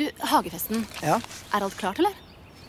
Du, 0.00 0.06
Hagefesten. 0.24 0.86
Ja. 1.04 1.18
Er 1.52 1.64
alt 1.66 1.76
klart, 1.76 1.98
eller? 2.00 2.16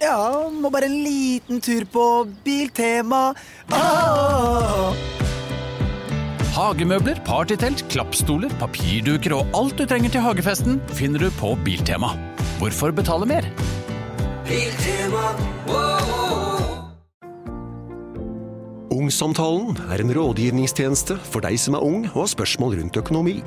ja, 0.01 0.49
må 0.49 0.71
bare 0.73 0.87
en 0.89 0.97
liten 1.05 1.61
tur 1.61 1.85
på 1.93 2.05
Biltema. 2.43 3.31
Ah! 3.71 4.95
Hagemøbler, 6.51 7.21
partytelt, 7.23 7.85
klappstoler, 7.93 8.51
papirduker 8.59 9.37
og 9.37 9.55
alt 9.55 9.77
du 9.79 9.85
trenger 9.87 10.11
til 10.11 10.25
hagefesten 10.25 10.81
finner 10.97 11.23
du 11.23 11.29
på 11.37 11.53
Biltema. 11.63 12.11
Hvorfor 12.59 12.91
betale 12.91 13.29
mer? 13.29 13.47
Ungsamtalen 18.91 19.79
er 19.87 20.03
en 20.03 20.13
rådgivningstjeneste 20.17 21.15
for 21.31 21.45
deg 21.45 21.55
som 21.61 21.79
er 21.79 21.87
ung 21.87 22.03
og 22.11 22.25
har 22.25 22.31
spørsmål 22.35 22.81
rundt 22.81 22.99
økonomi. 22.99 23.39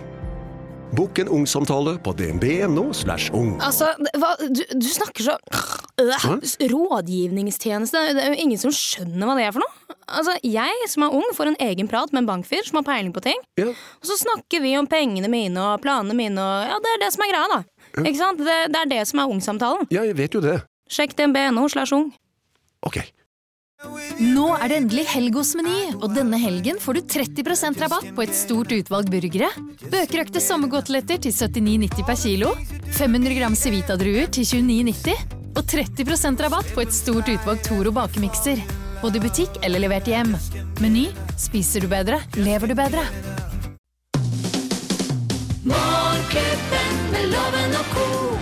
Bokk 0.95 1.19
en 1.25 1.29
ungsamtale 1.33 1.97
på 2.05 2.13
dnb.no. 2.15 2.85
slash 2.95 3.33
ung. 3.35 3.55
Altså, 3.65 3.89
hva, 4.21 4.35
du, 4.47 4.61
du 4.79 4.87
snakker 4.87 5.27
så 5.27 5.35
øh, 6.01 6.68
Rådgivningstjeneste. 6.71 8.03
Det 8.14 8.23
er 8.23 8.35
jo 8.35 8.43
ingen 8.45 8.61
som 8.61 8.73
skjønner 8.75 9.27
hva 9.27 9.35
det 9.39 9.46
er 9.49 9.54
for 9.57 9.65
noe. 9.65 9.96
Altså, 10.04 10.37
Jeg 10.45 10.89
som 10.93 11.07
er 11.07 11.17
ung, 11.17 11.25
får 11.35 11.51
en 11.53 11.59
egen 11.67 11.89
prat 11.91 12.13
med 12.13 12.23
en 12.25 12.29
bankfyr 12.29 12.63
som 12.68 12.79
har 12.81 12.87
peiling 12.87 13.15
på 13.17 13.23
ting. 13.25 13.41
Ja. 13.59 13.71
Og 13.73 14.11
så 14.11 14.18
snakker 14.21 14.63
vi 14.63 14.77
om 14.79 14.87
pengene 14.91 15.31
mine 15.32 15.65
og 15.73 15.82
planene 15.85 16.17
mine, 16.18 16.39
og 16.39 16.68
ja, 16.71 16.79
det 16.85 16.93
er 16.95 17.03
det 17.07 17.11
som 17.17 17.25
er 17.26 17.32
greia, 17.32 17.49
da. 17.57 17.61
Ikke 18.04 18.21
sant? 18.21 18.45
Det, 18.45 18.59
det 18.75 18.81
er 18.85 18.93
det 18.95 19.03
som 19.11 19.23
er 19.23 19.35
ungsamtalen. 19.35 19.89
ja, 19.95 20.04
jeg 20.07 20.18
vet 20.18 20.35
jo 20.37 20.43
det. 20.45 20.61
Sjekk 20.90 21.17
dnb.no 21.18 21.67
slash 21.73 21.95
ung. 21.96 22.11
Ok. 22.85 23.01
Nå 24.21 24.47
er 24.57 24.71
det 24.71 24.79
endelig 24.79 25.05
helg 25.11 25.37
hos 25.39 25.53
Meny, 25.59 25.95
og 25.99 26.15
denne 26.15 26.39
helgen 26.41 26.79
får 26.83 26.99
du 26.99 27.01
30% 27.15 27.81
rabatt 27.83 28.11
på 28.17 28.25
et 28.25 28.35
stort 28.37 28.73
utvalg 28.75 29.11
burgere. 29.13 29.51
Bøkerøkte 29.93 30.43
sommergodteletter 30.43 31.21
til 31.25 31.35
79,90 31.35 32.07
per 32.09 32.20
kilo. 32.20 32.53
500 32.95 33.39
gram 33.39 33.59
Civita-druer 33.59 34.31
til 34.34 34.47
29,90. 34.47 35.41
Og 35.55 35.62
30% 35.70 36.43
rabatt 36.47 36.75
på 36.75 36.83
et 36.83 36.95
stort 36.95 37.31
utvalg 37.31 37.62
Toro 37.67 37.95
bakemikser. 37.95 38.63
Både 39.03 39.21
i 39.21 39.25
butikk 39.27 39.61
eller 39.63 39.83
levert 39.85 40.09
hjem. 40.11 40.35
Meny 40.83 41.09
spiser 41.39 41.85
du 41.85 41.91
bedre, 41.93 42.23
lever 42.41 42.73
du 42.73 42.79
bedre. 42.79 43.44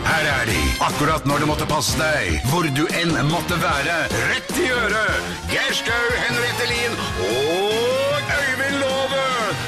Her 0.03 0.27
er 0.29 0.47
de, 0.49 0.61
akkurat 0.81 1.27
når 1.29 1.39
det 1.43 1.47
måtte 1.51 1.67
passe 1.69 1.99
deg, 2.01 2.39
hvor 2.49 2.65
du 2.77 2.87
enn 2.99 3.13
måtte 3.29 3.57
være. 3.61 3.97
Rett 4.31 4.53
i 4.61 4.63
øret! 4.73 5.23
Geir 5.53 5.73
Skau, 5.77 6.07
Henriette 6.23 6.67
Lien 6.71 6.95
og 7.27 8.17
Øyvind 8.39 8.77
Love 8.81 9.27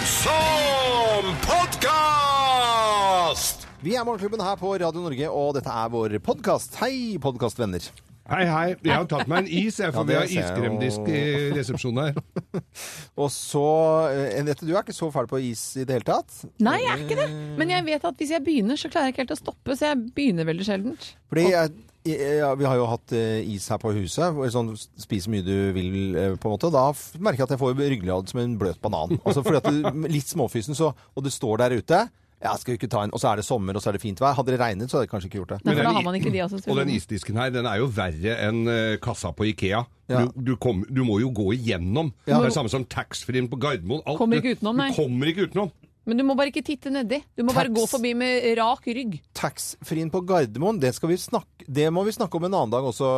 som 0.09 1.23
podkast! 1.45 3.59
Vi 3.85 3.93
er 3.93 4.05
Morgenklubben 4.09 4.41
her 4.47 4.57
på 4.57 4.73
Radio 4.81 5.01
Norge, 5.05 5.29
og 5.29 5.53
dette 5.59 5.69
er 5.69 5.89
vår 5.93 6.17
podkast. 6.25 6.81
Hei, 6.81 7.21
podkastvenner. 7.21 7.85
Hei, 8.25 8.45
hei. 8.49 8.69
Jeg 8.81 8.95
har 8.97 9.05
tatt 9.09 9.29
meg 9.29 9.43
en 9.43 9.49
is, 9.53 9.77
jeg, 9.83 9.93
for 9.93 10.09
Ja, 10.09 10.23
vi 10.25 10.37
har 10.39 10.47
iskremdisk 10.49 11.09
i 11.13 11.23
resepsjonen 11.53 12.07
her. 12.07 12.63
Og 13.21 13.29
så 13.33 13.65
eh, 14.09 14.39
Henriette, 14.39 14.65
du 14.65 14.73
er 14.73 14.81
ikke 14.81 14.97
så 14.97 15.11
fæl 15.13 15.29
på 15.29 15.43
is 15.45 15.65
i 15.77 15.85
det 15.85 15.99
hele 15.99 16.09
tatt? 16.09 16.39
Nei, 16.65 16.79
jeg 16.81 16.93
er 16.95 17.03
ikke 17.05 17.19
det. 17.19 17.27
Men 17.61 17.75
jeg 17.75 17.85
vet 17.91 18.07
at 18.09 18.23
hvis 18.23 18.33
jeg 18.33 18.45
begynner, 18.47 18.81
så 18.81 18.89
klarer 18.89 19.11
jeg 19.11 19.17
ikke 19.17 19.25
helt 19.27 19.35
å 19.37 19.41
stoppe. 19.43 19.77
Så 19.77 19.91
jeg 19.91 20.01
begynner 20.17 20.49
veldig 20.49 20.69
sjeldent. 20.71 21.11
Fordi 21.29 21.45
jeg, 21.51 21.75
jeg, 22.09 22.33
ja, 22.41 22.49
Vi 22.57 22.69
har 22.71 22.81
jo 22.81 22.89
hatt 22.95 23.15
eh, 23.21 23.45
is 23.53 23.69
her 23.69 23.83
på 23.85 23.93
huset. 23.99 24.41
Sånn, 24.57 24.73
Spis 25.05 25.29
så 25.29 25.35
mye 25.35 25.45
du 25.45 25.55
vil, 25.77 25.93
eh, 26.17 26.33
på 26.41 26.49
en 26.49 26.57
måte. 26.57 26.73
Da 26.73 26.89
merker 27.21 27.45
jeg 27.45 27.51
at 27.51 27.57
jeg 27.59 27.65
får 27.67 27.77
ryggelad 27.83 28.33
som 28.33 28.41
en 28.41 28.57
bløt 28.61 28.81
banan. 28.81 29.19
Altså 29.21 29.45
fordi 29.45 29.61
at 29.61 29.69
du, 29.69 30.09
Litt 30.17 30.33
småfysen, 30.33 30.81
så, 30.81 30.95
og 31.13 31.29
du 31.29 31.29
står 31.33 31.67
der 31.67 31.77
ute. 31.77 32.07
Ja, 32.45 32.53
skal 32.61 32.75
vi 32.75 32.79
ikke 32.79 32.91
ta 32.93 33.03
en, 33.07 33.11
Og 33.17 33.21
så 33.23 33.31
er 33.33 33.41
det 33.41 33.45
sommer, 33.47 33.73
og 33.75 33.81
så 33.83 33.89
er 33.89 33.97
det 33.97 34.03
fint 34.03 34.21
vær. 34.21 34.35
Hadde 34.37 34.53
det 34.53 34.61
regnet, 34.61 34.91
så 34.93 34.99
hadde 34.99 35.07
jeg 35.09 35.13
kanskje 35.15 35.31
ikke 35.31 35.39
gjort 35.41 35.55
det. 35.55 35.59
Nei, 35.65 35.73
for 35.73 35.81
den 35.81 35.89
da 35.89 35.93
har 35.97 36.05
man 36.05 36.19
ikke 36.19 36.33
de 36.35 36.43
Og 36.45 36.77
den 36.83 36.91
isdisken 36.93 37.39
her, 37.41 37.51
den 37.55 37.67
er 37.71 37.79
jo 37.81 37.87
verre 37.89 38.35
enn 38.49 38.69
eh, 38.69 38.97
kassa 39.01 39.33
på 39.33 39.47
Ikea. 39.49 39.81
Ja. 40.13 40.27
Du, 40.27 40.43
du, 40.51 40.57
kom, 40.61 40.83
du 40.93 41.01
må 41.09 41.17
jo 41.23 41.31
gå 41.33 41.55
igjennom. 41.57 42.13
Ja. 42.29 42.37
Det 42.37 42.43
er 42.43 42.51
det 42.51 42.57
samme 42.59 42.69
som 42.73 42.85
taxfree-en 42.85 43.49
på 43.49 43.57
Gardermoen. 43.57 44.03
Alt- 44.05 44.21
Kommer 44.21 44.43
ikke 44.43 44.59
utenom, 44.59 44.77
nei. 44.77 44.91
Du 44.93 44.99
kommer 45.01 45.33
ikke 45.33 45.49
utenom. 45.49 45.73
Men 46.05 46.19
du 46.21 46.25
må 46.29 46.35
bare 46.37 46.51
ikke 46.53 46.63
titte 46.65 46.91
nedi. 46.93 47.21
Du 47.37 47.43
må 47.47 47.55
bare 47.57 47.71
gå 47.73 47.85
forbi 47.89 48.11
med 48.19 48.45
rak 48.59 48.85
rygg. 48.93 49.17
Taxfree-en 49.37 50.11
på 50.13 50.21
Gardermoen, 50.29 50.77
det, 50.83 50.91
skal 50.97 51.09
vi 51.09 51.17
snakke, 51.21 51.65
det 51.65 51.87
må 51.95 52.03
vi 52.05 52.13
snakke 52.13 52.37
om 52.37 52.45
en 52.45 52.57
annen 52.59 52.75
dag 52.75 52.85
også, 52.91 53.09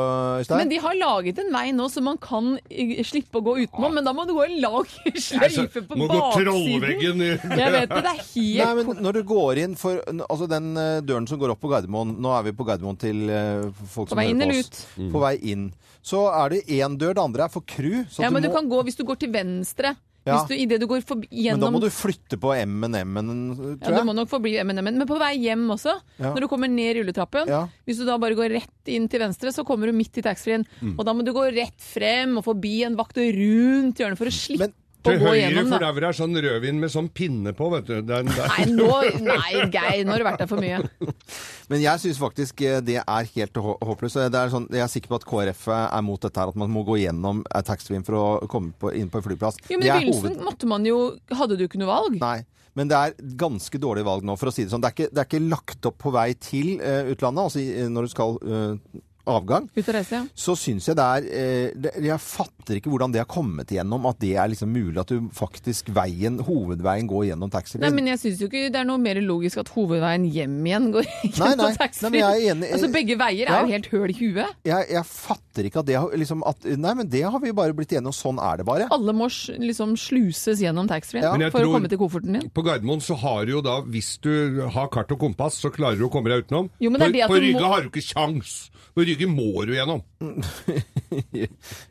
Øystein. 0.43 0.61
Men 0.63 0.71
de 0.71 0.79
har 0.85 0.95
laget 0.99 1.41
en 1.43 1.51
vei 1.55 1.65
nå 1.75 1.89
så 1.91 2.03
man 2.05 2.21
kan 2.23 2.53
eh, 2.71 3.01
slippe 3.07 3.41
å 3.41 3.45
gå 3.47 3.57
utenom, 3.65 3.97
men 3.99 4.07
da 4.07 4.15
må 4.15 4.27
du 4.29 4.35
gå 4.37 4.45
en 4.47 4.57
lang 4.63 4.87
sløyfe 5.27 5.83
på 5.89 5.99
må 5.99 6.07
gå 6.11 6.21
trollveggen 6.37 7.25
i 7.27 7.33
Jeg 7.63 7.75
vet 7.75 7.91
det, 7.91 8.03
det 8.07 8.13
er 8.13 8.23
helt 8.23 8.63
Nei, 8.63 8.71
men 8.79 9.03
når 9.03 9.19
du 9.19 9.23
går 9.29 9.63
inn 9.65 9.75
for 9.79 9.99
Altså 10.27 10.47
den 10.51 10.71
eh, 10.79 11.01
døren 11.07 11.27
som 11.29 11.41
går 11.41 11.55
opp 11.55 11.61
på 11.63 11.71
Gardermoen 11.73 12.15
Nå 12.23 12.33
er 12.37 12.47
vi 12.47 12.55
på 12.57 12.67
Gardermoen 12.69 12.99
til 13.01 13.27
eh, 13.33 13.67
folk 13.93 14.11
På 14.11 14.15
som 14.15 14.21
vei 14.21 14.29
inn 14.31 14.43
hører 14.43 14.53
eller 14.53 14.63
på 14.63 14.77
oss. 14.77 14.87
ut? 14.97 15.13
På 15.13 15.23
vei 15.23 15.35
inn. 15.53 15.67
Så 16.07 16.23
er 16.31 16.55
det 16.55 16.61
én 16.71 16.95
dør, 17.01 17.17
det 17.19 17.23
andre 17.25 17.47
er 17.49 17.53
for 17.53 17.67
crew. 17.67 18.05
Ja, 18.23 18.31
men 18.31 18.45
du 18.45 18.49
må, 18.51 18.55
kan 18.61 18.69
gå 18.71 18.83
hvis 18.87 18.99
du 18.99 19.03
går 19.09 19.19
til 19.25 19.33
venstre. 19.35 19.97
Ja. 20.27 20.41
Hvis 20.41 20.49
du, 20.51 20.55
i 20.59 20.67
det 20.67 20.81
du 20.83 20.89
går 20.91 21.05
forbi, 21.07 21.29
men 21.53 21.61
da 21.63 21.69
må 21.71 21.79
du 21.81 21.87
flytte 21.95 22.35
på 22.43 22.51
M&M-en, 22.65 23.29
ja, 23.55 23.77
tror 23.79 24.01
du 24.01 24.07
må 24.09 24.15
nok 24.17 24.31
forbli 24.33 24.57
M&M, 24.59 24.83
men 24.91 25.07
på 25.07 25.19
vei 25.21 25.37
hjem 25.39 25.69
også, 25.71 25.95
Ja. 26.19 26.33
når 26.35 26.41
du 26.43 26.49
kommer 26.51 26.69
ned 26.69 26.97
rulletrappen, 26.99 27.47
Ja. 27.47 27.69
hvis 27.87 27.99
du 27.99 28.05
da 28.05 28.17
bare 28.19 28.35
går 28.35 28.51
rett 28.59 28.91
inn 28.91 29.07
til 29.09 29.21
venstre, 29.23 29.53
så 29.55 29.65
kommer 29.65 29.87
du 29.87 29.93
midt 29.95 30.19
i 30.19 30.23
taxfree-en. 30.27 30.67
Mm. 30.83 30.97
Og 30.99 31.05
da 31.07 31.13
må 31.15 31.25
du 31.25 31.33
gå 31.33 31.47
rett 31.55 31.79
frem 31.79 32.37
og 32.39 32.45
forbi 32.45 32.83
en 32.85 32.97
vakt 32.99 33.17
og 33.23 33.39
rundt 33.39 34.03
hjørnet 34.03 34.19
for 34.19 34.27
å 34.27 34.35
slippe 34.35 34.67
Men 34.67 34.75
Til 35.07 35.21
gå 35.21 35.29
høyre 35.31 35.37
gjennom. 35.41 35.71
for 35.73 35.85
der 35.85 35.93
hvor 35.95 36.05
det 36.05 36.09
er 36.09 36.19
sånn 36.19 36.41
rødvin 36.47 36.81
med 36.83 36.93
sånn 36.93 37.11
pinne 37.21 37.53
på, 37.57 37.69
vet 37.75 37.89
du. 37.89 37.95
Den 38.07 38.31
der. 38.33 38.51
Nei, 38.53 38.67
nå, 38.73 38.89
nei, 39.27 39.53
Geir, 39.73 40.03
nå 40.07 40.15
har 40.15 40.23
du 40.23 40.27
vært 40.29 40.43
der 40.43 40.51
for 40.51 40.63
mye. 40.63 40.81
Men 41.71 41.83
jeg 41.83 42.03
syns 42.03 42.21
faktisk 42.23 42.61
eh, 42.67 42.81
det 42.85 42.99
er 43.03 43.31
helt 43.37 43.63
håpløst. 43.63 44.21
Det 44.33 44.43
sånn, 44.53 44.69
jeg 44.75 44.85
er 44.85 44.93
sikker 44.93 45.15
på 45.15 45.21
at 45.21 45.29
KrF 45.31 45.65
er 45.77 46.05
mot 46.07 46.23
dette 46.23 46.43
her, 46.43 46.53
at 46.53 46.61
man 46.61 46.73
må 46.73 46.85
gå 46.87 46.99
gjennom 47.03 47.45
eh, 47.47 47.65
taxfree-en 47.67 48.07
for 48.07 48.19
å 48.19 48.51
komme 48.51 48.75
på, 48.79 48.93
inn 48.99 49.11
på 49.13 49.23
en 49.23 49.27
flyplass. 49.27 49.63
Jo, 49.71 49.81
men 49.81 49.89
I 49.89 49.95
begynnelsen 49.95 50.45
måtte 50.47 50.69
man 50.71 50.87
jo 50.87 50.99
Hadde 51.37 51.57
du 51.59 51.65
ikke 51.67 51.79
noe 51.81 51.91
valg? 51.91 52.21
Nei. 52.21 52.41
Men 52.77 52.91
det 52.91 52.97
er 52.97 53.15
ganske 53.41 53.79
dårlig 53.81 54.05
valg 54.05 54.25
nå, 54.27 54.37
for 54.37 54.51
å 54.51 54.55
si 54.55 54.67
det 54.67 54.73
sånn. 54.73 54.83
Det 54.85 54.91
er 54.91 54.97
ikke, 54.97 55.13
det 55.15 55.23
er 55.23 55.29
ikke 55.31 55.45
lagt 55.49 55.89
opp 55.89 55.97
på 56.03 56.13
vei 56.13 56.29
til 56.37 56.75
uh, 56.83 57.09
utlandet, 57.09 57.47
altså 57.49 57.93
når 57.93 58.07
du 58.07 58.13
skal 58.13 58.37
eh, 58.45 59.01
avgang. 59.27 59.69
Ut 59.77 59.89
og 59.89 59.95
reise, 59.95 60.13
ja. 60.21 60.23
Så 60.35 60.55
syns 60.59 60.87
jeg 60.89 60.97
det 60.97 61.05
er 61.07 61.27
eh, 61.31 61.71
det, 61.75 61.93
Jeg 62.07 62.19
fatter 62.23 62.79
ikke 62.79 62.91
hvordan 62.93 63.13
det 63.15 63.21
har 63.23 63.29
kommet 63.31 63.71
igjennom, 63.75 64.07
at 64.11 64.19
det 64.23 64.35
er 64.39 64.49
liksom 64.53 64.71
mulig 64.73 64.99
at 65.03 65.11
du 65.13 65.29
faktisk 65.35 65.91
veien, 65.95 66.39
hovedveien 66.47 67.07
går 67.11 67.27
gjennom 67.31 67.51
Nei, 67.81 67.91
men 67.95 68.07
jeg 68.13 68.19
syns 68.23 68.41
jo 68.43 68.49
ikke 68.51 68.71
det 68.73 68.81
er 68.81 68.85
noe 68.89 68.99
mer 69.03 69.19
logisk 69.23 69.59
at 69.63 69.69
hovedveien 69.75 70.25
hjem 70.31 70.57
igjen 70.67 70.91
går 70.95 71.07
gjennom 71.37 71.75
taxfree. 71.77 72.23
Altså, 72.73 72.91
begge 72.93 73.17
veier 73.19 73.47
Ja. 73.47 73.59
er 73.61 73.67
jo 73.67 73.73
helt 73.75 73.87
høl 73.93 74.11
i 74.11 74.17
huet. 74.19 74.55
jeg, 74.67 74.89
jeg 74.93 75.05
fatter 75.09 75.69
ikke 75.71 75.81
at 75.83 75.87
det 75.89 75.97
har 75.97 76.11
liksom 76.17 76.43
at, 76.47 76.65
Nei, 76.77 76.95
men 76.95 77.09
det 77.09 77.23
har 77.25 77.41
vi 77.43 77.53
bare 77.57 77.73
blitt 77.77 77.93
enige 77.97 78.11
om. 78.13 78.17
Sånn 78.17 78.39
er 78.43 78.59
det 78.61 78.67
bare. 78.69 78.87
Alle 78.93 79.13
må 79.17 79.27
liksom 79.59 79.97
sluses 80.01 80.61
gjennom 80.63 80.89
taxfree 80.91 81.23
Ja. 81.23 81.33
For 81.51 81.61
tror- 81.63 81.71
å 81.71 81.77
komme 81.79 81.89
til 81.89 81.99
kofferten 82.01 82.33
din. 82.39 82.51
På 82.51 82.63
Gardermoen 82.67 83.01
så 83.05 83.17
har 83.19 83.47
du 83.47 83.53
jo 83.57 83.61
da, 83.65 83.81
hvis 83.83 84.19
du 84.23 84.63
har 84.75 84.89
kart 84.93 85.11
og 85.13 85.19
kompass, 85.23 85.59
så 85.63 85.71
klarer 85.73 85.97
du 85.99 86.07
å 86.09 86.13
komme 86.13 86.29
deg 86.33 86.45
utenom. 86.47 86.69
Jo, 86.81 86.91
men 86.91 87.01
det 87.01 87.07
er 87.07 87.13
på 87.13 87.17
det 87.17 87.23
at 87.27 87.31
på 87.31 87.41
Rygge 87.47 87.61
må- 87.63 87.73
har 87.73 87.83
du 87.83 87.89
ikke 87.91 88.05
kjangs. 88.13 88.55
På 88.97 89.05
Rygge 89.05 89.16
må 89.25 89.65
du 89.65 89.73
gjennom. 89.73 90.03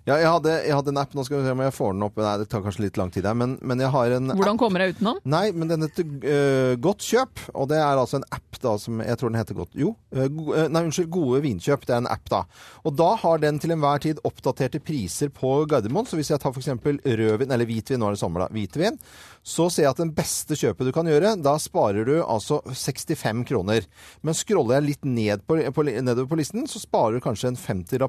Ja, 0.06 0.18
jeg 0.18 0.30
hadde, 0.30 0.54
jeg 0.66 0.74
hadde 0.76 0.92
en 0.92 1.00
app, 1.02 1.14
nå 1.18 1.24
skal 1.26 1.40
vi 1.40 1.46
se 1.46 1.54
om 1.54 1.62
jeg 1.64 1.74
får 1.76 1.94
den 1.94 2.06
opp. 2.06 2.18
Nei, 2.22 2.34
det 2.42 2.48
tar 2.52 2.64
kanskje 2.66 2.86
litt 2.86 2.98
lang 3.00 3.12
tid 3.14 3.28
her, 3.28 3.38
men, 3.38 3.56
men 3.66 3.82
jeg 3.82 3.92
har 3.94 4.16
en 4.18 4.34
Hvordan 4.34 4.60
kommer 4.62 4.84
jeg 4.84 4.96
utenom? 4.96 5.20
Nei, 5.30 5.46
men 5.56 5.72
den 5.72 5.86
heter 5.86 6.06
uh, 6.26 6.74
Godt 6.82 7.06
kjøp, 7.06 7.46
og 7.54 7.70
det 7.72 7.80
er 7.82 8.02
altså 8.02 8.20
en 8.20 8.28
app 8.36 8.60
da 8.64 8.76
som 8.82 9.02
Jeg 9.04 9.20
tror 9.20 9.32
den 9.32 9.40
heter 9.40 9.58
Godt 9.58 9.76
Jo, 9.78 9.94
uh, 10.16 10.26
nei, 10.72 10.84
unnskyld, 10.84 11.10
Gode 11.14 11.42
vinkjøp. 11.46 11.86
Det 11.88 11.96
er 11.96 12.04
en 12.04 12.12
app, 12.12 12.26
da. 12.32 12.44
Og 12.86 12.98
da 12.98 13.12
har 13.22 13.42
den 13.44 13.62
til 13.62 13.76
enhver 13.76 14.02
tid 14.04 14.22
oppdaterte 14.26 14.82
priser 14.84 15.32
på 15.34 15.58
Gardermoen. 15.70 16.10
Så 16.10 16.20
hvis 16.20 16.32
jeg 16.34 16.42
tar 16.42 16.54
f.eks. 16.54 16.72
rødvin, 16.86 17.52
eller 17.52 17.70
hvitvin, 17.70 18.02
nå 18.02 18.10
er 18.10 18.18
det 18.18 18.22
sommer, 18.22 18.46
da. 18.46 18.54
Hvitvin. 18.56 19.00
Så 19.46 19.68
ser 19.70 19.86
jeg 19.86 19.94
at 19.94 20.02
den 20.02 20.14
beste 20.18 20.58
kjøpet 20.58 20.90
du 20.90 20.94
kan 20.96 21.06
gjøre, 21.10 21.36
da 21.46 21.54
sparer 21.62 22.08
du 22.08 22.16
altså 22.24 22.62
65 22.66 23.46
kroner. 23.50 23.86
Men 24.26 24.38
scroller 24.38 24.80
jeg 24.80 24.88
litt 24.88 25.06
ned 25.06 25.46
på, 25.46 25.60
på, 25.76 25.86
nedover 25.86 26.32
på 26.32 26.40
listen, 26.40 26.66
så 26.70 26.82
sparer 26.82 27.20
du 27.20 27.26
kanskje 27.26 27.52
en 27.54 27.60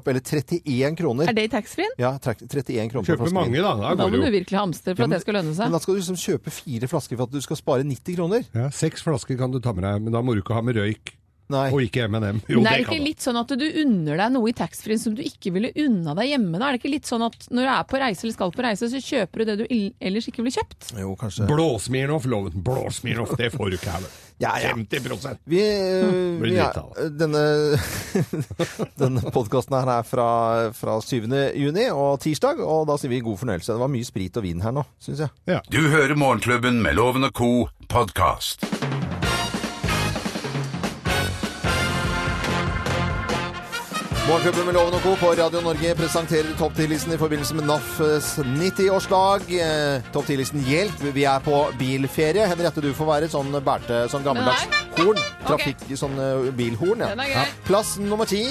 50-rapp, 0.07 0.13
eller 0.13 0.23
31 0.23 0.95
kroner. 0.97 1.27
Er 1.29 1.33
det 1.37 1.43
i 1.43 1.51
taxfree-en? 1.51 1.95
Ja, 1.99 2.13
31 2.17 2.89
kroner 2.91 3.05
Kjøper 3.11 3.33
mange, 3.35 3.61
da. 3.61 3.75
Da 3.75 3.93
Da 3.95 4.07
må 4.07 4.17
du 4.17 4.31
virkelig 4.31 4.57
hamstre 4.59 4.95
for 4.95 5.03
Ja, 5.03 5.05
at 5.05 5.15
det 5.17 5.21
skal 5.21 5.33
lønne 5.39 5.51
Men 5.53 5.59
seg. 5.59 5.71
da 5.71 5.79
skal 5.83 5.93
du 5.93 5.99
liksom 6.01 6.19
kjøpe 6.23 6.51
fire 6.51 6.87
flasker 6.87 7.17
for 7.17 7.23
at 7.27 7.31
du 7.31 7.41
skal 7.41 7.55
spare 7.59 7.83
90 7.83 8.15
kroner. 8.17 8.43
Ja, 8.55 8.69
Seks 8.69 9.03
flasker 9.03 9.37
kan 9.37 9.51
du 9.51 9.59
ta 9.59 9.73
med 9.73 9.83
deg, 9.83 10.01
men 10.01 10.13
da 10.13 10.21
må 10.21 10.33
du 10.35 10.41
ikke 10.41 10.53
ha 10.57 10.61
med 10.61 10.75
røyk. 10.75 11.13
Nei. 11.53 11.67
Og 11.71 11.79
ikke 11.85 12.07
M&M. 12.09 12.21
Men 12.21 12.41
Jo, 12.51 12.59
er 12.59 12.65
det 12.65 12.71
det 12.75 12.85
ikke 12.87 13.05
litt 13.05 13.23
sånn 13.23 13.39
at 13.39 13.51
du 13.55 13.65
unner 13.65 14.19
deg 14.19 14.33
noe 14.35 14.51
i 14.51 14.55
taxfree-en 14.57 14.99
som 14.99 15.15
du 15.15 15.23
ikke 15.23 15.53
ville 15.55 15.71
unna 15.79 16.15
deg 16.17 16.33
hjemme? 16.33 16.59
Da? 16.59 16.67
Er 16.67 16.75
det 16.75 16.81
ikke 16.81 16.91
litt 16.91 17.07
sånn 17.07 17.23
at 17.27 17.47
når 17.47 17.67
du 17.67 17.71
er 17.71 17.87
på 17.87 18.01
reise 18.03 18.25
eller 18.25 18.35
skal 18.35 18.53
på 18.55 18.65
reise, 18.65 18.89
så 18.91 19.03
kjøper 19.03 19.43
du 19.43 19.51
det 19.51 19.57
du 19.61 19.65
ellers 20.09 20.27
ikke 20.27 20.43
ville 20.43 20.55
kjøpt? 20.57 20.91
Jo, 20.99 21.15
kanskje. 21.19 21.47
Blåsmirnoff, 21.47 22.27
loven. 22.27 22.59
Blåsmirnoff, 22.67 23.37
det 23.39 23.53
får 23.55 23.71
du 23.71 23.79
ikke 23.79 23.97
her. 23.97 24.09
Ja, 24.37 24.51
ja. 24.61 24.69
50 24.69 25.39
Vi, 25.49 25.57
uh, 25.65 26.43
er, 26.45 27.07
denne 27.09 27.39
denne 29.01 29.31
podkasten 29.33 29.73
her 29.79 29.89
er 29.95 30.05
fra, 30.05 30.27
fra 30.77 30.99
7. 31.01 31.25
juni 31.57 31.87
og 31.89 32.19
tirsdag, 32.21 32.61
og 32.61 32.85
da 32.85 32.99
sier 33.01 33.15
vi 33.15 33.23
god 33.25 33.41
fornøyelse. 33.41 33.73
Det 33.73 33.81
var 33.81 33.89
mye 33.97 34.05
sprit 34.05 34.37
og 34.37 34.45
vin 34.45 34.61
her 34.61 34.77
nå, 34.77 34.85
syns 35.01 35.25
jeg. 35.25 35.63
Du 35.73 35.81
hører 35.89 36.13
Morgenklubben 36.13 36.83
med 36.85 36.99
Loven 37.01 37.25
og 37.25 37.33
co. 37.33 37.51
podkast. 37.89 38.76
Morgenklubben 44.27 44.65
med 44.67 44.73
Loven 44.75 44.95
og 44.97 45.03
Co. 45.05 45.13
på 45.15 45.29
Radio 45.39 45.61
Norge 45.63 45.93
presenterer 45.95 46.49
Topp 46.59 46.73
10-listen 46.75 47.13
i 47.15 47.17
forbindelse 47.19 47.55
med 47.55 47.63
NAFs 47.69 48.33
90-årsdag. 48.43 49.45
Eh, 49.55 50.01
Topp 50.11 50.27
10-listen 50.27 50.65
Hjelp, 50.67 50.99
vi 51.15 51.23
er 51.23 51.39
på 51.45 51.61
bilferie. 51.79 52.43
Henriette, 52.51 52.83
du 52.83 52.89
får 52.97 53.07
være 53.07 53.29
sånn 53.31 53.55
bærte, 53.63 54.01
sånn 54.11 54.25
gammeldags 54.27 54.65
horn. 54.97 55.21
Trafikk, 55.47 55.85
sånn 55.95 56.19
eh, 56.19 56.49
bilhorn, 56.59 57.05
ja. 57.05 57.13
Den 57.13 57.23
er 57.23 57.31
grei. 57.31 57.45
Plass 57.69 57.93
nummer 58.03 58.27
ti. 58.27 58.43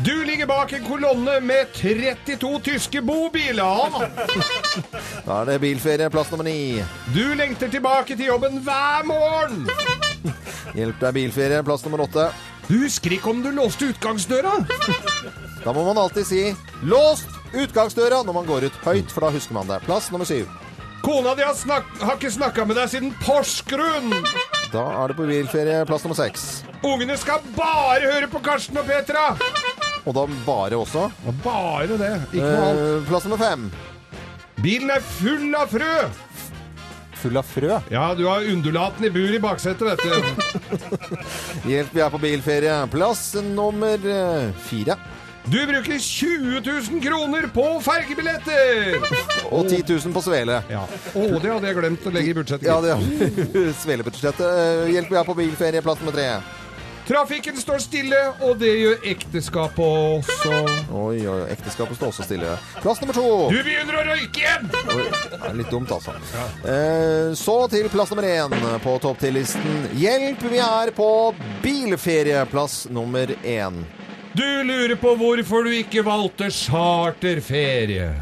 Du 0.00 0.14
ligger 0.24 0.48
bak 0.48 0.72
en 0.72 0.86
kolonne 0.88 1.36
med 1.44 1.74
32 1.76 2.54
tyske 2.70 3.02
bobiler. 3.04 4.00
Da 5.26 5.42
er 5.42 5.50
det 5.50 5.58
bilferie, 5.60 6.08
plass 6.10 6.30
nummer 6.32 6.46
ni. 6.48 6.80
Du 7.12 7.34
lengter 7.36 7.68
tilbake 7.68 8.16
til 8.16 8.30
jobben 8.30 8.62
hver 8.64 9.04
morgen. 9.04 9.66
Hjelp, 10.78 11.02
er 11.04 11.12
bilferie, 11.12 11.60
plass 11.66 11.84
nummer 11.84 12.06
åtte. 12.06 12.30
Du 12.70 12.76
husker 12.84 13.16
ikke 13.16 13.32
om 13.32 13.40
du 13.42 13.50
låste 13.50 13.88
utgangsdøra? 13.90 14.52
Da 15.64 15.72
må 15.74 15.82
man 15.88 15.98
alltid 15.98 16.26
si 16.28 16.42
'låst 16.86 17.26
utgangsdøra' 17.52 18.22
når 18.24 18.32
man 18.36 18.46
går 18.46 18.68
ut 18.70 18.76
høyt, 18.84 19.10
for 19.10 19.26
da 19.26 19.30
husker 19.34 19.56
man 19.58 19.66
det. 19.66 19.80
Plass 19.82 20.10
nummer 20.14 20.24
syv. 20.24 20.46
Kona 21.02 21.34
di 21.34 21.42
har, 21.42 21.54
snak 21.54 21.84
har 21.98 22.14
ikke 22.14 22.30
snakka 22.30 22.64
med 22.68 22.76
deg 22.78 22.88
siden 22.92 23.10
Porsgrunn. 23.24 24.12
Da 24.70 24.84
er 25.02 25.08
det 25.10 25.16
på 25.18 25.26
bilferie, 25.26 25.84
plass 25.88 26.04
nummer 26.06 26.14
seks. 26.14 26.62
Ungene 26.86 27.16
skal 27.18 27.42
bare 27.56 28.06
høre 28.06 28.28
på 28.30 28.38
Karsten 28.44 28.78
og 28.78 28.86
Petra. 28.86 29.32
Og 30.06 30.14
da 30.14 30.26
bare 30.46 30.78
også. 30.78 31.10
Og 31.26 31.42
bare 31.42 31.98
det, 31.98 32.12
ikke 32.30 32.46
noe 32.46 32.68
annet. 32.70 32.84
Eh, 32.86 33.08
plass 33.10 33.26
nummer 33.26 33.40
fem. 33.42 33.70
Bilen 34.62 34.92
er 34.94 35.02
full 35.18 35.54
av 35.58 35.72
frø. 35.74 35.94
Full 37.20 37.36
av 37.36 37.44
frø. 37.44 37.78
Ja, 37.92 38.06
du 38.16 38.24
har 38.28 38.46
undulaten 38.48 39.04
i 39.04 39.10
bur 39.12 39.32
i 39.36 39.40
baksetet, 39.42 39.82
vet 39.84 40.00
du. 40.00 40.90
Hjelp, 41.70 41.90
vi 41.92 42.00
er 42.04 42.12
på 42.14 42.20
bilferie. 42.22 42.76
Plass 42.92 43.24
nummer 43.44 44.00
eh, 44.08 44.52
fire. 44.66 44.96
Du 45.50 45.56
bruker 45.66 45.98
20 45.98 46.60
000 46.60 47.00
kroner 47.02 47.46
på 47.52 47.64
fergebilletter! 47.82 48.98
Og 49.50 49.64
10 49.70 49.82
000 49.88 50.12
på 50.14 50.22
svele. 50.22 50.60
Ja. 50.70 50.82
Å, 51.16 51.22
det 51.40 51.48
hadde 51.50 51.70
jeg 51.70 51.78
glemt 51.80 52.06
å 52.06 52.12
legge 52.14 52.32
i 52.32 52.36
budsjettet. 52.36 52.68
Ja, 52.68 52.76
det 52.84 53.72
svelebudsjettet. 53.82 54.44
Eh, 54.46 54.92
Hjelp, 54.94 55.10
vi 55.10 55.18
er 55.20 55.28
på 55.28 55.36
bilferie. 55.40 55.82
Plass 55.84 56.00
nummer 56.04 56.16
tre. 56.16 56.28
Trafikken 57.10 57.56
står 57.56 57.78
stille, 57.82 58.18
og 58.46 58.60
det 58.60 58.70
gjør 58.70 59.06
ekteskapet 59.10 59.80
også. 59.82 60.58
Oi, 60.94 61.16
oi, 61.26 61.40
ekteskapet 61.50 61.98
står 61.98 62.12
også 62.12 62.22
stille. 62.22 62.52
Plass 62.84 63.00
nummer 63.02 63.16
to. 63.16 63.24
Du 63.50 63.56
begynner 63.66 63.98
å 63.98 64.04
røyke 64.12 64.44
igjen! 64.44 64.68
Oi, 64.94 65.08
det 65.32 65.40
er 65.48 65.56
litt 65.58 65.72
dumt, 65.74 65.90
altså. 65.90 66.14
Eh, 66.62 67.32
så 67.34 67.56
til 67.72 67.90
plass 67.90 68.14
nummer 68.14 68.28
én 68.30 68.54
på 68.84 68.94
topp 69.02 69.26
10-listen. 69.26 69.90
Hjelp, 69.98 70.46
vi 70.54 70.62
er 70.62 70.94
på 70.94 71.10
bilferie. 71.66 72.46
Plass 72.52 72.84
nummer 72.94 73.34
én. 73.42 73.82
Du 74.38 74.46
lurer 74.62 74.94
på 74.94 75.18
hvorfor 75.18 75.66
du 75.66 75.74
ikke 75.80 76.06
valgte 76.06 76.46
charterferie. 76.54 78.12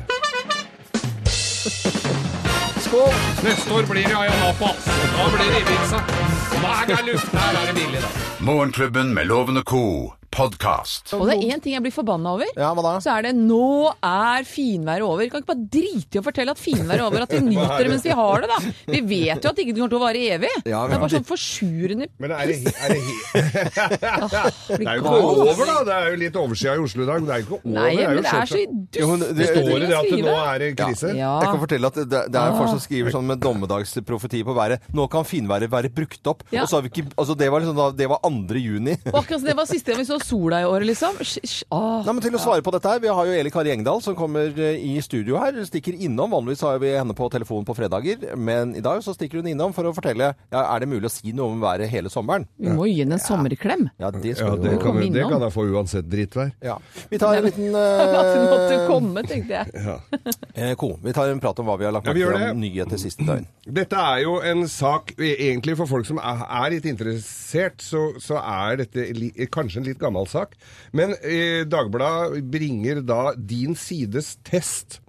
Skål! 2.89 3.25
Neste 3.45 3.69
år 3.69 3.93
blir 3.93 4.09
det 4.09 4.17
Ayanapas. 4.17 4.93
Da 5.13 5.33
blir 5.37 5.51
det 5.53 5.67
Ibiza. 5.67 6.38
Magaluf. 6.63 7.31
Der 7.31 7.39
er 7.39 7.67
det 7.67 7.75
billig, 7.75 8.01
da. 8.03 8.45
Morgenklubben 8.45 9.15
med 9.15 9.25
Lovende 9.25 9.63
Co. 9.63 10.13
podkast. 10.35 11.13
Og 11.17 11.25
det 11.29 11.37
er 11.39 11.55
én 11.55 11.63
ting 11.63 11.75
jeg 11.75 11.83
blir 11.85 11.95
forbanna 11.95 12.35
over. 12.37 12.49
Ja, 12.57 12.71
hva 12.77 12.85
da? 12.85 12.93
Så 13.03 13.13
er 13.15 13.29
det 13.29 13.35
'nå 13.37 13.93
er 14.05 14.45
finværet 14.49 15.05
over'. 15.05 15.31
Kan 15.31 15.43
ikke 15.43 15.53
bare 15.55 15.67
drite 15.73 16.19
i 16.19 16.21
å 16.21 16.25
fortelle 16.25 16.53
at 16.53 16.61
finværet 16.61 17.01
er 17.01 17.07
over, 17.07 17.23
at 17.25 17.33
vi 17.33 17.41
nyter 17.53 17.83
det 17.85 17.91
mens 17.93 18.05
vi 18.05 18.15
har 18.15 18.45
det, 18.45 18.49
da. 18.49 18.59
Vi 18.87 19.01
vet 19.01 19.43
jo 19.43 19.51
at 19.51 19.57
det 19.57 19.65
ikke 19.67 19.77
kommer 19.79 19.93
til 19.93 19.99
å 19.99 20.05
vare 20.05 20.23
evig. 20.37 20.53
Ja, 20.69 20.87
det 20.87 20.95
er 20.95 21.03
bare 21.03 21.15
sånn 21.17 21.29
forsurende 21.29 22.09
Men 22.19 22.35
er 22.37 22.47
det, 22.47 22.59
er 22.69 22.89
det, 22.93 22.99
det 24.79 24.87
er 24.87 24.95
jo 24.95 25.03
ikke 25.03 25.15
over, 25.19 25.65
da. 25.65 25.77
Det 25.89 25.97
er 25.97 26.11
jo 26.13 26.21
litt 26.23 26.37
oversida 26.37 26.77
i 26.77 26.85
Oslo 26.85 27.03
i 27.03 27.09
dag. 27.09 27.19
Men 27.23 27.29
det 27.29 27.35
er 27.35 27.39
jo 27.39 27.47
ikke 27.47 27.59
over. 27.59 27.75
Nei, 27.79 27.89
det 27.97 28.05
er 28.05 28.13
jo 28.13 28.23
det 28.23 28.35
er 28.35 28.53
så 28.53 28.63
Jo, 28.99 29.09
Det 29.39 29.49
står 29.49 29.69
i 29.69 29.87
det 29.89 29.99
at 29.99 30.11
det 30.13 30.23
nå 30.29 30.37
er 30.39 30.59
det 30.63 30.71
krise. 30.79 31.13
Ja. 31.17 31.33
Jeg 31.43 31.53
kan 31.55 31.63
fortelle 31.65 31.93
at 31.93 32.01
det, 32.05 32.23
det 32.29 32.43
er 32.43 32.57
folk 32.59 32.73
som 32.75 32.83
skriver 32.83 33.15
sånn 33.15 33.29
med 33.29 33.43
dommedagsprofeti 33.43 34.45
på 34.47 34.57
været. 34.57 34.85
Nå 34.95 35.09
kan 35.13 35.27
finværet 35.29 35.73
være 35.73 35.91
brukt 35.95 36.31
opp. 36.31 36.45
Ja. 36.53 36.63
Og 36.63 36.71
så 36.71 36.79
har 36.79 36.87
vi 36.87 36.93
ikke, 36.93 37.09
altså 37.17 37.37
det 37.39 37.51
var 37.53 37.65
liksom 37.65 37.79
da, 37.79 37.91
det 37.97 38.09
var 38.11 38.23
2. 38.25 38.61
juni. 38.61 38.97
Og 39.13 39.23
akkurat 39.23 39.47
det 39.49 39.57
var 39.59 39.69
siste 39.71 39.93
gang 39.93 40.03
vi 40.03 40.09
så 40.09 40.19
sola 40.29 40.61
i 40.63 40.69
år, 40.69 40.85
liksom. 40.89 41.19
Ah. 41.75 42.05
Nei, 42.07 42.15
men 42.15 42.23
Til 42.25 42.37
å 42.37 42.43
svare 42.43 42.65
på 42.65 42.73
dette 42.75 42.93
her, 42.93 43.01
Vi 43.03 43.11
har 43.13 43.29
jo 43.29 43.37
Eli 43.37 43.53
Kari 43.53 43.73
Engdahl 43.73 44.03
som 44.05 44.17
kommer 44.19 44.53
eh, 44.53 44.79
i 44.79 44.99
studio 45.05 45.39
her. 45.41 45.57
Stikker 45.69 45.97
innom. 45.97 46.33
Vanligvis 46.35 46.65
har 46.67 46.79
vi 46.83 46.93
henne 46.95 47.17
på 47.17 47.29
telefon 47.33 47.67
på 47.69 47.77
fredager, 47.77 48.35
men 48.37 48.75
i 48.79 48.85
dag 48.85 49.03
så 49.05 49.15
stikker 49.17 49.43
hun 49.43 49.51
innom 49.53 49.75
for 49.77 49.89
å 49.89 49.95
fortelle 49.97 50.33
ja, 50.53 50.63
er 50.63 50.85
det 50.85 50.91
mulig 50.91 51.09
å 51.09 51.13
si 51.13 51.33
noe 51.37 51.53
om 51.55 51.63
været 51.63 51.91
hele 51.93 52.13
sommeren. 52.13 52.47
Vi 52.59 52.75
må 52.75 52.89
gi 52.89 53.01
henne 53.01 53.19
en 53.19 53.25
sommerklem. 53.25 53.89
Ja, 54.01 54.13
det 54.15 54.35
Ja, 54.39 54.55
det 54.61 54.77
kan, 54.83 54.99
vi, 54.99 55.09
det 55.15 55.25
kan 55.29 55.43
jeg 55.43 55.55
få 55.55 55.67
uansett 55.73 56.09
drittvær. 56.11 56.53
ja. 56.65 56.79
Vi 57.09 57.19
tar 57.21 57.39
en 57.39 57.47
liten 57.49 57.75
At 58.19 58.31
hun 58.35 58.45
måtte 58.49 58.75
eh, 58.75 58.87
komme, 58.89 59.23
tenkte 59.29 59.61
jeg. 59.61 59.99
eh, 60.55 60.75
ko. 60.79 60.93
Vi 61.03 61.15
tar 61.17 61.31
en 61.33 61.41
prat 61.43 61.59
om 61.63 61.69
hva 61.69 61.79
vi 61.81 61.87
har 61.89 61.95
lagt 61.95 62.09
Ja, 62.09 62.15
merke 62.17 62.39
til 62.39 62.53
om 62.53 62.63
nyheter 62.63 63.01
siste 63.01 63.27
døgn. 63.27 63.47
Dette 63.79 64.01
er 64.01 64.23
jo 64.25 64.39
en 64.45 64.65
sak 64.71 65.15
egentlig 65.19 65.77
for 65.79 65.91
folk 65.91 66.09
som 66.09 66.21
er, 66.23 66.45
er 66.63 66.73
litt 66.77 66.89
interessert, 66.89 67.83
så, 67.85 68.09
så 68.23 68.41
er 68.41 68.83
dette 68.83 69.09
li, 69.17 69.31
kanskje 69.53 69.83
en 69.83 69.89
litt 69.91 70.01
gammel 70.01 70.08
sak. 70.29 70.55
Men 70.93 71.15
eh, 71.23 71.65
Dagbladet 71.69 72.45
bringer 72.51 73.01
da 73.03 73.35
din 73.37 73.75
sides 73.77 74.37
test. 74.43 75.01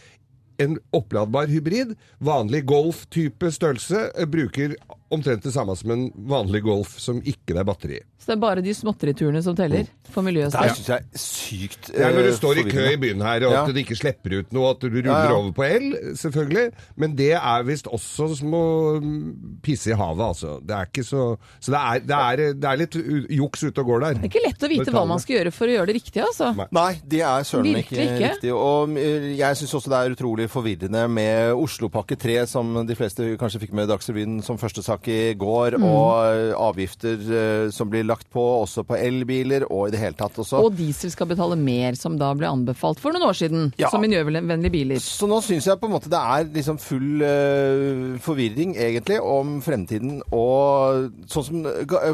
en 0.61 0.79
oppladbar 0.97 1.51
hybrid. 1.51 1.97
Vanlig 2.25 2.65
Golf-type 2.71 3.51
størrelse 3.57 4.09
eh, 4.15 4.29
bruker 4.31 4.77
omtrent 5.11 5.43
det 5.43 5.51
samme 5.51 5.75
som 5.75 5.91
en 5.91 6.05
vanlig 6.31 6.61
Golf 6.63 6.93
som 7.03 7.19
ikke 7.27 7.51
det 7.57 7.59
er 7.65 7.67
batteri 7.67 7.97
i. 7.99 8.03
Så 8.21 8.29
det 8.31 8.35
er 8.37 8.43
bare 8.45 8.63
de 8.63 8.73
småtteriturene 8.77 9.41
som 9.43 9.57
teller 9.59 9.89
for 10.13 10.23
miljøets 10.23 10.53
Det 10.55 10.75
syns 10.77 10.91
jeg 10.91 11.01
er 11.01 11.21
sykt 11.23 11.87
Det 11.89 12.03
er 12.05 12.13
når 12.13 12.27
du 12.27 12.29
eh, 12.29 12.37
står 12.37 12.59
i 12.61 12.65
kø 12.69 12.85
i 12.93 12.99
byen 13.01 13.25
her, 13.25 13.47
og 13.49 13.55
Ja. 13.57 13.63
at 13.65 13.73
du 13.75 13.81
ikke 13.81 13.97
slipper 13.99 14.35
ut 14.43 14.53
noe, 14.55 14.71
at 14.75 14.83
du 14.85 14.87
ruller 14.93 15.09
Ja, 15.09 15.23
ja. 15.25 15.39
over 15.39 15.55
på 15.57 15.65
el, 15.67 15.87
selvfølgelig. 16.21 16.67
Men 17.01 17.17
det 17.19 17.31
er 17.41 17.65
visst 17.67 17.89
også 17.91 18.29
som 18.39 18.55
å 18.55 18.63
mm, 19.01 19.59
pisse 19.65 19.91
i 19.91 19.97
havet, 19.99 20.23
altså. 20.29 20.59
Det 20.63 20.77
er 20.77 20.91
ikke 20.93 21.07
så 21.09 21.25
Så 21.59 21.73
det 21.75 21.81
er, 21.81 22.05
det 22.07 22.21
er, 22.21 22.45
det 22.61 22.71
er 22.71 22.81
litt 22.85 22.99
juks 23.41 23.65
ute 23.67 23.81
og 23.83 23.91
går 23.91 24.05
der. 24.05 24.21
Det 24.21 24.29
er 24.29 24.31
ikke 24.31 24.45
lett 24.47 24.69
å 24.69 24.73
vite 24.77 24.95
hva 24.95 25.07
man 25.11 25.25
skal 25.25 25.39
gjøre 25.41 25.55
for 25.57 25.67
å 25.73 25.75
gjøre 25.79 25.91
det 25.91 25.97
riktig, 25.99 26.23
altså. 26.29 26.53
Nei. 26.71 26.91
Det 27.03 27.25
er 27.25 27.49
søren 27.49 27.73
meg 27.73 27.83
ikke, 27.89 27.99
ikke. 28.05 28.31
riktig. 28.37 28.53
Og 28.55 28.95
eh, 29.01 29.31
jeg 29.41 29.59
syns 29.63 29.75
også 29.81 29.91
det 29.97 30.05
er 30.05 30.15
utrolig 30.19 30.50
forvirrende 30.51 31.05
med 31.11 31.53
Oslopakke 31.57 32.17
3, 32.19 32.37
som 32.51 32.73
de 32.87 32.97
fleste 32.99 33.37
kanskje 33.41 33.61
fikk 33.63 33.73
med 33.77 33.89
Dagsrevyen 33.91 34.41
som 34.45 34.59
første 34.61 34.83
sak 34.85 35.09
i 35.09 35.35
går, 35.39 35.79
Mm. 35.81 35.85
og 35.87 36.11
eh, 36.27 36.53
avgifter 36.59 37.21
eh, 37.41 37.71
som 37.71 37.89
blir 37.91 38.05
lagt 38.05 38.27
på 38.33 38.43
også 38.63 38.83
på 38.87 38.97
elbiler, 38.99 39.65
og 39.71 39.89
i 39.89 39.91
det 39.95 40.01
hele 40.03 40.17
tatt 40.19 40.37
også. 40.43 40.61
Og 40.65 40.75
diesel 40.77 41.11
skal 41.13 41.29
betale 41.31 41.57
mer, 41.61 41.95
som 41.99 42.17
da 42.19 42.33
ble 42.35 42.49
anbefalt 42.51 42.99
for 43.01 43.13
noen 43.13 43.29
år 43.29 43.37
siden, 43.39 43.73
Ja. 43.79 43.89
som 43.93 44.01
miljøvennlige 44.03 44.73
biler. 44.73 44.97
Så 45.01 45.29
nå 45.31 45.41
syns 45.45 45.67
jeg 45.67 45.79
på 45.81 45.87
en 45.87 45.93
måte 45.95 46.11
det 46.11 46.19
er 46.21 46.45
liksom 46.55 46.79
full 46.81 47.23
uh, 47.23 48.19
forvirring, 48.25 48.75
egentlig, 48.77 49.21
om 49.23 49.61
fremtiden. 49.63 50.23
Og 50.33 51.11
sånn 51.31 51.45
som 51.47 51.67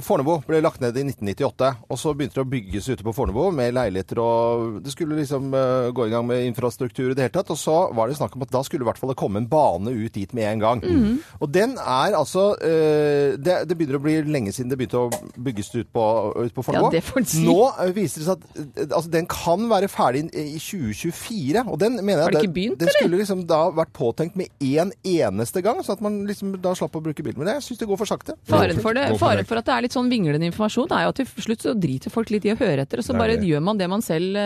Fornebu 0.03 0.41
ble 0.47 0.61
lagt 0.65 0.81
ned 0.83 0.97
i 0.99 1.05
1998, 1.07 1.71
og 1.89 1.99
så 2.01 2.13
begynte 2.17 2.41
det 2.41 2.45
å 2.47 2.51
bygges 2.51 2.89
ute 2.91 3.05
på 3.07 3.15
Fornebu 3.15 3.53
med 3.55 3.75
leiligheter, 3.77 4.19
og 4.21 4.81
det 4.83 4.93
skulle 4.95 5.17
liksom 5.21 5.53
uh, 5.55 5.91
gå 5.95 6.07
i 6.09 6.11
gang 6.11 6.27
med 6.27 6.45
infrastruktur 6.49 7.11
i 7.13 7.15
det 7.15 7.27
hele 7.29 7.35
tatt. 7.37 7.51
Og 7.55 7.59
så 7.61 7.77
var 7.95 8.09
det 8.11 8.17
snakk 8.19 8.26
snakk 8.27 8.37
om 8.39 8.47
at 8.47 8.55
da 8.55 8.65
skulle 8.67 8.87
i 8.87 8.91
hvert 8.91 9.01
fall 9.01 9.13
det 9.13 9.19
komme 9.21 9.43
en 9.43 9.49
bane 9.51 9.95
ut 9.95 10.17
dit 10.17 10.35
med 10.37 10.51
en 10.51 10.65
gang. 10.65 10.83
Mm. 10.83 11.21
Og 11.41 11.53
den 11.55 11.77
er 11.79 12.17
altså 12.19 12.49
eh, 12.65 13.37
det, 13.39 13.63
det 13.71 13.79
begynner 13.79 14.01
å 14.01 14.05
bli 14.05 14.19
lenge 14.27 14.55
siden 14.55 14.73
det 14.73 14.81
begynte 14.81 15.07
å 15.07 15.41
bygges 15.47 15.73
ut 15.77 15.93
på, 15.95 16.05
ut 16.35 16.55
på 16.57 16.67
Fornebu. 16.67 16.91
Ja, 16.91 16.95
det 16.99 17.05
får 17.07 17.23
en 17.23 17.31
si. 17.31 17.45
Nå 17.47 17.59
eh, 17.71 17.95
viser 17.97 18.23
det 18.23 18.29
seg 18.29 18.37
at 18.37 18.61
eh, 18.65 18.91
altså, 18.91 19.11
den 19.13 19.31
kan 19.31 19.69
være 19.71 19.91
ferdig 19.93 20.27
i 20.35 20.57
i 20.57 20.61
2024. 20.61 21.65
Og 21.67 21.79
den 21.81 21.99
mener 22.01 22.23
jeg 22.23 22.27
Har 22.27 22.37
det 22.37 22.43
ikke 22.47 22.57
begynt, 22.57 22.81
den 22.81 22.93
skulle 22.97 23.21
liksom 23.21 23.45
da 23.49 23.61
vært 23.77 23.93
påtenkt 23.97 24.39
med 24.39 24.51
én 24.63 24.93
eneste 25.05 25.63
gang, 25.65 25.83
så 25.85 25.97
at 25.97 26.05
man 26.05 26.23
liksom 26.29 26.57
da 26.63 26.75
slapp 26.79 26.97
å 26.97 27.05
bruke 27.05 27.25
bil. 27.27 27.37
Men 27.39 27.55
jeg 27.57 27.67
syns 27.69 27.83
det 27.83 27.91
går 27.91 28.01
for 28.01 28.11
sakte. 28.11 28.39
Faren 28.49 28.81
for, 28.83 28.97
det, 28.97 29.09
faren 29.21 29.49
for 29.49 29.61
at 29.61 29.69
det 29.69 29.77
er 29.77 29.87
litt 29.87 29.97
sånn 29.97 30.11
vinglende 30.13 30.49
informasjon, 30.51 30.91
er 30.97 31.07
jo 31.07 31.15
at 31.15 31.23
til 31.23 31.47
slutt 31.49 31.69
så 31.69 31.77
driter 31.77 32.15
folk 32.15 32.33
litt 32.35 32.49
i 32.49 32.55
å 32.55 32.59
høre 32.61 32.87
etter, 32.87 33.03
og 33.03 33.07
så 33.09 33.17
bare 33.17 33.39
gjør 33.43 33.65
man 33.65 33.81
det 33.81 33.91
man 33.91 34.05
selv 34.05 34.41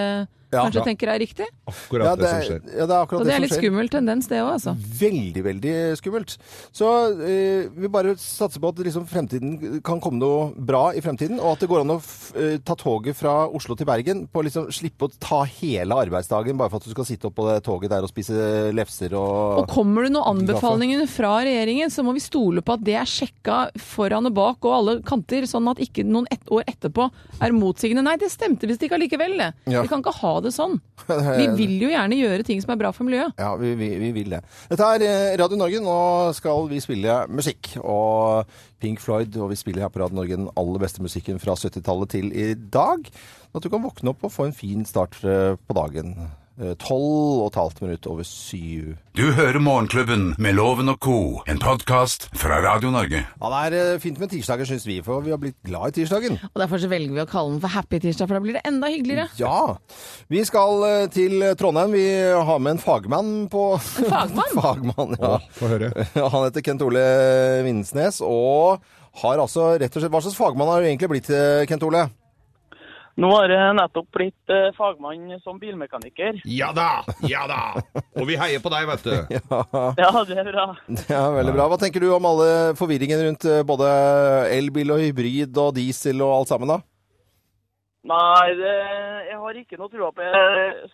Ja. 0.52 0.64
kanskje 0.64 0.80
Ja. 0.80 0.84
tenker 0.84 1.08
er 1.14 1.18
riktig. 1.22 1.46
Akkurat 1.68 2.04
Ja, 2.04 2.14
det, 2.16 2.20
det, 2.22 2.28
som 2.30 2.38
er- 2.38 2.46
skjer. 2.48 2.60
ja, 2.78 2.86
det 2.86 2.94
er 2.96 3.02
akkurat 3.06 3.20
Og 3.20 3.24
det 3.26 3.30
er 3.30 3.36
som 3.36 3.42
litt 3.42 3.52
skjer. 3.52 3.62
skummel 3.62 3.88
tendens, 3.90 4.26
det 4.26 4.38
òg, 4.42 4.50
altså. 4.56 4.74
Veldig, 5.00 5.42
veldig 5.44 5.74
skummelt. 6.00 6.36
Så 6.72 6.86
eh, 7.22 7.68
vi 7.76 7.88
bare 7.88 8.14
satser 8.16 8.58
på 8.60 8.68
at 8.68 8.76
liksom 8.82 9.06
fremtiden 9.06 9.82
kan 9.82 10.00
komme 10.00 10.18
noe 10.18 10.52
bra 10.56 10.90
i 10.90 11.00
fremtiden, 11.00 11.38
og 11.40 11.52
at 11.54 11.60
det 11.60 11.68
går 11.68 11.80
an 11.84 11.90
å 11.94 11.98
f 12.00 12.32
eh, 12.36 12.58
ta 12.58 12.74
toget 12.74 13.14
fra 13.14 13.46
Oslo 13.48 13.76
til 13.76 13.86
Bergen 13.86 14.26
på 14.26 14.42
liksom 14.42 14.66
slippe 14.74 15.06
å 15.06 15.12
ta 15.20 15.44
hele 15.44 15.94
arbeidsdagen 15.94 16.56
bare 16.58 16.68
for 16.70 16.76
at 16.76 16.84
du 16.84 16.90
skal 16.90 17.04
sitte 17.04 17.26
opp 17.30 17.36
på 17.36 17.46
det 17.46 17.62
toget 17.62 17.90
der 17.90 18.02
og 18.02 18.10
spise 18.10 18.72
lefser 18.74 19.14
og 19.14 19.60
Og 19.62 19.68
kommer 19.68 20.02
det 20.04 20.12
noen 20.12 20.34
anbefalinger 20.40 21.06
fra 21.08 21.40
regjeringen, 21.44 21.90
så 21.90 22.02
må 22.02 22.12
vi 22.14 22.20
stole 22.20 22.60
på 22.62 22.74
at 22.74 22.82
det 22.84 22.94
er 22.96 23.04
sjekka 23.06 23.70
foran 23.78 24.26
og 24.26 24.34
bak 24.34 24.58
og 24.64 24.72
alle 24.74 25.02
kanter, 25.02 25.42
sånn 25.46 25.68
at 25.70 25.78
ikke 25.78 26.04
noen 26.04 26.26
et 26.30 26.44
år 26.50 26.64
etterpå 26.66 27.10
er 27.40 27.52
motsigende. 27.52 28.02
Nei, 28.02 28.16
det 28.16 28.30
stemte 28.32 28.66
visst 28.66 28.82
ikke 28.82 28.98
allikevel, 28.98 29.36
det. 29.38 29.54
Ja. 29.70 29.82
Vi 29.82 29.88
kan 29.88 30.02
ikke 30.02 30.14
ha 30.20 30.39
det 30.44 30.52
sånn. 30.54 30.78
Vi 31.40 31.46
vil 31.58 31.76
jo 31.84 31.90
gjerne 31.92 32.18
gjøre 32.18 32.46
ting 32.46 32.60
som 32.62 32.74
er 32.74 32.80
bra 32.80 32.92
for 32.96 33.08
miljøet. 33.08 33.36
Ja, 33.40 33.52
vi, 33.60 33.74
vi, 33.78 33.90
vi 34.00 34.10
vil 34.16 34.34
det. 34.34 34.42
Dette 34.70 34.88
er 34.96 35.04
eh, 35.06 35.36
Radio 35.40 35.58
Norge. 35.60 35.82
Nå 35.84 35.96
skal 36.36 36.66
vi 36.70 36.80
spille 36.82 37.20
musikk. 37.32 37.74
Og 37.80 38.48
Pink 38.80 39.02
Floyd, 39.02 39.36
og 39.36 39.52
vi 39.52 39.58
spiller 39.60 39.84
her 39.84 39.92
på 39.92 40.02
Radio 40.02 40.20
Norge 40.20 40.38
den 40.38 40.50
aller 40.60 40.82
beste 40.82 41.04
musikken 41.04 41.40
fra 41.42 41.56
70-tallet 41.58 42.14
til 42.16 42.30
i 42.32 42.52
dag. 42.54 43.10
At 43.50 43.64
du 43.64 43.70
kan 43.72 43.82
våkne 43.84 44.14
opp 44.14 44.24
og 44.26 44.34
få 44.34 44.48
en 44.48 44.56
fin 44.56 44.86
start 44.88 45.18
eh, 45.24 45.56
på 45.58 45.76
dagen. 45.76 46.16
Eh, 46.58 46.74
Tolv 46.82 47.44
og 47.44 47.46
et 47.46 47.56
halvt 47.60 47.78
minutt 47.84 48.06
over 48.10 48.26
syv. 48.26 48.96
Du 49.16 49.22
hører 49.36 49.60
Morgenklubben 49.62 50.34
med 50.42 50.56
Loven 50.58 50.90
og 50.90 50.98
co., 51.00 51.14
en 51.48 51.60
podkast 51.62 52.26
fra 52.36 52.58
Radio 52.64 52.90
Norge. 52.90 53.22
Ja, 53.22 53.50
det 53.52 53.60
er 53.78 53.94
eh, 53.94 54.00
fint 54.02 54.18
med 54.18 54.32
tirsdager, 54.32 54.66
syns 54.66 54.84
vi, 54.88 54.98
for 55.06 55.22
vi 55.24 55.30
har 55.32 55.38
blitt 55.40 55.56
glad 55.64 55.92
i 55.94 56.00
tirsdagen. 56.00 56.40
Og 56.50 56.60
Derfor 56.60 56.82
så 56.82 56.90
velger 56.90 57.14
vi 57.14 57.22
å 57.22 57.28
kalle 57.30 57.54
den 57.54 57.62
for 57.62 57.72
Happy 57.72 58.02
Tirsdag, 58.02 58.28
for 58.28 58.36
da 58.36 58.42
blir 58.44 58.58
det 58.58 58.64
enda 58.68 58.90
hyggeligere. 58.90 59.28
Ja. 59.38 59.76
Vi 60.28 60.42
skal 60.48 60.84
eh, 60.88 61.06
til 61.14 61.46
Trondheim. 61.60 61.94
Vi 61.94 62.06
har 62.50 62.60
med 62.60 62.76
en 62.76 62.82
fagmann 62.82 63.34
på 63.52 63.66
En 63.78 64.10
fagmann? 64.10 64.56
fagmann, 64.66 65.16
ja. 65.20 65.36
Å, 65.38 65.58
få 65.60 65.70
høre. 65.70 65.92
Han 66.34 66.48
heter 66.48 66.66
Kent 66.66 66.84
Ole 66.84 67.04
Vinsnes, 67.68 68.18
og 68.26 68.82
har 69.22 69.40
altså 69.42 69.76
rett 69.80 69.94
og 69.94 70.02
slett 70.02 70.12
Hva 70.12 70.20
slags 70.22 70.38
fagmann 70.38 70.68
har 70.70 70.82
du 70.82 70.90
egentlig 70.90 71.14
blitt, 71.14 71.30
Kent 71.70 71.86
Ole? 71.86 72.08
Nå 73.18 73.30
har 73.34 73.50
jeg 73.52 73.74
nettopp 73.76 74.06
blitt 74.14 74.52
eh, 74.52 74.70
fagmann 74.76 75.34
som 75.42 75.58
bilmekaniker. 75.60 76.38
Ja 76.48 76.70
da! 76.76 77.02
Ja 77.26 77.46
da! 77.50 77.80
Og 78.20 78.28
vi 78.28 78.38
heier 78.38 78.62
på 78.62 78.70
deg, 78.72 78.86
vet 78.90 79.08
du. 79.08 79.16
Ja, 80.00 80.10
det 80.26 80.38
er 80.38 80.50
bra. 80.52 80.66
Ja, 81.10 81.24
veldig 81.34 81.54
bra. 81.56 81.66
Hva 81.72 81.78
tenker 81.80 82.02
du 82.04 82.10
om 82.14 82.28
alle 82.30 82.48
forvirringen 82.78 83.24
rundt 83.26 83.44
eh, 83.48 83.62
både 83.66 83.90
elbil 84.54 84.94
og 84.94 85.02
hybrid 85.02 85.58
og 85.60 85.74
diesel 85.76 86.22
og 86.24 86.38
alt 86.38 86.52
sammen, 86.54 86.70
da? 86.76 86.80
Nei, 88.00 88.54
det, 88.56 88.70
jeg 89.28 89.36
har 89.36 89.56
ikke 89.60 89.76
noe 89.76 89.90
trua 89.92 90.08
på 90.16 90.24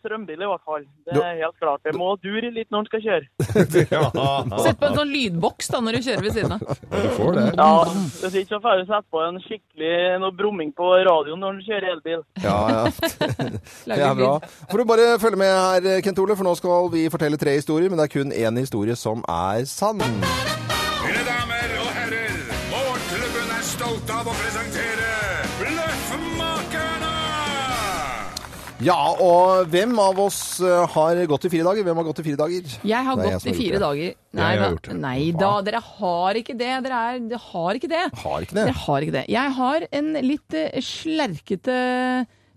strømbil 0.01 0.41
i 0.43 0.49
hvert 0.51 0.65
fall. 0.67 0.87
Det 1.07 1.21
er 1.23 1.37
helt 1.39 1.55
klart. 1.63 1.81
Det 1.87 1.93
må 1.95 2.09
dure 2.19 2.51
litt 2.51 2.67
når 2.75 2.83
en 2.83 2.89
skal 2.91 3.05
kjøre. 3.05 3.29
Ja, 3.97 4.59
Sett 4.65 4.81
på 4.81 4.89
en 4.89 4.97
sånn 4.99 5.13
lydboks 5.13 5.69
da 5.71 5.79
når 5.85 5.99
du 5.99 6.07
kjører 6.09 6.25
ved 6.27 6.35
siden 6.35 6.55
av. 6.57 6.83
du 6.91 7.09
får 7.15 7.39
det. 7.39 7.45
Ja, 7.61 7.71
Det 7.87 8.31
er 8.31 8.39
ikke 8.43 8.57
så 8.57 8.61
får 8.65 8.81
du 8.83 8.85
sette 8.91 9.15
på 9.15 9.23
en 9.23 9.39
skikkelig 9.45 9.95
noe 10.25 10.35
brumming 10.35 10.75
på 10.77 10.91
radioen 11.07 11.43
når 11.45 11.61
du 11.61 11.67
kjører 11.71 11.89
elbil. 11.95 12.27
Ja, 12.43 12.59
ja. 12.75 12.85
Det 13.87 14.01
er 14.03 14.19
bra. 14.19 14.35
Får 14.73 14.83
du 14.83 14.89
bare 14.91 15.09
følge 15.23 15.41
med 15.45 15.55
her, 15.55 16.01
Kent 16.07 16.23
Ole, 16.25 16.37
for 16.39 16.49
nå 16.49 16.57
skal 16.59 16.91
vi 16.97 17.07
fortelle 17.13 17.39
tre 17.41 17.55
historier, 17.61 17.93
men 17.93 18.03
det 18.03 18.09
er 18.11 18.17
kun 18.19 18.35
én 18.35 18.63
historie 18.65 18.99
som 18.99 19.23
er 19.31 19.63
sann. 19.71 20.03
Ja, 28.85 28.97
og 29.25 29.71
hvem 29.73 29.95
av 30.03 30.19
oss 30.21 30.61
eh, 30.61 30.83
har 30.93 31.21
gått 31.31 31.47
i 31.49 31.51
fire 31.53 31.65
dager? 31.65 31.85
Hvem 31.87 31.97
har 31.97 32.07
gått 32.11 32.19
i 32.21 32.25
fire 32.27 32.41
dager? 32.43 32.75
Jeg 32.85 33.07
har 33.07 33.21
er 33.23 33.29
jeg 33.31 33.39
gått 33.39 33.49
i 33.49 33.55
fire 33.57 33.79
dager. 33.81 34.17
Nei, 34.37 34.51
ja, 34.59 34.69
nei 35.01 35.21
da, 35.33 35.53
dere 35.65 35.81
har 35.81 36.41
ikke 36.43 36.57
det. 36.61 36.73
Dere, 36.85 36.99
er, 37.09 37.23
dere 37.31 37.41
har 37.47 37.79
ikke 37.79 37.91
det. 37.93 38.03
Har 38.21 38.45
ikke 38.45 38.59
det. 38.59 38.67
Dere 38.67 38.77
har 38.83 39.07
ikke 39.07 39.15
det. 39.17 39.23
Jeg 39.33 39.55
har 39.61 39.87
en 40.01 40.11
litt 40.27 40.59
eh, 40.61 40.77
slerkete, 40.85 41.79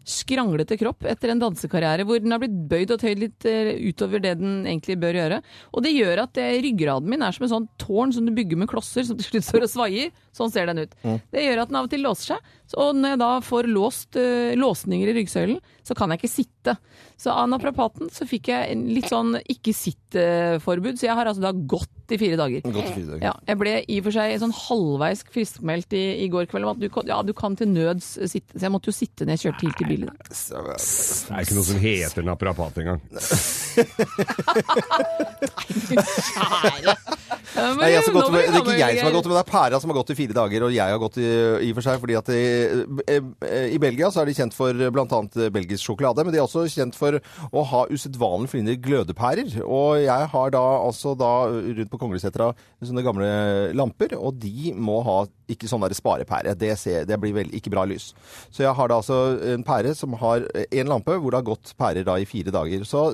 skranglete 0.09 0.77
kropp 0.79 1.05
etter 1.09 1.33
en 1.33 1.41
dansekarriere 1.41 2.05
hvor 2.07 2.21
den 2.21 2.33
har 2.33 2.41
blitt 2.41 2.55
bøyd 2.71 2.93
og 2.95 3.01
tøyd 3.01 3.21
litt 3.21 3.47
eh, 3.49 3.71
utover 3.89 4.23
det 4.23 4.35
den 4.41 4.63
egentlig 4.65 4.97
bør 5.01 5.19
gjøre. 5.19 5.41
Og 5.73 5.85
det 5.85 5.93
gjør 5.95 6.23
at 6.25 6.33
det, 6.37 6.47
ryggraden 6.65 7.09
min 7.11 7.25
er 7.25 7.35
som 7.35 7.45
en 7.45 7.53
sånn 7.53 7.67
tårn 7.81 8.13
som 8.15 8.27
du 8.27 8.33
bygger 8.35 8.59
med 8.59 8.71
klosser 8.71 9.07
som 9.07 9.17
til 9.19 9.29
slutt 9.29 9.47
står 9.47 9.67
og 9.67 9.73
svaier. 9.73 10.15
Sånn 10.35 10.53
ser 10.53 10.69
den 10.69 10.83
ut. 10.85 10.95
Det 11.03 11.45
gjør 11.45 11.63
at 11.63 11.71
den 11.71 11.79
av 11.79 11.89
og 11.89 11.93
til 11.93 12.05
låser 12.05 12.35
seg. 12.35 12.55
Og 12.79 12.97
når 12.97 13.15
jeg 13.15 13.21
da 13.23 13.31
får 13.45 13.69
låst 13.69 14.19
eh, 14.19 14.57
låsninger 14.59 15.09
i 15.09 15.17
ryggsøylen, 15.19 15.61
så 15.85 15.97
kan 15.97 16.11
jeg 16.13 16.21
ikke 16.21 16.33
sitte. 16.33 16.75
Så 17.19 17.33
av 17.35 17.49
naprapaten 17.51 18.07
så 18.15 18.23
fikk 18.29 18.47
jeg 18.47 18.71
en 18.71 18.85
litt 18.95 19.09
sånn 19.11 19.33
ikke-sitt-forbud, 19.43 20.95
så 21.01 21.09
jeg 21.09 21.17
har 21.19 21.27
altså 21.27 21.43
da 21.43 21.51
gått 21.51 22.13
i 22.15 22.17
fire 22.17 22.37
dager. 22.39 22.63
Gått 22.63 22.87
i 22.87 22.93
fire 22.95 23.09
dager. 23.11 23.23
Ja, 23.27 23.33
jeg 23.45 23.59
ble 23.59 23.73
i 23.83 23.97
og 23.99 24.05
for 24.07 24.15
seg 24.15 24.37
sånn 24.41 24.53
halvveis 24.55 25.21
friskmeldt 25.29 25.91
i, 25.99 26.03
i 26.23 26.29
går 26.31 26.47
kveld 26.49 26.65
om 26.65 26.71
at 26.73 26.79
du, 26.81 26.87
kan- 26.95 27.05
ja, 27.11 27.19
du 27.27 27.33
kan 27.37 27.57
til 27.59 27.67
nøds 27.73 28.07
sitte. 28.31 28.55
Så 28.55 28.63
jeg 28.65 28.71
måtte 28.73 28.89
jo 28.89 28.95
sitte 28.95 29.27
når 29.27 29.35
jeg 29.35 29.43
kjørte 29.43 29.67
helt 29.67 29.77
til 29.83 29.91
bilen. 29.91 30.09
Det 30.15 31.35
er 31.35 31.43
ikke 31.43 31.57
noe 31.59 31.67
som 31.67 31.83
heter 31.83 32.25
naprapat 32.31 32.79
engang. 32.85 33.03
Kjære! 35.59 36.95
Nei, 37.59 37.89
jeg 37.91 38.03
som 38.05 38.13
gått 38.15 38.29
med, 38.31 38.39
det 38.45 38.53
er 38.53 38.61
ikke 38.61 38.75
jeg 38.77 38.97
som 38.99 39.07
har 39.09 39.13
gått 39.15 39.27
med, 39.29 39.35
det 39.35 39.41
er 39.43 39.49
pæra 39.49 39.79
som 39.81 39.91
har 39.91 39.97
gått 39.99 40.11
i 40.13 40.17
fire 40.19 40.35
dager, 40.37 40.65
og 40.67 40.71
jeg 40.73 40.93
har 40.93 40.99
gått 41.01 41.17
i, 41.21 41.27
i 41.65 41.69
for 41.75 41.83
seg 41.85 41.99
fordi 42.01 42.15
at 42.19 42.29
i, 42.33 42.41
i 43.75 43.79
Belgia 43.81 44.09
så 44.13 44.21
er 44.23 44.29
de 44.29 44.35
kjent 44.37 44.55
for 44.55 44.73
bl.a. 44.93 45.19
belgisk 45.53 45.83
sjokolade, 45.89 46.23
men 46.25 46.33
de 46.35 46.39
er 46.39 46.45
også 46.45 46.65
kjent 46.71 46.95
for 46.97 47.08
å 47.17 47.63
ha 47.71 47.81
usedvanlig 47.89 48.51
fine 48.53 48.75
glødepærer. 48.81 49.57
Og 49.65 49.99
jeg 50.03 50.29
har 50.33 50.53
da 50.55 50.63
altså 50.79 51.15
da 51.17 51.31
rundt 51.49 51.91
på 51.91 51.99
Konglesetra 52.01 52.51
sånne 52.85 53.03
gamle 53.05 53.29
lamper, 53.77 54.15
og 54.19 54.39
de 54.41 54.73
må 54.77 54.99
ha 55.07 55.19
ikke 55.49 55.69
sånn 55.69 55.81
der 55.81 55.95
sparepære. 55.97 56.53
Det, 56.59 56.71
ser, 56.79 57.07
det 57.09 57.17
blir 57.21 57.33
vel 57.39 57.53
ikke 57.57 57.73
bra 57.73 57.85
lys. 57.89 58.11
Så 58.53 58.63
jeg 58.65 58.75
har 58.77 58.91
da 58.91 58.99
altså 59.01 59.19
en 59.55 59.65
pære 59.65 59.95
som 59.97 60.13
har 60.21 60.45
en 60.69 60.91
lampe 60.93 61.17
hvor 61.17 61.33
det 61.33 61.41
har 61.41 61.49
gått 61.49 61.73
pærer 61.79 62.05
da 62.07 62.19
i 62.21 62.27
fire 62.29 62.53
dager. 62.53 62.85
Så 62.87 63.07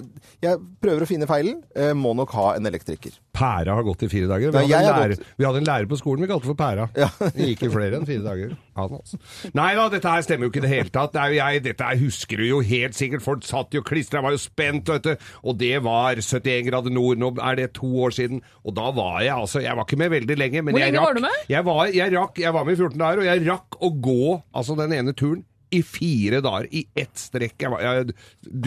jeg 0.43 0.59
prøver 0.83 1.05
å 1.05 1.09
finne 1.09 1.29
feilen. 1.29 1.63
Eh, 1.75 1.93
Må 1.95 2.11
nok 2.17 2.33
ha 2.35 2.51
en 2.57 2.67
elektriker. 2.67 3.15
Pæra 3.36 3.75
har 3.75 3.86
gått 3.86 4.06
i 4.06 4.10
fire 4.12 4.30
dager. 4.30 4.54
Vi, 4.54 4.62
Nei, 4.62 4.70
hadde, 4.72 4.92
en 4.92 5.01
lærer, 5.01 5.24
vi 5.36 5.46
hadde 5.48 5.62
en 5.62 5.68
lærer 5.68 5.89
på 5.92 5.98
skolen 6.00 6.24
vi 6.24 6.30
kalte 6.32 6.48
for 6.48 6.58
Pæra. 6.60 6.88
Det 6.96 7.50
gikk 7.50 7.65
i 7.68 7.72
flere 7.74 8.00
enn 8.00 8.08
fire 8.08 8.24
dager. 8.24 8.54
Han, 8.80 8.96
altså. 8.98 9.20
Nei 9.56 9.70
da, 9.77 9.88
dette 9.92 10.12
her 10.12 10.25
stemmer 10.25 10.48
jo 10.48 10.54
ikke 10.54 10.62
i 10.62 10.65
det 10.65 10.72
hele 10.72 10.94
tatt. 10.96 11.13
Det 11.15 11.22
er 11.22 11.34
jo 11.34 11.39
jeg, 11.39 11.63
dette 11.68 11.89
her 11.89 12.01
husker 12.01 12.42
du 12.42 12.46
jo 12.48 12.60
helt 12.65 12.98
sikkert. 12.98 13.25
Folk 13.25 13.48
satt 13.48 13.75
jo 13.75 13.84
klistra, 13.86 14.24
var 14.25 14.36
jo 14.36 14.42
spent, 14.42 14.92
vet 14.92 15.08
du. 15.08 15.27
Og 15.44 15.58
det 15.60 15.74
var 15.86 16.22
71 16.22 16.68
grader 16.70 16.96
nord. 16.96 17.22
Nå 17.22 17.32
er 17.39 17.60
det 17.60 17.72
to 17.80 17.89
år 18.06 18.15
siden. 18.15 18.44
Og 18.63 18.75
da 18.77 18.92
var 18.96 19.20
jeg 19.24 19.34
altså 19.36 19.63
Jeg 19.63 19.77
var 19.77 19.88
ikke 19.88 20.00
med 20.00 20.13
veldig 20.15 20.38
lenge, 20.39 20.62
men 20.62 20.75
Hvor 20.75 20.84
lenge 20.86 21.01
rakk 21.01 21.10
var 21.10 21.20
du 21.20 21.25
med? 21.25 21.42
Jeg 21.51 21.68
var, 21.68 21.82
jeg, 21.96 22.15
rakk, 22.15 22.39
jeg 22.46 22.56
var 22.56 22.68
med 22.68 22.77
i 22.77 22.82
14 22.82 23.01
dager, 23.01 23.24
og 23.24 23.30
jeg 23.30 23.46
rakk 23.50 23.80
å 23.82 23.92
gå 24.10 24.22
altså 24.56 24.77
den 24.80 24.96
ene 25.00 25.15
turen. 25.18 25.44
I 25.75 25.82
fire 25.82 26.39
dager, 26.46 26.70
i 26.72 26.86
ett 26.96 27.18
strekk. 27.20 27.58
Jeg, 27.65 27.72
var, 27.74 27.82
jeg 27.84 28.13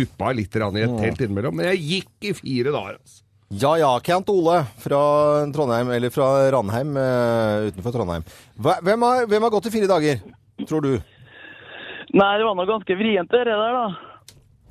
duppa 0.02 0.34
litt 0.36 0.56
i 0.58 0.60
et 0.66 0.98
telt 0.98 1.24
innimellom, 1.24 1.56
men 1.56 1.70
jeg 1.70 1.84
gikk 1.86 2.28
i 2.28 2.34
fire 2.36 2.74
dager. 2.74 2.98
altså. 2.98 3.22
Ja 3.48 3.70
ja, 3.80 3.94
Kent 4.04 4.28
Ole 4.28 4.58
fra 4.76 4.98
Trondheim, 5.54 5.88
eller 5.96 6.10
fra 6.12 6.26
Ranheim 6.52 6.90
uh, 7.00 7.68
utenfor 7.70 7.94
Trondheim. 7.94 8.26
Hvem, 8.60 9.06
har, 9.06 9.24
hvem 9.30 9.46
har 9.46 9.54
gått 9.54 9.70
i 9.70 9.72
fire 9.72 9.88
dager, 9.88 10.20
tror 10.68 10.84
du? 10.84 10.90
Nei, 12.12 12.28
det 12.40 12.44
var 12.44 12.56
noe 12.58 12.68
ganske 12.68 12.96
vrient 12.98 13.32
det 13.32 13.46
der, 13.48 13.56
da. 13.56 13.86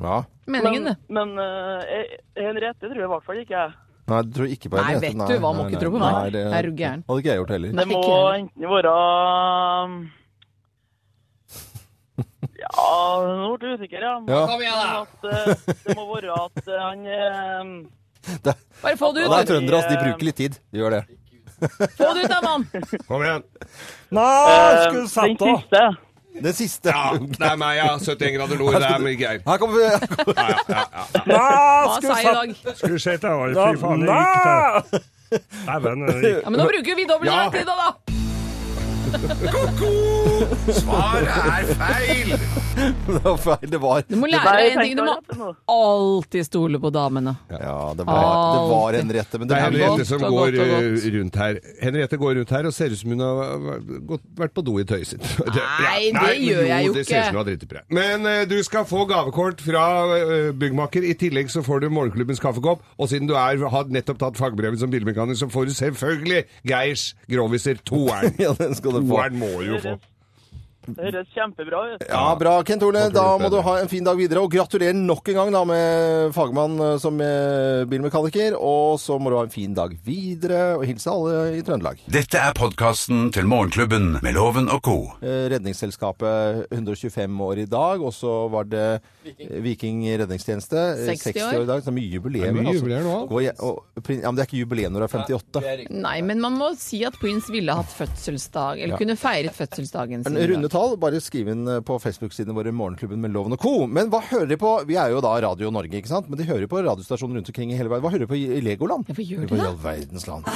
Ja. 0.06 0.20
Meningen, 0.46 0.92
det. 0.92 0.96
Men, 1.10 1.34
men 1.34 1.42
uh, 1.42 1.82
jeg- 1.90 2.22
Henriette 2.38 2.86
tror 2.86 3.02
jeg 3.02 3.10
i 3.10 3.14
hvert 3.16 3.26
fall 3.26 3.42
ikke 3.42 3.58
jeg. 3.58 3.74
Nei, 4.08 4.22
du 4.24 4.32
tror 4.38 4.54
ikke 4.54 4.70
på 4.72 4.78
Nei, 4.78 4.86
Henriette? 4.94 5.18
vet 5.26 5.34
du 5.34 5.42
hva, 5.44 5.50
må 5.58 5.66
ikke 5.68 5.82
tro 5.82 5.90
på 5.92 6.00
meg. 6.04 6.14
Nei, 6.14 6.30
det 6.38 6.46
Er 6.46 6.70
du 6.70 6.78
gæren? 6.80 7.02
Hadde 7.10 7.20
ikke 7.24 7.34
jeg 7.34 7.42
gjort 7.42 7.54
heller. 7.58 7.74
Det 7.82 7.88
må 7.90 8.04
enten 8.38 8.70
være 8.78 8.94
um, 8.94 9.98
Ja, 12.62 12.94
nå 13.26 13.50
ble 13.58 13.74
jeg 13.74 13.82
usikker, 13.82 14.06
ja. 14.06 14.14
Ja. 14.30 14.46
Kom 14.54 14.62
igjen, 14.64 14.80
da! 14.80 14.88
At, 15.02 15.18
eh, 15.34 15.76
det 15.90 15.98
må 15.98 16.06
være 16.14 16.38
at 16.46 16.62
eh, 16.62 16.86
han 16.86 17.00
eh, 18.52 18.66
Bare 18.82 18.98
få 19.00 19.12
det 19.16 19.24
ut. 19.26 19.32
det 19.32 19.40
er 19.40 19.48
trøndere, 19.54 19.80
altså. 19.82 19.94
De 19.94 20.04
bruker 20.04 20.26
litt 20.30 20.38
tid. 20.38 20.58
De 20.74 20.82
gjør 20.82 20.98
det. 20.98 21.04
Få 21.98 22.12
det 22.14 22.26
ut 22.26 22.30
da, 22.30 22.42
mann! 22.46 22.68
Kom 23.10 23.24
igjen. 23.26 23.46
eh, 24.14 24.92
Den 24.94 25.08
siste 25.10 25.88
Den 26.38 26.54
siste. 26.54 26.92
Ja, 26.94 27.16
det 27.18 27.48
er 27.50 27.56
meg, 27.58 27.80
ja. 27.80 27.88
71 27.98 28.36
grader 28.36 28.60
nord. 28.62 28.76
Det 28.78 28.92
er 28.92 29.02
mye 29.02 29.18
Geir. 29.18 29.40
Her 29.48 29.58
kommer 29.58 29.80
vi 29.80 29.88
Ja, 29.88 29.98
ja, 30.38 30.60
ja, 30.70 30.84
ja. 30.94 31.24
Hva 31.26 31.98
sa 32.04 32.20
jeg 32.20 32.28
i 32.28 32.36
dag? 32.36 32.76
Skulle 32.78 33.00
sett 33.02 33.26
deg, 33.26 33.58
fy 33.58 33.82
faen, 33.82 34.06
det 34.06 34.20
gikk 34.22 34.38
det 34.38 35.02
gikk. 35.02 35.14
Ja, 35.66 35.80
men 35.82 36.62
nå 36.62 36.70
bruker 36.70 36.96
vi 37.02 37.08
dobbelt 37.10 37.32
Ja. 37.34 37.50
tid, 37.52 37.66
da! 37.68 37.76
da. 37.82 38.27
Ko-ko! 39.08 39.92
Svaret 40.76 41.30
er 41.32 41.70
feil! 41.80 42.34
Det 43.08 43.22
var 43.24 43.38
feil. 43.42 43.70
Det 43.72 43.80
var 43.82 44.04
Du 44.06 44.16
må 44.20 44.28
lære 44.30 44.52
deg 44.54 44.74
en 44.76 44.82
ting. 44.84 44.98
Du 45.00 45.04
må 45.40 45.48
alltid 45.72 46.46
stole 46.46 46.80
på 46.82 46.92
damene. 46.94 47.34
Ja, 47.50 47.94
det 47.98 48.06
var, 48.06 48.28
det 48.54 48.60
var 48.70 48.98
Henriette. 49.00 49.40
Men 49.42 49.50
Det 49.50 49.56
det 49.56 49.62
er 49.62 49.66
Henriette 49.66 50.06
som 50.06 50.22
går 50.22 50.58
eh, 50.62 51.08
rundt 51.16 51.40
her. 51.42 51.60
Henriette 51.82 52.20
går 52.22 52.36
rundt 52.38 52.54
her 52.54 52.68
og 52.70 52.76
ser 52.76 52.94
ut 52.94 53.00
som 53.00 53.16
hun 53.16 53.24
har 53.24 53.80
gått, 54.12 54.28
vært 54.38 54.54
på 54.58 54.64
do 54.68 54.76
i 54.82 54.86
tøyet 54.88 55.10
sitt. 55.14 55.26
Nei, 55.58 56.12
det 56.14 56.36
gjør 56.44 56.68
jeg 56.70 56.90
jo 56.90 56.94
Det 57.00 57.06
ser 57.08 57.08
ut 57.08 57.10
som 57.10 57.18
ikke. 57.18 57.32
hun 57.32 57.42
har 57.42 57.48
driti 57.50 57.70
på 57.72 57.80
deg. 57.80 57.88
Men 57.98 58.30
eh, 58.30 58.44
du 58.52 58.58
skal 58.68 58.86
få 58.90 59.08
gavekort 59.10 59.64
fra 59.66 59.86
uh, 60.12 60.52
byggmaker. 60.60 61.08
I 61.08 61.16
tillegg 61.18 61.50
så 61.54 61.64
får 61.66 61.86
du 61.86 61.90
Morgenklubbens 61.96 62.44
kaffekopp. 62.44 62.86
Og 63.02 63.10
siden 63.10 63.32
du 63.32 63.34
er, 63.40 63.58
har 63.74 63.90
nettopp 63.94 64.22
tatt 64.22 64.38
fagbrevet 64.40 64.84
som 64.84 64.94
bilmekaniker, 64.94 65.40
så 65.42 65.50
får 65.54 65.72
du 65.72 65.76
selvfølgelig 65.80 66.44
Geirs 66.68 67.10
Groviser 67.32 67.82
toeren. 67.90 68.36
Ja, 68.44 68.54
den 68.60 68.78
skal 68.78 68.97
du 68.97 68.97
få. 69.02 69.16
Toeren 69.16 69.40
må 69.40 69.50
du 69.62 69.66
jo 69.74 69.80
få. 69.84 69.98
Det 70.88 71.04
høres 71.10 71.28
kjempebra 71.36 71.80
ut. 71.94 72.04
Ja, 72.08 72.24
bra, 72.40 72.54
Kent 72.68 72.84
Ole. 72.88 73.08
Da 73.14 73.26
må 73.42 73.50
du 73.52 73.58
ha 73.66 73.74
en 73.82 73.90
fin 73.92 74.06
dag 74.08 74.16
videre. 74.20 74.40
Og 74.46 74.52
gratulerer 74.54 74.96
nok 74.96 75.28
en 75.34 75.38
gang 75.42 75.52
da 75.54 75.64
med 75.68 76.32
fagmann 76.36 76.78
eh, 76.80 76.94
som 77.04 77.20
eh, 77.24 77.84
bilmekaniker. 77.92 78.56
Og 78.56 78.96
så 79.04 79.18
må 79.20 79.34
du 79.34 79.38
ha 79.40 79.44
en 79.48 79.54
fin 79.54 79.74
dag 79.78 79.94
videre, 80.06 80.78
og 80.78 80.86
hilse 80.88 81.12
alle 81.12 81.58
i 81.60 81.64
Trøndelag. 81.68 82.00
Dette 82.12 82.40
er 82.40 82.56
podkasten 82.58 83.28
til 83.36 83.50
Morgenklubben 83.52 84.18
med 84.24 84.38
Loven 84.38 84.72
og 84.74 84.82
co. 84.88 84.98
Eh, 85.22 85.48
Redningsselskapet 85.54 86.72
125 86.72 87.42
år 87.50 87.64
i 87.66 87.68
dag, 87.70 88.02
og 88.08 88.14
så 88.16 88.38
var 88.54 88.70
det 88.72 88.86
Viking 89.64 90.06
redningstjeneste 90.24 90.78
eh, 90.96 91.04
60 91.12 91.28
60 91.34 91.44
år 91.52 91.66
i 91.66 91.70
dag. 91.74 91.84
Så 91.84 91.92
er 91.92 91.98
mye 92.00 92.14
jubileum. 92.16 92.48
Det 92.48 92.54
er 92.54 92.58
mye 92.62 92.78
jubileum 92.78 92.86
jubileer 92.88 93.04
nå. 93.10 93.42
Ja, 93.44 94.32
men 94.32 94.38
det 94.40 94.44
er 94.46 94.48
ikke 94.50 94.62
jubileum 94.64 94.96
når 94.96 95.04
du 95.04 95.08
er 95.08 95.14
58. 95.28 95.92
Nei, 95.98 96.18
men 96.26 96.42
man 96.44 96.56
må 96.58 96.72
si 96.80 97.04
at 97.08 97.18
Prince 97.20 97.52
ville 97.54 97.76
hatt 97.76 97.92
fødselsdag, 97.92 98.80
eller 98.84 98.96
Ja. 98.96 99.02
kunne 99.02 99.18
feiret 99.20 99.56
fødselsdagen 99.56 100.24
sin. 100.24 100.38
En 100.38 100.50
runde 100.54 100.70
tall, 100.78 100.96
bare 101.02 101.20
skriv 101.24 101.50
inn 101.54 101.66
eh, 101.68 101.82
på 101.86 101.98
Facebook-sidene 102.04 102.56
våre 102.58 102.72
Morgenklubben 102.76 103.22
med 103.26 103.34
Loven 103.36 103.58
og 103.58 103.62
Co. 103.64 103.76
Men 103.90 104.12
hva 104.14 104.22
hører 104.30 104.50
de 104.54 104.60
på? 104.62 104.76
Vi 104.88 104.98
er 105.02 105.12
jo 105.16 105.24
da 105.26 105.34
Radio 105.44 105.74
Norge, 105.74 105.98
ikke 105.98 106.12
sant? 106.14 106.30
Men 106.30 106.40
de 106.40 106.48
hører 106.48 106.70
på 106.70 106.84
radiostasjoner 106.86 107.40
rundt 107.42 107.52
omkring 107.54 107.74
i 107.74 107.80
hele 107.80 107.90
verden. 107.92 108.06
Hva 108.06 108.14
hører 108.14 108.28
de 108.28 108.32
på 108.32 108.40
i 108.40 108.46
i 108.58 108.64
Legoland? 108.66 109.10
Ja, 109.10 109.18
hva 109.18 109.28
gjør 109.34 109.44
de 109.46 109.52
På 109.52 109.60
da? 109.60 109.72
all 109.74 109.82
verdens 109.90 110.30
land. 110.30 110.48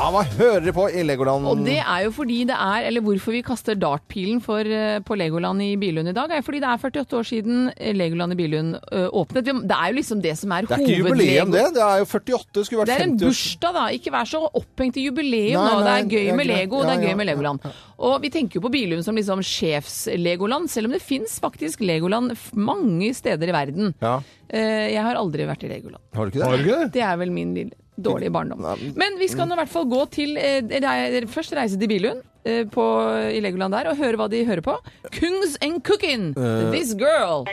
Ja, 0.00 0.06
hva 0.14 0.22
hører 0.24 0.62
dere 0.64 0.72
på 0.72 0.86
i 0.96 1.02
Legoland? 1.04 1.44
Og 1.50 1.58
det 1.66 1.74
er 1.82 2.04
jo 2.06 2.10
fordi 2.16 2.38
det 2.48 2.54
er, 2.56 2.86
eller 2.88 3.02
hvorfor 3.04 3.34
vi 3.36 3.42
kaster 3.44 3.76
dartpilen 3.76 4.38
for, 4.40 4.64
eh, 4.64 4.96
på 5.04 5.16
Legoland 5.20 5.60
i 5.60 5.74
Billund 5.76 6.08
i 6.08 6.14
dag, 6.16 6.32
er 6.32 6.40
fordi 6.46 6.62
det 6.62 6.70
er 6.70 6.78
48 6.80 7.18
år 7.18 7.26
siden 7.28 7.58
Legoland 7.98 8.32
i 8.32 8.38
Billund 8.38 8.78
eh, 8.80 9.10
åpnet. 9.12 9.44
Det 9.44 9.76
er 9.76 9.90
jo 9.92 9.98
liksom 9.98 10.22
det 10.24 10.32
som 10.40 10.54
er 10.56 10.64
Det 10.70 10.78
er 10.78 10.86
ikke 10.86 10.96
jubileum, 11.02 11.52
det. 11.52 11.66
Det 11.76 11.82
er 11.84 12.00
jo 12.00 12.06
48. 12.08 12.64
Skulle 12.64 12.86
Det 12.88 12.94
vært 12.94 12.94
er 12.96 13.06
en 13.10 13.18
bursdag, 13.20 13.76
da. 13.76 13.84
Ikke 13.98 14.14
vær 14.14 14.30
så 14.30 14.40
opphengt 14.48 14.96
i 14.96 15.04
jubileum 15.04 15.60
Nei, 15.60 15.74
nå. 15.74 15.84
Det 15.84 15.92
er 15.98 16.08
gøy 16.16 16.32
med. 16.40 16.48
Lego, 16.50 16.80
det 16.88 16.96
er 16.96 17.04
gøy 17.04 17.12
ja, 17.12 17.18
med 17.20 17.28
Legoland. 17.28 17.68
Og 18.00 18.16
vi 18.24 18.32
tenker 18.32 18.56
jo 18.56 18.64
på 18.64 18.72
Billund 18.72 19.04
som 19.04 19.20
liksom 19.20 19.44
sjefs-Legoland, 19.44 20.72
selv 20.72 20.88
om 20.88 20.96
det 20.96 21.02
fins 21.04 21.36
faktisk 21.44 21.84
Legoland 21.84 22.32
mange 22.56 23.12
steder 23.20 23.52
i 23.52 23.58
verden. 23.58 23.92
Ja. 24.00 24.16
Eh, 24.48 24.88
Jeg 24.96 25.04
har 25.04 25.20
aldri 25.20 25.44
vært 25.44 25.68
i 25.68 25.74
Legoland. 25.76 26.00
Har 26.16 26.24
du 26.24 26.32
ikke 26.32 26.40
det? 26.40 26.48
Har 26.48 26.56
du 26.56 26.64
ikke 26.64 26.80
det? 26.86 26.92
Det 26.96 27.04
er 27.04 27.20
vel 27.20 27.36
min 27.36 27.52
lille 27.54 27.76
dårlige 27.96 28.30
barndom. 28.30 28.64
Men 28.96 29.18
vi 29.18 29.28
skal 29.28 29.48
nå 29.48 29.56
i 29.56 29.62
hvert 29.62 29.72
fall 29.72 29.88
gå 29.90 30.04
til 30.14 30.36
eh, 30.40 31.26
Først 31.30 31.54
reise 31.56 31.78
til 31.80 31.90
Billund 31.90 32.22
eh, 32.44 32.64
på, 32.70 32.86
i 33.32 33.40
Legoland 33.42 33.74
der 33.74 33.92
og 33.92 34.00
høre 34.00 34.20
hva 34.20 34.30
de 34.30 34.44
hører 34.46 34.64
på. 34.64 34.78
Kungs 35.14 35.58
and 35.62 35.82
Cooking! 35.84 36.32
Uh. 36.36 36.70
This 36.72 36.94
Girl. 36.94 37.46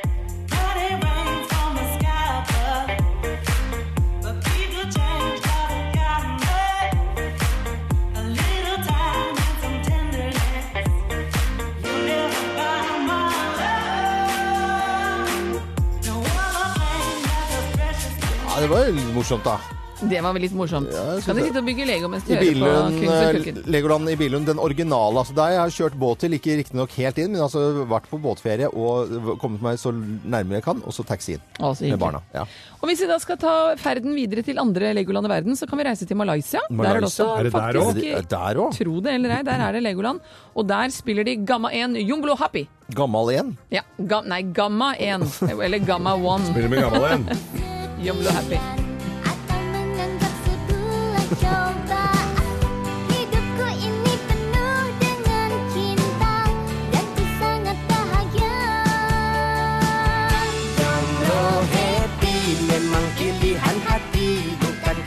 Ja, 18.57 18.61
det 18.63 18.69
var 18.69 18.87
jo 18.87 19.13
morsomt, 19.13 19.45
da. 19.45 19.76
Det 19.97 20.19
var 20.21 20.33
vel 20.35 20.43
litt 20.45 20.53
morsomt. 20.53 20.91
Ja, 20.93 21.15
kan 21.25 21.37
du 21.37 21.41
sitte 21.41 21.61
og 21.61 21.65
bygge 21.65 21.85
Lego 21.89 22.09
mens 22.11 22.25
du 22.27 22.33
I 22.35 22.37
hører 22.37 22.91
på 22.93 22.99
Kunst 23.01 23.09
og 23.09 23.47
eh, 23.49 23.69
Legoland 23.73 24.11
i 24.11 24.15
Billund, 24.19 24.45
den 24.45 24.59
originale. 24.61 25.23
Altså, 25.23 25.33
der 25.37 25.53
jeg 25.55 25.59
har 25.63 25.73
kjørt 25.73 25.97
båt 25.97 26.21
til, 26.21 26.35
ikke 26.37 26.57
riktignok 26.59 26.93
helt 26.99 27.21
inn, 27.23 27.31
men 27.33 27.41
altså 27.47 27.63
vært 27.89 28.05
på 28.11 28.19
båtferie 28.21 28.69
og 28.69 29.39
kommet 29.41 29.63
meg 29.65 29.79
så 29.81 29.89
nærmere 29.95 30.59
jeg 30.59 30.65
kan, 30.67 30.83
og 30.85 30.93
så 30.93 31.05
taxi 31.07 31.35
inn 31.37 31.43
altså, 31.57 31.87
med 31.89 31.97
barna. 32.01 32.21
Ja. 32.35 32.45
Og 32.77 32.91
hvis 32.91 33.01
vi 33.01 33.09
da 33.09 33.17
skal 33.23 33.39
ta 33.41 33.53
ferden 33.81 34.13
videre 34.13 34.45
til 34.45 34.61
andre 34.61 34.93
Legoland 34.93 35.25
i 35.25 35.33
verden, 35.33 35.57
så 35.57 35.65
kan 35.69 35.81
vi 35.81 35.87
reise 35.89 36.05
til 36.05 36.19
Malaysia. 36.19 36.61
Der 36.69 36.91
er 36.91 37.01
det 37.01 37.09
også 37.09 37.29
Er 37.33 37.47
det 37.49 37.53
der 37.53 37.59
faktisk 37.59 37.85
også? 37.87 38.07
Er 38.13 38.21
det 38.21 38.33
der 38.37 38.61
òg? 38.63 38.77
Tro 38.77 38.97
det 39.01 39.13
eller 39.17 39.37
ei, 39.39 39.43
der 39.49 39.67
er 39.67 39.77
det 39.79 39.83
Legoland. 39.87 40.21
Og 40.53 40.67
der 40.69 40.93
spiller 40.93 41.25
de 41.25 41.39
Gamma 41.41 41.73
1 41.73 41.97
Junglo 42.05 42.37
Happy. 42.37 42.67
Gammal 42.93 43.33
1? 43.33 43.55
Ja, 43.73 43.81
ga, 43.97 44.21
nei, 44.29 44.43
Gamma 44.53 44.93
1. 44.93 45.25
Eller 45.57 45.79
Gamma 45.79 46.13
1 46.21 46.51
Spiller 46.51 46.69
med 46.69 46.85
Gammal 46.85 47.11
1. 47.17 48.05
Junglo 48.05 48.29
Happy. 48.29 48.76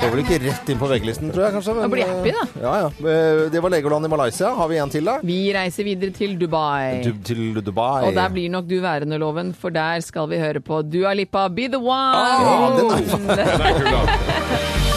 Går 0.00 0.14
vel 0.14 0.20
ikke 0.22 0.36
rett 0.42 0.70
inn 0.72 0.78
på 0.80 0.86
VG-listen, 0.90 1.28
tror 1.32 1.44
jeg 1.44 1.54
kanskje. 1.54 1.74
Da 1.76 1.88
blir 1.92 2.08
happy, 2.08 2.30
da. 2.34 2.42
eh, 2.48 2.62
Ja, 2.64 2.72
ja. 2.80 2.88
Eh, 3.12 3.50
Det 3.52 3.60
var 3.62 3.70
Legoland 3.70 4.06
i 4.06 4.08
Malaysia. 4.08 4.48
Har 4.56 4.68
vi 4.68 4.78
en 4.80 4.90
til, 4.90 5.04
da? 5.04 5.18
Vi 5.22 5.52
reiser 5.54 5.84
videre 5.84 6.10
til 6.16 6.38
Dubai. 6.40 7.02
Du, 7.04 7.12
til 7.24 7.60
Dubai. 7.62 8.06
Og 8.08 8.14
der 8.16 8.28
blir 8.32 8.48
nok 8.50 8.64
du 8.68 8.80
værende, 8.80 9.18
Loven, 9.18 9.52
for 9.54 9.68
der 9.70 10.00
skal 10.00 10.28
vi 10.30 10.38
høre 10.40 10.60
på 10.60 10.82
Dua 10.82 11.12
Lipa, 11.14 11.48
Be 11.48 11.68
the 11.68 11.78
One. 11.78 12.16
Ah, 12.16 12.76
den 12.76 12.90
er- 12.90 13.00
Den 13.20 13.38
er 13.38 14.89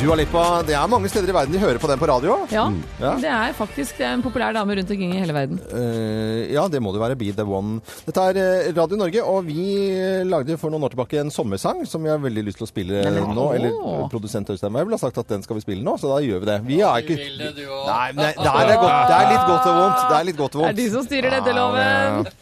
Dua 0.00 0.14
Lipa, 0.16 0.42
det 0.64 0.72
er 0.72 0.86
mange 0.88 1.10
steder 1.12 1.28
i 1.28 1.32
verden 1.36 1.52
de 1.52 1.58
hører 1.60 1.76
på 1.82 1.88
den 1.90 1.98
på 2.00 2.06
radio. 2.08 2.38
Ja, 2.48 2.62
Ja. 3.02 3.10
det 3.20 3.28
er 3.28 3.52
faktisk 3.52 3.98
det 3.98 4.06
er 4.06 4.14
en 4.16 4.22
populær 4.24 4.54
dame 4.56 4.72
rundt 4.78 4.90
omkring 4.90 5.12
i 5.12 5.18
hele 5.20 5.34
verden. 5.36 5.58
Uh, 5.68 6.48
ja, 6.48 6.62
det 6.72 6.80
må 6.80 6.92
det 6.94 7.02
være. 7.02 7.16
Be 7.20 7.28
the 7.36 7.44
one. 7.44 7.82
Dette 8.06 8.22
er 8.30 8.38
eh, 8.40 8.70
Radio 8.78 8.96
Norge, 8.96 9.20
og 9.22 9.44
vi 9.44 9.90
eh, 9.92 10.22
lagde 10.24 10.56
for 10.56 10.72
noen 10.72 10.86
år 10.88 10.94
tilbake 10.94 11.20
en 11.20 11.28
sommersang 11.30 11.82
som 11.86 12.00
vi 12.02 12.08
har 12.08 12.16
veldig 12.22 12.46
lyst 12.46 12.56
til 12.62 12.64
å 12.64 12.70
spille 12.70 13.02
Nei, 13.04 13.20
nå. 13.20 13.44
åh. 13.44 13.52
Eller 13.58 14.08
produsent 14.08 14.48
Øystein 14.54 14.72
Weibel 14.72 14.96
har 14.96 15.02
sagt 15.04 15.20
at 15.20 15.28
den 15.34 15.44
skal 15.44 15.60
vi 15.60 15.66
spille 15.66 15.84
nå, 15.84 15.98
så 16.00 16.14
da 16.14 16.22
gjør 16.24 16.40
vi 16.40 16.48
det. 16.48 16.56
Vi 16.70 16.80
er 16.80 17.04
ikke 17.04 17.18
vil 17.20 17.36
det. 17.44 17.52
Nei, 17.68 18.08
men 18.16 18.24
det, 18.24 18.32
det, 18.40 18.48
er 18.48 18.80
godt, 18.80 19.12
det 19.12 19.18
er 19.20 19.28
litt 19.34 19.46
godt 19.52 19.68
og 19.68 19.80
vondt. 19.82 20.00
Det 20.08 20.16
er 20.22 20.28
litt 20.30 20.40
godt 20.40 20.56
og 20.56 20.64
vondt. 20.64 20.76
Det 20.80 20.80
er 20.80 20.80
de 20.80 20.90
som 20.96 21.04
styrer 21.10 21.36
dette, 21.36 21.52
Loven. 21.60 22.32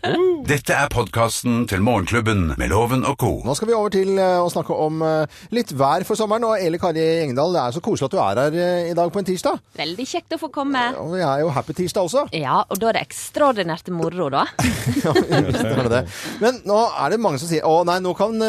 Dette 0.00 0.72
er 0.72 0.88
podkasten 0.88 1.66
til 1.68 1.82
Morgenklubben 1.84 2.54
med 2.56 2.70
Loven 2.72 3.02
og 3.04 3.18
co. 3.20 3.28
Nå 3.44 3.52
skal 3.56 3.68
vi 3.68 3.74
over 3.76 3.92
til 3.92 4.14
eh, 4.16 4.38
å 4.40 4.46
snakke 4.48 4.72
om 4.72 5.02
eh, 5.04 5.40
litt 5.52 5.74
vær 5.76 6.06
for 6.08 6.16
sommeren. 6.16 6.46
Og 6.48 6.56
Eli 6.56 6.78
Kari 6.80 7.02
Engdahl, 7.26 7.52
det 7.52 7.60
er 7.60 7.74
så 7.76 7.82
koselig 7.84 8.08
at 8.08 8.14
du 8.14 8.20
er 8.24 8.40
her 8.40 8.56
eh, 8.56 8.88
i 8.88 8.94
dag 8.96 9.12
på 9.12 9.20
en 9.20 9.28
tirsdag. 9.28 9.58
Veldig 9.76 10.06
kjekt 10.08 10.32
å 10.32 10.38
få 10.40 10.48
komme. 10.54 10.86
Og 11.02 11.12
vi 11.12 11.20
er 11.20 11.42
jo 11.44 11.50
happy 11.52 11.76
tirsdag 11.82 12.08
også. 12.08 12.24
Ja, 12.40 12.62
og 12.64 12.80
da 12.80 12.88
er 12.88 12.96
det 12.96 13.02
ekstraordinært 13.10 13.90
moro, 13.92 14.30
da. 14.32 14.46
Ja, 15.04 15.12
det 15.12 15.84
det. 15.92 16.00
Men 16.40 16.62
nå 16.64 16.78
er 16.88 17.12
det 17.12 17.20
mange 17.20 17.42
som 17.42 17.50
sier 17.50 17.68
å 17.68 17.82
nei, 17.84 17.98
nå 18.00 18.14
kan 18.16 18.40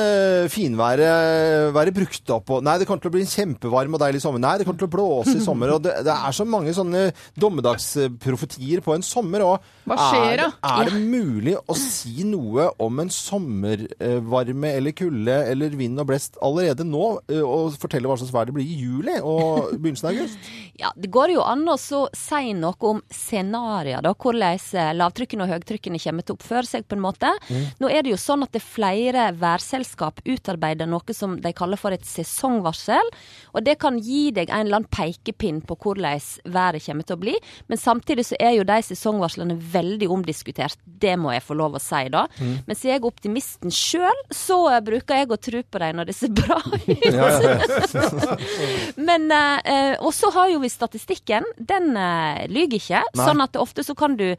finværet 0.51 1.73
være 1.75 1.93
brukt 1.95 2.31
opp. 2.31 2.55
Og, 2.55 2.63
nei, 2.63 2.77
det 2.79 2.87
kommer 2.87 3.03
til 3.03 3.11
å 3.11 3.15
bli 3.17 3.25
en 3.25 3.31
kjempevarm 3.33 3.97
og 3.99 4.03
deilig 4.05 4.23
sommer. 4.23 4.41
Nei, 4.41 4.55
det 4.61 4.69
kommer 4.69 4.85
til 4.85 4.87
å 4.87 4.93
blåse 4.95 5.35
i 5.35 5.43
sommer. 5.49 5.75
Og 5.75 5.83
det, 5.83 5.97
det 6.07 6.15
er 6.15 6.39
så 6.39 6.47
mange 6.47 6.71
sånne 6.77 7.09
dommedagsprofetier 7.43 8.83
på 8.85 8.95
en 8.95 9.05
sommer. 9.05 9.43
Og 9.51 9.71
Hva 9.91 9.99
skjer 10.07 10.31
er, 10.31 10.45
da? 10.45 10.49
er, 10.71 10.85
er 10.85 10.91
det 10.93 11.03
mulig 11.03 11.40
å 11.41 11.75
si 11.77 12.25
noe 12.27 12.67
om 12.81 13.01
en 13.01 13.09
sommervarme 13.11 14.71
eller 14.77 14.95
kulde 14.95 15.37
eller 15.51 15.73
vind 15.77 15.99
og 16.01 16.09
blest 16.11 16.37
allerede 16.43 16.85
nå, 16.87 17.05
eh, 17.31 17.41
og 17.41 17.77
fortelle 17.81 18.09
hva 18.09 18.17
slags 18.19 18.33
vær 18.35 18.49
det 18.49 18.55
blir 18.55 18.67
i 18.67 18.77
juli 18.77 19.17
og 19.19 19.73
begynnelsen 19.77 20.09
av 20.09 20.15
august? 20.15 20.37
Ja, 20.81 20.89
Det 20.97 21.11
går 21.13 21.35
jo 21.35 21.43
an 21.45 21.61
å 21.69 21.75
så 21.77 22.07
si 22.17 22.55
noe 22.57 22.73
om 22.89 23.01
scenarioer, 23.13 24.01
da. 24.01 24.15
Hvordan 24.17 24.57
eh, 24.57 24.93
lavtrykkene 24.97 25.45
og 25.45 25.51
høytrykkene 25.51 25.99
kommer 26.01 26.25
til 26.25 26.33
å 26.33 26.39
oppføre 26.39 26.65
seg, 26.65 26.87
på 26.89 26.97
en 26.97 27.03
måte. 27.03 27.29
Mm. 27.51 27.67
Nå 27.83 27.91
er 27.91 28.01
det 28.01 28.13
jo 28.15 28.17
sånn 28.17 28.45
at 28.45 28.53
det 28.55 28.63
er 28.63 28.65
flere 28.65 29.27
værselskap 29.37 30.23
utarbeider 30.25 30.89
noe 30.89 31.13
som 31.13 31.35
de 31.43 31.51
kaller 31.53 31.77
for 31.77 31.93
et 31.93 32.07
sesongvarsel. 32.07 33.11
Og 33.53 33.65
det 33.67 33.77
kan 33.83 33.99
gi 34.01 34.31
deg 34.33 34.49
en 34.49 34.65
eller 34.65 34.81
annen 34.81 34.89
pekepinn 34.89 35.61
på 35.67 35.77
hvordan 35.77 36.23
været 36.49 36.87
kommer 36.87 37.05
til 37.05 37.19
å 37.19 37.21
bli. 37.21 37.35
Men 37.69 37.81
samtidig 37.81 38.25
så 38.31 38.39
er 38.41 38.55
jo 38.57 38.65
de 38.67 38.79
sesongvarslene 38.89 39.59
veldig 39.73 40.09
omdiskutert. 40.11 40.79
Det 40.81 41.13
må 41.19 41.30
jeg 41.35 41.45
få 41.45 41.57
lov 41.59 41.77
å 41.77 41.81
si, 41.81 42.01
da. 42.13 42.25
Mm. 42.39 42.55
Mens 42.67 42.83
jeg 42.85 42.97
er 42.97 43.07
optimisten 43.07 43.73
sjøl, 43.73 44.23
så 44.33 44.59
eh, 44.71 44.81
bruker 44.85 45.21
jeg 45.21 45.31
å 45.31 45.39
tro 45.41 45.61
på 45.63 45.83
dem 45.83 45.99
når 45.99 46.11
det 46.11 46.17
ser 46.17 46.33
bra 46.35 46.59
ut. 46.65 46.89
Ja, 47.11 47.27
ja. 47.43 48.35
Men 49.09 49.31
eh, 49.33 49.95
Og 49.99 50.13
så 50.15 50.29
har 50.35 50.51
jo 50.51 50.61
vi 50.63 50.69
statistikken. 50.71 51.45
Den 51.57 51.95
eh, 51.97 52.45
lyver 52.51 52.77
ikke. 52.79 53.01
Nei. 53.15 53.25
Sånn 53.25 53.43
at 53.43 53.57
ofte 53.59 53.85
så 53.85 53.95
kan 53.97 54.15
du 54.19 54.29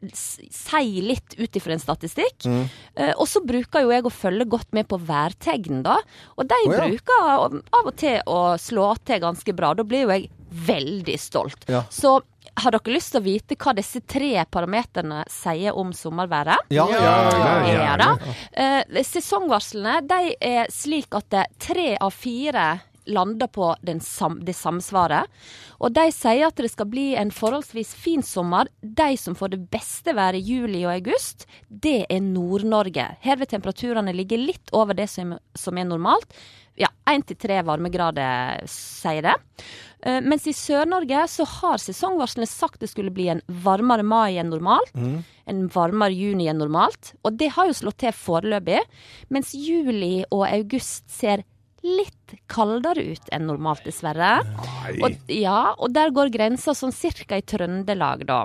si 0.00 1.02
litt 1.04 1.34
ut 1.36 1.56
ifra 1.56 1.74
en 1.74 1.82
statistikk. 1.82 2.46
Mm. 2.48 2.62
Uh, 2.96 3.12
og 3.20 3.26
så 3.28 3.42
bruker 3.44 3.84
jo 3.84 3.92
jeg 3.92 4.06
å 4.08 4.12
følge 4.12 4.46
godt 4.48 4.70
med 4.76 4.88
på 4.88 4.96
værtegn, 4.96 5.82
da. 5.84 5.98
Og 6.40 6.48
de 6.48 6.56
oh, 6.64 6.72
ja. 6.72 6.86
bruker 6.86 7.26
av 7.28 7.84
og 7.84 7.92
til 8.00 8.16
å 8.24 8.40
slå 8.60 8.94
til 9.04 9.20
ganske 9.22 9.56
bra. 9.56 9.74
Da 9.76 9.84
blir 9.84 10.06
jo 10.06 10.14
jeg 10.14 10.30
veldig 10.50 11.16
stolt. 11.20 11.64
Ja. 11.70 11.84
Så 11.90 12.18
har 12.60 12.74
dere 12.74 12.94
lyst 12.94 13.14
til 13.14 13.20
å 13.20 13.24
vite 13.24 13.56
hva 13.60 13.74
disse 13.76 14.02
tre 14.08 14.44
parameterne 14.50 15.22
sier 15.30 15.76
om 15.78 15.92
sommerværet? 15.96 16.70
Ja, 16.74 16.86
ja, 16.90 17.00
ja, 17.00 17.14
ja, 17.30 17.54
ja. 17.70 17.82
Ja, 17.84 17.96
da. 18.00 18.34
Eh, 18.52 19.02
sesongvarslene 19.06 20.00
de 20.08 20.34
er 20.36 20.70
slik 20.74 21.14
at 21.16 21.36
tre 21.62 21.94
av 22.00 22.14
fire 22.14 22.66
lander 23.06 23.48
på 23.52 23.72
den 23.86 24.00
sam 24.04 24.38
det 24.44 24.56
samme 24.58 24.82
svaret. 24.84 25.30
Og 25.80 25.94
de 25.96 26.06
sier 26.14 26.48
at 26.48 26.60
det 26.60 26.72
skal 26.72 26.88
bli 26.90 27.10
en 27.18 27.32
forholdsvis 27.34 27.94
fin 27.96 28.22
sommer. 28.26 28.70
De 28.80 29.10
som 29.20 29.36
får 29.38 29.54
det 29.54 29.62
beste 29.72 30.14
været 30.16 30.40
i 30.40 30.54
juli 30.54 30.84
og 30.84 30.94
august, 30.94 31.46
det 31.68 32.04
er 32.08 32.24
Nord-Norge. 32.24 33.06
Her 33.20 33.40
vil 33.40 33.50
temperaturene 33.50 34.14
ligge 34.16 34.38
litt 34.40 34.72
over 34.76 34.96
det 34.98 35.08
som, 35.10 35.36
som 35.54 35.78
er 35.78 35.88
normalt. 35.88 36.34
Ja, 36.80 36.88
én 37.10 37.20
til 37.26 37.36
tre 37.36 37.58
varmegrader, 37.66 38.62
sier 38.70 39.26
det. 39.26 39.34
Eh, 40.06 40.20
Mens 40.24 40.46
i 40.48 40.54
Sør-Norge 40.56 41.26
så 41.28 41.44
har 41.58 41.80
sesongvarslene 41.82 42.48
sagt 42.48 42.80
det 42.80 42.88
skulle 42.92 43.12
bli 43.12 43.26
en 43.32 43.42
varmere 43.64 44.06
mai 44.06 44.38
enn 44.40 44.48
normalt. 44.52 44.94
En 45.50 45.66
varmere 45.74 46.14
juni 46.14 46.48
enn 46.48 46.60
normalt. 46.62 47.12
Og 47.24 47.36
det 47.36 47.50
har 47.56 47.68
jo 47.68 47.76
slått 47.76 48.00
til 48.04 48.16
foreløpig. 48.16 48.80
Mens 49.28 49.52
juli 49.52 50.22
og 50.30 50.46
august 50.48 51.10
ser 51.12 51.44
litt 51.86 52.34
kaldere 52.50 53.02
ut 53.14 53.30
enn 53.34 53.46
normalt, 53.48 53.84
dessverre. 53.86 54.40
Og, 55.00 55.16
ja, 55.32 55.72
og 55.78 55.94
der 55.96 56.12
går 56.14 56.32
grensa 56.34 56.74
sånn 56.76 56.94
cirka 56.94 57.40
i 57.40 57.44
Trøndelag, 57.46 58.26
da. 58.28 58.44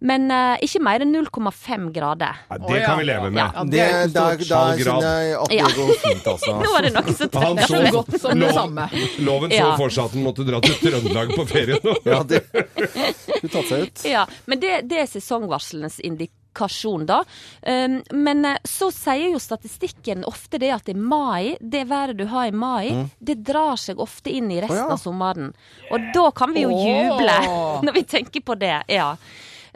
Men 0.00 0.30
uh, 0.32 0.56
ikke 0.64 0.80
mer 0.80 1.02
enn 1.04 1.12
0,5 1.12 1.90
grader. 1.92 2.38
Ja, 2.48 2.56
det 2.64 2.78
kan 2.86 2.98
vi 2.98 3.04
leve 3.04 3.30
med. 3.30 3.42
Ja. 3.42 3.64
Det, 3.68 3.88
da, 4.14 4.22
da 4.40 4.60
jeg 4.72 5.36
at 5.36 5.52
Ja. 5.52 5.66
går 5.76 5.92
fint, 6.00 6.26
altså. 6.32 6.54
Nå 6.64 6.70
er 6.78 6.86
det 6.88 6.92
noe 6.96 7.14
som 7.18 7.36
Han 7.42 7.60
så 7.68 7.82
godt 7.92 8.16
som 8.22 8.40
det 8.40 8.52
samme. 8.56 8.88
Loven 9.26 9.52
så 9.52 9.70
for 9.76 9.92
seg 9.92 10.08
at 10.08 10.16
han 10.16 10.24
måtte 10.24 10.46
dra 10.48 10.60
til 10.64 10.78
Trøndelag 10.80 11.34
på 11.36 11.44
ferie 11.50 11.76
nå. 11.84 11.96
Ja, 12.08 12.22
det 12.24 12.40
skulle 12.48 13.52
tatt 13.52 13.68
seg 13.68 13.82
ut. 13.90 14.04
Ja, 14.08 14.24
men 14.48 14.60
det, 14.62 14.72
det 14.88 15.02
er 15.02 15.10
sesongvarslenes 15.12 15.98
indikasjon, 16.08 17.04
da. 17.08 17.20
Um, 17.60 17.98
men 18.24 18.44
eh, 18.48 18.56
så 18.66 18.88
sier 18.94 19.34
jo 19.34 19.40
statistikken 19.42 20.24
ofte 20.28 20.58
det 20.62 20.72
at 20.74 20.88
i 20.88 20.96
mai, 20.96 21.58
det 21.60 21.84
været 21.92 22.16
du 22.18 22.24
har 22.32 22.48
i 22.48 22.56
mai, 22.56 22.88
Mm. 22.90 23.04
det 23.20 23.36
drar 23.46 23.76
seg 23.78 24.00
ofte 24.02 24.32
inn 24.32 24.48
i 24.50 24.62
resten 24.64 24.80
oh, 24.80 24.88
ja. 24.88 24.96
av 24.96 25.04
sommeren. 25.04 25.52
Og 25.92 26.08
da 26.16 26.26
kan 26.34 26.56
vi 26.56 26.64
jo 26.64 26.72
juble 26.72 27.36
når 27.86 28.00
vi 28.00 28.06
tenker 28.16 28.40
på 28.48 28.56
det. 28.64 28.78
ja. 28.88 29.12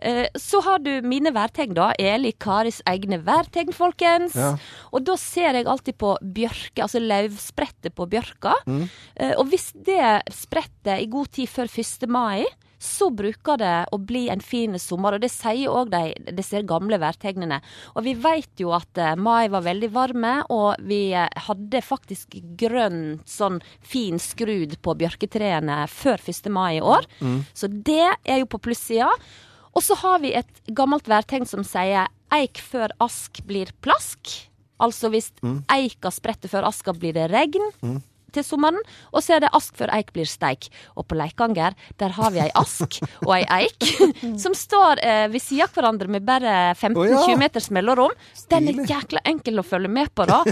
Eh, 0.02 0.26
Så 0.34 0.60
har 0.62 0.78
du 0.78 1.00
mine 1.02 1.32
værtegn, 1.34 1.74
da. 1.74 1.92
Eli 1.98 2.32
Karis 2.32 2.80
egne 2.86 3.18
værtegn, 3.24 3.72
folkens. 3.72 4.34
Ja. 4.34 4.56
Og 4.92 5.04
da 5.04 5.16
ser 5.16 5.54
jeg 5.54 5.66
alltid 5.66 5.96
på 5.98 6.16
bjørke, 6.22 6.82
altså 6.82 7.00
løvsprettet 7.00 7.94
på 7.94 8.06
bjørka. 8.08 8.54
Mm. 8.66 8.88
Eh, 9.16 9.34
Og 9.38 9.46
hvis 9.50 9.72
det 9.74 10.22
spretter 10.32 11.00
i 11.00 11.06
god 11.06 11.30
tid 11.32 11.48
før 11.48 11.66
1. 11.68 12.08
mai, 12.08 12.44
så 12.84 13.08
bruker 13.08 13.56
det 13.56 13.86
å 13.92 13.98
bli 13.98 14.28
en 14.28 14.40
fin 14.44 14.74
sommer. 14.78 15.14
Og 15.14 15.20
det 15.22 15.30
sier 15.32 15.70
òg 15.72 15.88
de 15.88 16.32
disse 16.36 16.60
gamle 16.68 16.98
værtegnene. 17.00 17.62
Og 17.96 18.04
vi 18.04 18.12
vet 18.14 18.60
jo 18.60 18.74
at 18.76 18.98
eh, 19.00 19.14
mai 19.16 19.48
var 19.48 19.62
veldig 19.64 19.88
varme, 19.94 20.34
og 20.52 20.76
vi 20.84 21.14
hadde 21.14 21.80
faktisk 21.80 22.36
grønn, 22.60 23.20
sånn 23.24 23.62
fin 23.80 24.18
skrud 24.20 24.76
på 24.84 24.94
bjørketrærne 25.00 25.88
før 25.88 26.20
1. 26.28 26.50
mai 26.52 26.76
i 26.76 26.84
år. 26.84 27.06
Mm. 27.20 27.40
Så 27.54 27.68
det 27.72 28.04
er 28.24 28.38
jo 28.42 28.46
på 28.52 28.60
plussida. 28.60 29.08
Og 29.74 29.82
så 29.82 29.96
har 29.98 30.20
vi 30.22 30.34
et 30.38 30.50
gammelt 30.74 31.08
værtegn 31.10 31.46
som 31.50 31.64
sier 31.66 32.08
eik 32.34 32.58
før 32.62 32.94
ask 33.04 33.42
blir 33.46 33.70
plask. 33.84 34.48
Altså 34.82 35.10
hvis 35.10 35.30
Mm. 35.42 35.64
eika 35.70 36.10
spretter 36.10 36.48
før 36.50 36.66
aska, 36.68 36.92
blir 36.92 37.12
det 37.14 37.30
regn 37.30 38.02
til 38.34 38.42
sommeren. 38.42 38.80
Og 39.12 39.22
så 39.22 39.36
er 39.36 39.44
det 39.44 39.50
ask 39.54 39.76
før 39.78 39.92
eik 39.94 40.12
blir 40.12 40.26
steik. 40.26 40.66
Og 40.98 41.06
på 41.06 41.14
Leikanger, 41.14 41.74
der 41.98 42.08
har 42.16 42.30
vi 42.34 42.40
ei 42.42 42.50
ask 42.58 42.98
og 43.24 43.30
ei 43.36 43.44
eik 43.62 43.86
som 44.42 44.54
står 44.54 44.98
eh, 45.02 45.28
ved 45.30 45.42
sida 45.42 45.68
av 45.68 45.76
hverandre 45.76 46.08
med 46.10 46.26
bare 46.26 46.74
15-20 46.74 47.14
oh, 47.14 47.30
ja. 47.30 47.36
meters 47.38 47.70
mellomrom. 47.70 48.10
Den 48.50 48.68
er 48.68 48.82
jækla 48.90 49.22
enkel 49.30 49.62
å 49.62 49.66
følge 49.66 49.88
med 49.88 50.10
på, 50.14 50.26
da. 50.26 50.42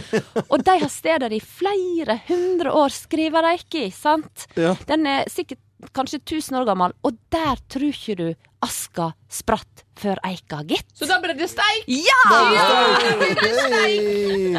Og 0.48 0.62
de 0.62 0.78
har 0.84 0.88
steder 0.88 1.34
i 1.34 1.40
flere 1.42 2.20
hundre 2.28 2.70
år, 2.78 2.94
skriver 2.94 3.42
de 3.42 3.58
ikke, 3.58 3.90
sant? 3.94 4.46
Ja. 4.54 4.76
Den 4.86 5.06
er 5.06 5.26
sikkert 5.30 5.58
kanskje 5.92 6.22
1000 6.22 6.60
år 6.60 6.66
gammel, 6.70 6.94
og 7.02 7.18
der 7.34 7.58
tror 7.68 7.90
ikke 7.90 8.14
du 8.14 8.28
aska 8.62 9.12
spratt 9.32 9.84
før 10.02 10.18
eika, 10.26 10.62
gitt. 10.66 10.86
Så 10.96 11.06
da 11.06 11.18
ble 11.22 11.34
det 11.36 11.48
steik! 11.50 11.84
Ja! 11.86 12.22
Hei! 13.72 14.58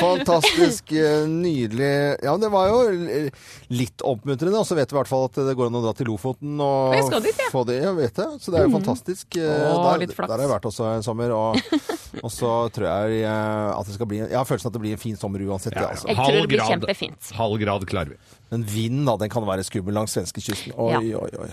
Fantastisk, 0.00 0.92
eh, 0.92 1.26
nydelig. 1.28 2.16
Ja, 2.22 2.32
men 2.32 2.40
det 2.44 2.50
var 2.52 2.68
jo 2.70 3.30
litt 3.74 4.04
oppmuntrende. 4.06 4.60
Og 4.60 4.66
så 4.68 4.76
vet 4.78 4.90
vi 4.92 4.96
i 4.96 5.00
hvert 5.00 5.10
fall 5.10 5.26
at 5.28 5.40
det 5.48 5.54
går 5.58 5.70
an 5.70 5.78
å 5.80 5.82
dra 5.84 5.92
til 5.96 6.08
Lofoten 6.10 6.60
og 6.64 6.94
Jeg 6.96 7.06
skal 7.08 7.24
dit, 7.26 7.42
jeg. 7.44 7.52
få 7.52 7.64
det. 7.68 7.78
Jeg 7.82 7.96
vet 7.98 8.14
det. 8.20 8.28
Så 8.40 8.50
det 8.54 8.60
er 8.60 8.64
jo 8.66 8.70
Mhm. 8.70 8.78
fantastisk. 8.80 9.26
Mm. 9.36 9.66
Å, 9.70 9.82
der, 9.92 9.98
litt 10.04 10.14
flaks. 10.16 10.28
der 10.30 10.36
har 10.38 10.46
jeg 10.46 10.52
vært 10.54 10.68
også 10.70 10.88
en 10.96 11.02
sommer. 11.06 11.30
Og, 11.30 11.56
og 12.24 12.30
så 12.32 12.52
tror 12.74 12.86
jeg 12.90 13.22
eh, 13.24 13.78
at 13.80 13.86
det 13.86 13.94
skal 13.98 14.06
bli 14.06 14.18
Jeg 14.22 14.36
har 14.36 14.44
følelsen 14.48 14.70
at 14.70 14.72
det 14.78 14.80
blir 14.86 14.92
en 14.96 15.04
fin 15.04 15.16
sommer 15.16 15.40
uansett. 15.48 15.74
Ja, 15.76 15.90
altså. 15.90 16.08
Jeg 16.08 16.16
tror 16.16 16.40
det 16.40 16.48
blir 16.48 16.64
kjempefint. 16.66 17.32
Halv 17.36 17.58
grad 17.60 17.86
klarer 17.90 18.14
vi. 18.14 18.16
Men 18.50 18.64
vinden, 18.64 19.04
da, 19.06 19.16
den 19.16 19.28
kan 19.30 19.44
være 19.46 19.64
skummel 19.66 19.94
langs 19.94 20.12
svenskekysten. 20.16 20.72
Oi, 20.78 21.10
Ja. 21.10 21.18
oi, 21.18 21.50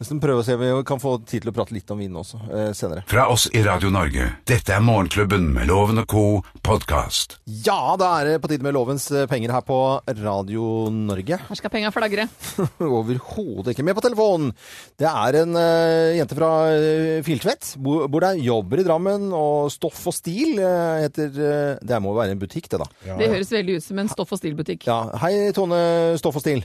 Nesten 0.00 0.18
prøve 0.22 0.42
å 0.42 0.44
se 0.46 0.56
om 0.56 0.62
vi 0.62 0.70
kan 0.86 0.98
få 0.98 1.14
tid 1.22 1.44
til 1.44 1.52
å 1.52 1.54
prate 1.54 1.74
litt 1.76 1.90
om 1.94 2.00
vinen 2.00 2.18
også 2.18 2.40
eh, 2.48 2.70
senere. 2.74 3.04
Fra 3.10 3.28
oss 3.30 3.46
i 3.54 3.62
Radio 3.62 3.92
Norge, 3.94 4.26
dette 4.48 4.74
er 4.74 4.82
Morgenklubben 4.82 5.46
med 5.54 5.68
Loven 5.70 6.02
og 6.02 6.08
co. 6.10 6.24
podkast. 6.66 7.36
Ja, 7.66 7.94
da 8.00 8.08
er 8.18 8.32
det 8.32 8.40
på 8.42 8.50
tide 8.50 8.66
med 8.66 8.74
lovens 8.74 9.06
eh, 9.14 9.28
penger 9.30 9.54
her 9.54 9.62
på 9.66 9.78
Radio 10.18 10.88
Norge. 10.90 11.38
Her 11.46 11.60
skal 11.60 11.70
penga 11.70 11.92
flagre. 11.94 12.26
Overhodet 12.82 13.74
ikke 13.74 13.86
med 13.86 13.94
på 13.98 14.04
telefonen. 14.04 14.50
Det 14.98 15.06
er 15.10 15.40
en 15.44 15.54
uh, 15.58 16.14
jente 16.16 16.38
fra 16.38 16.50
uh, 16.74 17.20
Filtvet. 17.26 17.74
Bor, 17.84 18.08
bor 18.10 18.26
der, 18.26 18.40
jobber 18.42 18.82
i 18.82 18.86
Drammen. 18.86 19.28
Og 19.36 19.70
Stoff 19.74 20.00
og 20.10 20.16
Stil 20.16 20.58
uh, 20.58 21.04
heter 21.04 21.78
Det 21.84 22.00
må 22.02 22.14
jo 22.14 22.18
være 22.18 22.34
en 22.34 22.42
butikk, 22.42 22.66
det, 22.72 22.82
da. 22.82 22.88
Det 23.20 23.30
høres 23.30 23.52
veldig 23.54 23.78
ut 23.78 23.86
som 23.86 24.02
en 24.02 24.10
stoff- 24.10 24.34
og 24.34 24.42
Stil-butikk. 24.42 24.88
Ja, 24.90 25.04
Hei, 25.22 25.36
Tone 25.54 25.78
Stoff 26.18 26.40
og 26.40 26.44
Stil. 26.44 26.64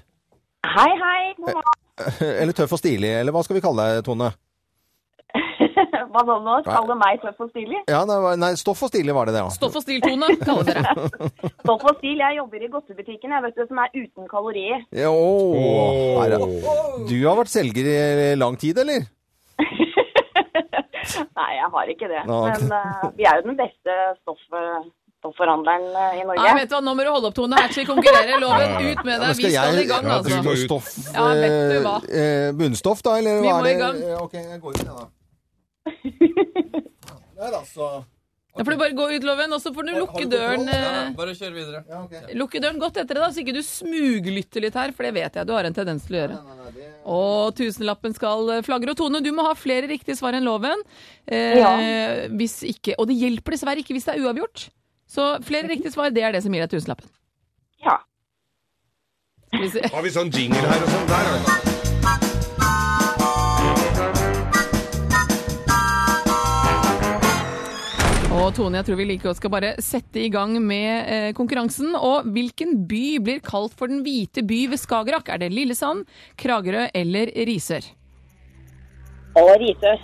Hei, 0.66 0.90
hei. 1.04 1.22
God 1.38 1.60
morgen. 1.60 1.89
Eller 2.42 2.54
Tøff 2.58 2.76
og 2.78 2.82
stilig, 2.82 3.12
eller 3.22 3.36
hva 3.36 3.44
skal 3.46 3.58
vi 3.60 3.64
kalle 3.66 3.86
deg, 3.90 4.06
Tone? 4.08 4.32
Hva 6.10 6.22
sa 6.26 6.36
nå? 6.42 6.54
Kalle 6.66 6.96
meg 6.98 7.20
tøff 7.22 7.44
og 7.44 7.50
stilig? 7.52 7.80
Ja, 7.90 8.00
nei, 8.08 8.16
nei, 8.42 8.50
Stoff 8.58 8.82
og 8.86 8.90
stilig 8.90 9.14
var 9.16 9.30
det, 9.30 9.36
det, 9.36 9.44
ja. 9.44 9.52
Stoff 9.54 9.76
og 9.78 9.84
stil-tone, 9.84 10.30
kaller 10.42 10.66
dere. 10.72 11.10
Stoff 11.64 11.86
og 11.86 12.00
stil. 12.00 12.18
Jeg 12.24 12.38
jobber 12.40 12.66
i 12.66 12.70
godtebutikken, 12.74 13.36
jeg 13.36 13.46
vet 13.46 13.60
du, 13.60 13.64
som 13.70 13.82
er 13.84 13.94
uten 13.94 14.30
kalorier. 14.32 14.82
Ja, 14.96 15.12
å, 15.14 16.24
her 16.24 16.36
er- 16.40 17.06
Du 17.10 17.16
har 17.28 17.38
vært 17.40 17.54
selger 17.54 17.90
i 17.94 18.34
lang 18.40 18.58
tid, 18.60 18.82
eller? 18.82 19.06
Nei, 21.40 21.52
jeg 21.58 21.70
har 21.74 21.94
ikke 21.94 22.10
det. 22.12 22.24
Men 22.28 22.74
uh, 22.74 23.06
vi 23.18 23.26
er 23.30 23.40
jo 23.40 23.48
den 23.48 23.58
beste 23.60 23.96
stoff, 24.20 24.42
stoffforhandleren 25.20 25.88
eh, 25.92 26.20
i 26.22 26.26
Norge. 26.26 26.44
Nei, 26.48 26.54
vet 26.62 26.70
du 26.72 26.76
hva, 26.78 26.82
Nå 26.88 26.94
må 26.98 27.06
du 27.06 27.12
holde 27.14 27.30
opp, 27.32 27.38
Tone. 27.38 27.60
Her 27.60 27.72
skal 27.74 27.84
vi 27.86 27.90
konkurrere. 27.92 28.40
Loven, 28.42 28.76
ut 28.90 29.04
med 29.06 29.14
Ja, 29.16 29.20
deg. 29.28 29.38
Vi 29.40 29.52
skal 29.54 29.80
i 29.84 29.88
gang, 29.90 30.08
ja, 30.10 30.20
altså. 30.20 30.56
Stoff, 30.66 30.92
Ja, 31.14 31.28
vet 31.36 31.58
du 31.74 31.80
hva. 31.86 31.96
eh, 32.10 32.20
eh, 32.24 32.52
bunnstoff, 32.60 33.04
da, 33.06 33.18
eller 33.22 33.42
Vi 33.44 33.48
hva 33.52 33.58
må 33.60 33.66
er 33.66 33.70
i 33.70 33.74
det? 33.74 33.82
gang. 33.84 34.22
Ok, 34.24 34.34
jeg 34.40 34.62
går 34.64 34.72
ut, 34.72 34.86
jeg, 34.86 34.94
da. 34.96 35.10
Der, 37.40 37.54
altså. 37.56 37.86
Da 38.58 38.64
får 38.66 38.74
du 38.76 38.80
bare 38.82 38.96
gå 38.98 39.06
ut, 39.14 39.24
Loven, 39.24 39.54
og 39.56 39.62
så 39.64 39.72
får 39.72 39.86
du 39.88 39.92
lukke 39.96 40.24
døren 40.28 40.66
Ja, 40.68 41.04
Bare 41.16 41.32
kjør 41.38 41.54
videre. 41.56 41.84
Lukke 42.36 42.60
døren 42.60 42.80
godt 42.82 42.98
etter 43.00 43.16
deg, 43.16 43.22
da, 43.24 43.30
så 43.32 43.40
ikke 43.44 43.54
du 43.56 43.62
smuglytter 43.64 44.66
litt 44.66 44.76
her, 44.76 44.92
for 44.98 45.08
det 45.08 45.14
vet 45.16 45.38
jeg 45.40 45.48
du 45.48 45.54
har 45.56 45.70
en 45.70 45.76
tendens 45.78 46.04
til 46.10 46.18
å 46.18 46.20
gjøre. 46.24 46.40
Og 47.14 47.54
tusenlappen 47.56 48.16
skal 48.18 48.50
eh, 48.58 48.64
flagre. 48.66 48.92
Og 48.92 49.00
Tone, 49.00 49.22
du 49.24 49.30
må 49.38 49.46
ha 49.48 49.54
flere 49.56 49.88
riktige 49.88 50.18
svar 50.20 50.36
enn 50.36 50.44
loven. 50.50 50.84
Eh, 51.30 51.62
Ja. 51.62 51.72
Hvis 52.36 52.60
ikke, 52.68 52.98
og 53.00 53.08
det 53.08 53.16
hjelper 53.22 53.56
dessverre 53.56 53.80
ikke 53.86 53.96
hvis 53.96 54.10
det 54.10 54.18
er 54.18 54.26
uavgjort. 54.28 54.68
Så 55.10 55.40
flere 55.42 55.66
riktige 55.72 55.92
svar, 55.92 56.12
det 56.14 56.22
er 56.22 56.36
det 56.36 56.44
som 56.46 56.54
gir 56.54 56.62
deg 56.62 56.70
tusenlappen. 56.70 57.10
Ja. 57.82 57.98
Hvis... 59.58 59.80
Har 59.90 60.06
vi 60.06 60.12
sånn 60.14 60.30
jingle 60.30 60.62
her 60.62 60.86
og 60.86 60.92
sånn? 60.94 61.08
Der, 61.10 61.30
altså. 61.34 61.56
Og 68.30 68.54
Tone, 68.54 68.78
jeg 68.78 68.86
tror 68.86 69.00
vi 69.00 69.08
like 69.10 69.26
godt 69.26 69.40
skal 69.42 69.52
bare 69.56 69.74
sette 69.82 70.22
i 70.22 70.30
gang 70.30 70.54
med 70.62 71.10
eh, 71.10 71.32
konkurransen. 71.38 71.98
Og 71.98 72.30
hvilken 72.30 72.86
by 72.90 73.18
blir 73.26 73.42
kalt 73.46 73.74
for 73.78 73.90
den 73.90 74.04
hvite 74.06 74.46
by 74.46 74.62
ved 74.70 74.82
Skagerrak? 74.82 75.34
Er 75.34 75.42
det 75.42 75.50
Lillesand, 75.56 76.06
Kragerø 76.38 76.86
eller 76.94 77.34
Risør? 77.50 77.90
Og 79.42 79.56
Risør. 79.66 79.98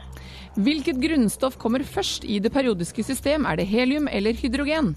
Hvilket 0.56 1.00
grunnstoff 1.04 1.58
kommer 1.60 1.84
først 1.84 2.24
i 2.24 2.39
det 2.39 2.52
periodiske 2.56 3.04
system? 3.04 3.46
Er 3.46 3.60
det 3.60 3.68
helium 3.68 4.08
eller 4.08 4.34
hydrogen? 4.39 4.94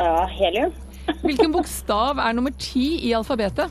Ja, 0.00 0.24
helium. 0.32 0.72
Hvilken 1.26 1.52
bokstav 1.52 2.20
er 2.22 2.32
nummer 2.32 2.54
ti 2.56 2.96
i 3.04 3.12
alfabetet? 3.16 3.68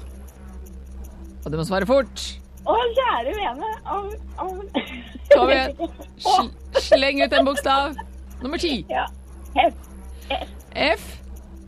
Og 1.45 1.51
du 1.51 1.57
må 1.57 1.65
svare 1.65 1.87
fort. 1.89 2.25
Å, 2.67 2.75
kjære 2.97 3.33
vene. 3.37 3.71
Av, 3.87 4.09
av... 4.43 4.51
Kom 5.33 5.53
igjen. 5.53 5.77
Sl 6.27 6.51
sleng 6.91 7.23
ut 7.23 7.33
en 7.33 7.47
bokstav. 7.47 7.97
Nummer 8.43 8.61
ti. 8.61 8.81
Ja. 8.91 9.07
F. 9.57 9.73
F. 10.75 11.07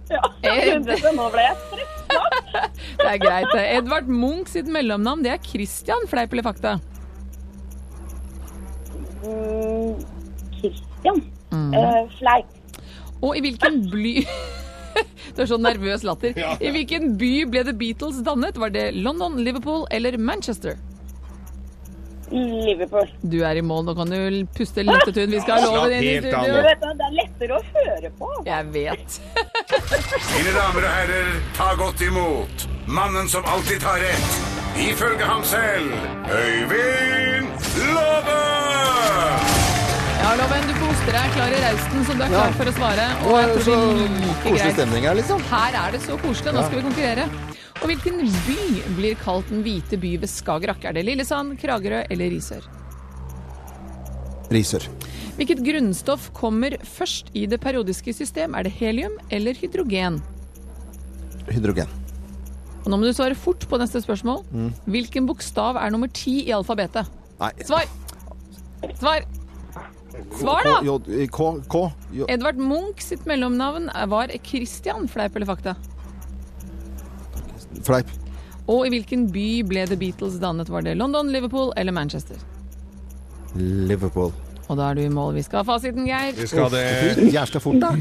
Ja, 0.10 0.22
Ed. 0.44 0.86
nå 1.16 1.26
ble 1.34 1.46
jeg 1.46 1.58
stressa. 1.64 2.68
Det 3.00 3.08
er 3.08 3.20
greit. 3.22 3.52
Edvard 3.62 4.10
Munch 4.10 4.54
sitt 4.54 4.70
mellomnavn 4.70 5.22
det 5.26 5.34
er 5.36 5.44
Christian, 5.46 6.06
fleip 6.10 6.34
eller 6.34 6.46
fakta? 6.46 6.78
Mm, 9.24 9.96
Christian. 10.60 11.24
Mm. 11.52 11.74
uh, 11.74 12.06
fleip. 12.20 12.80
Og 13.22 13.36
i 13.36 13.42
hvilken 13.44 13.82
bly 13.92 14.14
Du 15.36 15.44
er 15.44 15.50
sånn 15.50 15.64
nervøs 15.64 16.04
latter. 16.08 16.36
Ja. 16.40 16.56
I 16.60 16.72
hvilken 16.76 17.14
by 17.20 17.32
ble 17.50 17.64
The 17.68 17.74
Beatles 17.78 18.22
dannet? 18.26 18.58
Var 18.60 18.74
det 18.76 18.86
London, 18.98 19.38
Liverpool 19.46 19.86
eller 19.96 20.18
Manchester? 20.18 20.78
Liverpool. 22.32 23.08
Du 23.22 23.40
er 23.46 23.58
i 23.58 23.62
mål, 23.66 23.86
nå 23.88 23.96
kan 23.98 24.12
du 24.12 24.46
puste 24.58 24.84
litt 24.86 25.06
til 25.08 25.16
tun. 25.16 25.32
Vi 25.34 25.40
skal 25.42 25.64
ha 25.64 25.70
loven 25.72 25.96
inn 25.98 26.10
i 26.10 26.18
studio. 26.22 26.60
Det 26.62 27.08
er 27.08 27.16
lettere 27.18 27.58
å 27.58 27.62
høre 27.78 28.12
på. 28.20 28.30
Jeg 28.46 28.68
vet. 28.76 29.20
Mine 30.36 30.54
damer 30.58 30.86
og 30.86 30.92
herrer, 30.98 31.32
ta 31.58 31.72
godt 31.80 32.04
imot 32.06 32.68
mannen 32.90 33.30
som 33.30 33.46
alltid 33.50 33.82
tar 33.82 34.02
rett, 34.02 34.59
ifølge 34.88 35.26
ham 35.28 35.44
selv, 35.44 35.92
Øyvind 36.32 37.48
Love! 37.94 38.38
Ja, 40.20 40.32
Loven, 40.40 40.68
du 40.70 40.74
koser 40.80 41.14
deg, 41.16 41.32
klar 41.36 41.54
i 41.56 41.62
rausten, 41.64 42.04
så 42.08 42.16
du 42.18 42.24
er 42.24 42.32
klar 42.34 42.50
Ja. 42.52 42.58
for 42.60 42.66
å 42.72 42.74
svare. 42.78 43.06
Og 43.26 43.36
jeg 43.40 43.48
tror 43.54 43.64
så 43.68 43.78
vi 43.80 44.08
liker 44.08 44.44
koselig 44.44 44.60
greit. 44.62 44.74
stemning 44.78 45.04
her, 45.10 45.16
liksom. 45.16 45.42
Her 45.50 45.78
er 45.88 45.92
det 45.96 46.02
så 46.02 46.18
koselig, 46.22 46.54
nå 46.54 46.66
skal 46.68 46.78
vi 46.82 46.84
konkurrere. 46.90 47.30
Og 47.82 47.88
hvilken 47.88 48.18
by 48.48 48.60
blir 48.98 49.16
kalt 49.16 49.48
den 49.50 49.64
hvite 49.64 49.98
by 50.00 50.18
ved 50.20 50.30
Skagerrak? 50.30 50.84
Er 50.86 50.94
det 50.94 51.06
Lillesand, 51.06 51.58
Kragerø 51.62 52.04
eller 52.10 52.30
Risør? 52.30 52.64
Risør. 54.52 54.88
Hvilket 55.38 55.62
grunnstoff 55.64 56.32
kommer 56.34 56.76
først 56.84 57.30
i 57.34 57.46
det 57.46 57.62
periodiske 57.62 58.14
system? 58.14 58.56
Er 58.56 58.64
det 58.64 58.74
helium 58.74 59.14
eller 59.32 59.54
hydrogen? 59.56 60.22
Hydrogen. 61.48 61.88
Og 62.90 62.96
nå 62.96 62.98
må 63.04 63.06
du 63.06 63.14
svare 63.14 63.36
fort 63.38 63.68
på 63.70 63.78
neste 63.78 64.00
spørsmål. 64.02 64.40
Mm. 64.50 64.70
Hvilken 64.90 65.28
bokstav 65.30 65.78
er 65.78 65.92
nummer 65.94 66.10
ti 66.10 66.40
i 66.48 66.54
alfabetet? 66.56 67.06
Nei. 67.38 67.52
Svar! 67.62 67.86
Svar! 68.98 69.28
Svar, 70.40 70.66
da! 70.66 70.80
K, 70.82 70.88
J, 71.06 71.28
K, 71.30 71.50
K, 71.70 71.84
J. 72.18 72.26
Edvard 72.34 72.58
Munch 72.58 73.04
sitt 73.06 73.30
mellomnavn 73.30 73.92
var 74.10 74.34
Christian, 74.42 75.06
fleip 75.06 75.38
eller 75.38 75.52
fakta? 75.52 75.76
Fleip. 77.86 78.10
Og 78.66 78.88
i 78.88 78.96
hvilken 78.96 79.28
by 79.30 79.48
ble 79.70 79.86
The 79.86 79.98
Beatles 80.02 80.40
dannet? 80.42 80.74
Var 80.74 80.90
det 80.90 80.98
London, 80.98 81.30
Liverpool 81.30 81.70
eller 81.78 81.94
Manchester? 81.94 82.42
Liverpool. 83.54 84.34
Og 84.66 84.82
da 84.82 84.90
er 84.90 84.98
du 84.98 85.06
i 85.06 85.14
mål. 85.14 85.36
Vi 85.38 85.46
skal 85.46 85.62
ha 85.62 85.68
fasiten, 85.70 86.10
Geir. 86.10 86.34
Vi 86.42 86.50
skal 86.50 86.74
det. 86.74 86.84
Uff, 87.14 87.22
Jævla 87.38 87.62
fort, 87.62 87.86
da. 87.86 87.94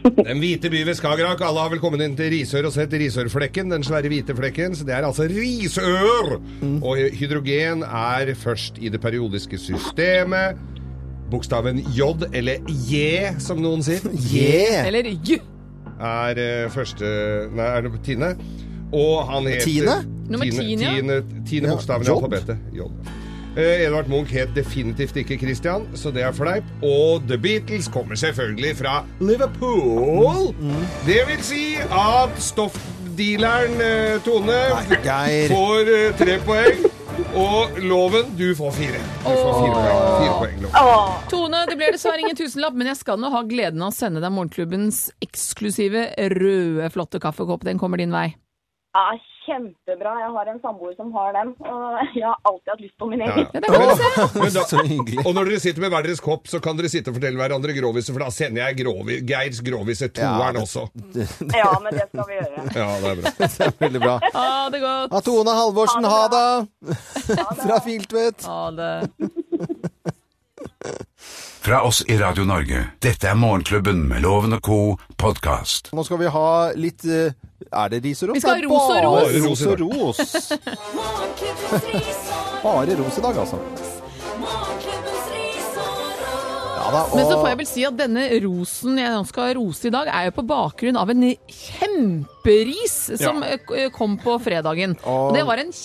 Den 0.28 0.40
hvite 0.40 0.70
by 0.72 0.82
ved 0.88 0.96
Skagerrak. 0.98 1.42
Alle 1.44 1.64
har 1.64 1.72
vel 1.72 1.82
kommet 1.82 2.02
inn 2.04 2.16
til 2.18 2.30
Risør 2.32 2.68
og 2.70 2.74
sett 2.74 2.94
Risørflekken, 2.96 3.72
den 3.72 3.84
svære 3.86 4.10
hvite 4.12 4.36
flekken. 4.36 4.76
Så 4.76 4.86
det 4.88 4.96
er 4.96 5.06
altså 5.08 5.28
Risør! 5.30 6.36
Og 6.80 7.00
hydrogen 7.20 7.84
er 7.84 8.34
først 8.38 8.80
i 8.80 8.92
det 8.92 9.00
periodiske 9.02 9.60
systemet. 9.60 10.60
Bokstaven 11.30 11.78
J, 11.94 12.10
eller 12.34 12.58
J, 12.90 13.36
som 13.38 13.60
noen 13.62 13.84
sier. 13.86 14.02
J. 14.32 14.46
Eller 14.88 15.12
J. 15.14 15.38
Er 16.00 16.40
eh, 16.40 16.66
første 16.72 17.06
Nei, 17.52 17.66
er 17.76 17.84
det 17.84 18.00
Tine? 18.06 18.32
Og 18.96 19.28
han 19.28 19.46
heter 19.46 19.66
Tine? 19.68 19.96
Nummer 20.30 20.46
tine, 20.46 20.62
tine, 20.62 20.90
tine, 20.94 21.44
tiende 21.46 21.68
Ja, 21.68 21.74
bokstaven 21.74 22.06
i 22.06 22.12
alfabetet. 22.14 22.58
J. 22.74 22.86
Eh, 23.56 23.82
Edvard 23.86 24.06
Munch 24.06 24.30
het 24.30 24.52
definitivt 24.54 25.16
ikke 25.18 25.38
Christian, 25.40 25.88
så 25.98 26.12
det 26.14 26.22
er 26.22 26.32
fleip. 26.32 26.64
Og 26.86 27.24
The 27.28 27.38
Beatles 27.38 27.88
kommer 27.90 28.14
selvfølgelig 28.14 28.76
fra 28.78 29.00
Liverpool. 29.20 30.54
Mm. 30.60 30.84
Det 31.06 31.18
vil 31.26 31.42
si 31.42 31.64
at 31.82 32.38
stoffdealeren 32.38 33.82
eh, 33.82 34.20
Tone 34.22 34.60
Geir. 35.02 35.50
får 35.50 35.90
eh, 35.96 36.14
tre 36.20 36.38
poeng. 36.46 36.86
Og 37.36 37.80
Loven, 37.82 38.30
du 38.38 38.54
får 38.56 38.70
fire. 38.78 39.00
Du 39.18 39.34
får 39.34 39.52
fire 39.58 39.74
poeng. 39.74 39.98
Fire 40.20 40.36
poeng 40.38 40.62
Loven. 40.62 41.26
Tone, 41.30 41.64
det 41.68 41.76
blir 41.80 41.96
dessverre 41.98 42.22
ingen 42.22 42.38
tusenlapp, 42.38 42.78
men 42.78 42.92
jeg 42.92 43.00
skal 43.02 43.18
nå 43.20 43.32
ha 43.34 43.42
gleden 43.50 43.82
av 43.82 43.90
å 43.90 43.96
sende 43.98 44.22
deg 44.22 44.30
morgenklubbens 44.34 45.08
eksklusive 45.26 46.06
røde, 46.38 46.86
flotte 46.94 47.18
kaffekopp. 47.22 47.66
Den 47.66 47.82
kommer 47.82 47.98
din 47.98 48.14
vei. 48.14 48.28
Ja, 48.94 49.10
kjempebra. 49.50 50.14
Jeg 50.22 50.30
har 50.36 50.50
en 50.54 50.60
samboer 50.62 50.94
som 50.96 51.10
har 51.16 51.34
den, 51.36 51.52
og 51.60 52.14
jeg 52.16 52.24
har 52.24 52.38
alltid 52.48 52.72
hatt 52.72 52.84
lyst 52.84 52.96
på 53.00 53.08
min 53.10 53.24
egen. 53.26 53.48
ja. 53.50 53.82
ja. 53.82 54.28
men 54.38 54.54
da, 54.54 54.64
og 55.26 55.32
når 55.36 55.50
dere 55.50 55.60
sitter 55.62 55.84
med 55.84 55.92
hver 55.94 56.06
deres 56.06 56.22
kopp, 56.24 56.48
så 56.50 56.62
kan 56.62 56.78
dere 56.78 56.90
sitte 56.92 57.12
og 57.12 57.18
fortelle 57.18 57.40
hverandre 57.40 57.74
groviser, 57.76 58.14
for 58.16 58.24
da 58.24 58.30
sender 58.34 58.64
jeg 58.64 58.80
grovi, 58.82 59.20
Geirs 59.28 59.60
groviser 59.66 60.12
toeren 60.14 60.60
Ja, 60.60 60.64
også. 60.64 60.86
Ja, 61.56 61.72
men 61.82 61.98
det 61.98 62.06
skal 62.12 62.26
vi 62.30 62.38
gjøre. 62.38 62.66
Ja, 62.80 62.88
det 63.02 63.10
er 63.10 63.20
bra. 63.20 63.34
Det 63.50 63.66
er 63.66 63.72
veldig 63.80 64.00
bra. 64.02 64.16
Ha 64.34 64.48
det 64.72 64.80
godt. 64.84 65.16
Tone 65.26 65.54
Halvorsen, 65.58 66.06
ha 66.06 66.22
det! 66.32 66.96
Fra 67.60 67.78
Filtvet. 67.84 68.46
Ha 68.46 68.62
det. 68.78 68.94
Fra 71.60 71.82
oss 71.82 72.04
i 72.08 72.16
Radio 72.18 72.44
Norge, 72.48 72.86
dette 73.04 73.28
er 73.28 73.36
Morgenklubben 73.36 73.98
med 74.08 74.22
Loven 74.24 74.56
og 74.56 74.62
co. 74.64 74.78
podkast. 75.20 75.90
Nå 75.92 76.04
skal 76.06 76.22
vi 76.22 76.30
ha 76.32 76.72
litt 76.72 77.04
eh, 77.04 77.34
Er 77.68 77.92
det 77.92 78.00
ris 78.06 78.22
og 78.24 78.30
ros? 78.30 78.38
Vi 78.38 78.40
skal 78.40 78.56
ha 78.56 78.62
ros 78.64 78.88
og 78.88 79.04
ros. 79.04 79.20
Bare 79.20 79.42
ros 79.44 79.60
og 79.68 79.74
ros. 79.84 80.18
Bare 82.64 82.96
ros 82.96 83.20
i 83.20 83.24
dag, 83.26 83.42
altså. 83.44 83.60
Ja 86.80 86.88
da, 86.96 87.04
Men 87.12 87.28
så 87.28 87.36
får 87.36 87.48
jeg 87.50 87.58
vel 87.60 87.68
si 87.68 87.84
at 87.84 88.00
denne 88.00 88.24
rosen 88.46 88.96
jeg 88.98 89.12
nå 89.12 89.22
skal 89.28 89.52
rose 89.60 89.84
i 89.90 89.92
dag, 89.92 90.08
er 90.08 90.30
jo 90.30 90.36
på 90.40 90.48
bakgrunn 90.48 90.96
av 90.96 91.12
en 91.12 91.28
kjemperis 91.44 92.96
som 93.20 93.44
eh, 93.44 93.90
kom 93.92 94.16
på 94.22 94.40
fredagen. 94.40 94.96
Og 95.04 95.36
det 95.36 95.44
var 95.44 95.60
en 95.60 95.76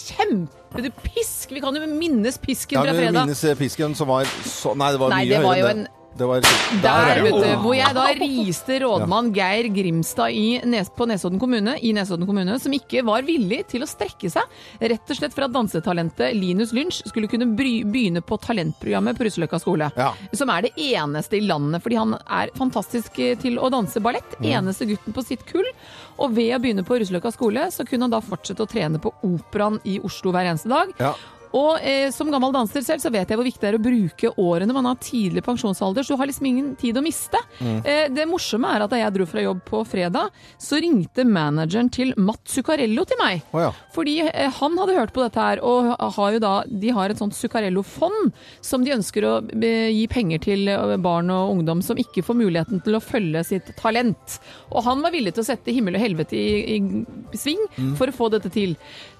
kjempepisk. 0.75 1.51
Vi 1.55 1.61
kan 1.63 1.75
jo 1.75 1.87
minnes 1.87 2.37
pisken 2.41 2.77
ja, 2.77 2.83
fra 2.83 2.91
vi 2.91 3.03
fredag. 3.05 3.21
minnes 3.25 3.43
eh, 3.43 3.55
pisken 3.59 3.95
som 3.95 4.07
var 4.11 4.25
så 4.45 4.75
Nei, 4.75 4.91
det 4.95 4.99
var 5.01 5.09
Nei, 5.13 5.21
mye 5.25 5.29
det 5.35 5.43
var 5.43 5.55
høyere 5.55 5.71
enn 5.71 5.77
en- 5.79 5.83
det. 5.85 5.94
Det 6.17 6.25
var 6.25 6.41
Der, 6.41 6.79
der 6.81 7.21
vet 7.25 7.35
du, 7.43 7.49
hvor 7.59 7.73
jeg 7.75 7.95
da 7.95 8.05
riste 8.15 8.77
rådmann 8.85 9.33
Geir 9.35 9.67
Grimstad 9.75 10.31
i 10.31 10.61
Nes 10.63 10.87
på 10.95 11.07
Nesodden 11.09 11.41
kommune, 11.41 11.73
i 11.83 11.91
Nesodden 11.95 12.27
kommune, 12.27 12.55
som 12.63 12.71
ikke 12.75 13.03
var 13.03 13.25
villig 13.27 13.65
til 13.73 13.83
å 13.83 13.89
strekke 13.89 14.31
seg, 14.31 14.55
rett 14.79 15.11
og 15.11 15.19
slett 15.19 15.35
for 15.35 15.47
at 15.49 15.55
dansetalentet 15.55 16.37
Linus 16.37 16.71
Lynch 16.75 17.01
skulle 17.09 17.27
kunne 17.31 17.49
bry, 17.57 17.81
begynne 17.83 18.23
på 18.23 18.39
talentprogrammet 18.39 19.19
på 19.19 19.27
Russeløkka 19.27 19.59
skole. 19.59 19.91
Ja. 19.99 20.13
Som 20.31 20.53
er 20.55 20.69
det 20.69 20.73
eneste 20.79 21.41
i 21.41 21.43
landet, 21.43 21.83
fordi 21.83 21.99
han 21.99 22.15
er 22.23 22.55
fantastisk 22.55 23.19
eh, 23.19 23.35
til 23.41 23.59
å 23.59 23.71
danse 23.73 23.99
ballett. 23.99 24.39
Mm. 24.39 24.49
Eneste 24.53 24.87
gutten 24.87 25.15
på 25.15 25.25
sitt 25.25 25.43
kull. 25.51 25.67
Og 26.23 26.31
ved 26.37 26.53
å 26.55 26.63
begynne 26.63 26.87
på 26.87 26.95
Russeløkka 27.01 27.33
skole, 27.35 27.67
så 27.75 27.83
kunne 27.83 28.07
han 28.07 28.15
da 28.15 28.23
fortsette 28.23 28.63
å 28.63 28.71
trene 28.71 29.03
på 29.03 29.11
Operaen 29.27 29.81
i 29.83 29.99
Oslo 29.99 30.31
hver 30.31 30.47
eneste 30.47 30.71
dag. 30.71 30.95
Ja. 31.01 31.11
Og 31.55 31.79
eh, 31.81 32.09
som 32.11 32.29
gammel 32.33 32.51
danser 32.55 32.83
selv, 32.85 33.01
så 33.03 33.11
vet 33.13 33.29
jeg 33.31 33.39
hvor 33.39 33.47
viktig 33.47 33.61
det 33.63 33.69
er 33.71 33.77
å 33.79 33.83
bruke 33.85 34.31
årene 34.41 34.75
man 34.75 34.89
har 34.89 34.97
tidlig 35.03 35.43
pensjonsalder, 35.45 36.03
så 36.03 36.15
du 36.15 36.19
har 36.21 36.29
liksom 36.29 36.47
ingen 36.49 36.73
tid 36.79 36.97
å 36.99 37.03
miste. 37.05 37.39
Mm. 37.61 37.77
Eh, 37.87 38.01
det 38.11 38.25
morsomme 38.29 38.71
er 38.75 38.83
at 38.85 38.91
da 38.91 38.99
jeg 38.99 39.15
dro 39.15 39.27
fra 39.29 39.43
jobb 39.45 39.61
på 39.69 39.81
fredag, 39.87 40.33
så 40.61 40.79
ringte 40.83 41.23
manageren 41.27 41.91
til 41.95 42.11
Matt 42.19 42.43
Zuccarello 42.51 43.05
til 43.07 43.19
meg. 43.21 43.45
Oh, 43.55 43.61
ja. 43.63 43.71
Fordi 43.95 44.17
eh, 44.27 44.51
han 44.59 44.75
hadde 44.81 44.97
hørt 44.99 45.13
på 45.15 45.23
dette 45.23 45.45
her, 45.47 45.63
og 45.63 45.93
har 46.17 46.35
jo 46.35 46.43
da, 46.43 46.53
de 46.67 46.93
har 46.97 47.13
et 47.13 47.21
sånt 47.21 47.37
Zuccarello-fond 47.37 48.33
som 48.65 48.83
de 48.85 48.95
ønsker 48.97 49.25
å 49.29 49.35
gi 49.55 50.05
penger 50.11 50.43
til 50.43 50.67
eh, 50.71 50.95
barn 51.01 51.31
og 51.33 51.55
ungdom 51.55 51.83
som 51.85 51.99
ikke 52.01 52.23
får 52.25 52.39
muligheten 52.41 52.83
til 52.85 52.99
å 52.99 53.03
følge 53.03 53.45
sitt 53.47 53.71
talent. 53.79 54.39
Og 54.73 54.83
han 54.87 55.03
var 55.05 55.15
villig 55.15 55.35
til 55.37 55.45
å 55.45 55.49
sette 55.49 55.73
himmel 55.75 55.95
og 55.97 56.03
helvete 56.03 56.35
i, 56.35 56.79
i 56.79 57.37
sving 57.39 57.61
Mm. 57.75 57.95
for 57.97 58.07
å 58.07 58.13
få 58.15 58.27
dette 58.31 58.49
til. 58.53 58.75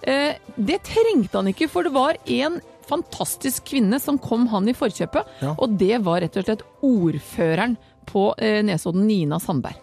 Eh, 0.06 0.38
det 0.56 0.78
trengte 0.88 1.40
han 1.40 1.50
ikke, 1.50 1.68
for 1.72 1.88
det 1.88 1.92
var 1.96 2.16
en 2.28 2.60
fantastisk 2.86 3.66
kvinne 3.66 4.00
som 4.02 4.18
kom 4.22 4.48
han 4.52 4.68
i 4.70 4.74
forkjøpet, 4.78 5.26
Ja. 5.42 5.56
og 5.58 5.78
det 5.80 5.98
var 6.06 6.22
rett 6.22 6.38
og 6.38 6.46
slett 6.46 6.62
ordføreren 6.86 7.78
på 8.06 8.34
eh, 8.38 8.62
Nesodden, 8.64 9.08
Nina 9.08 9.40
Sandberg. 9.42 9.82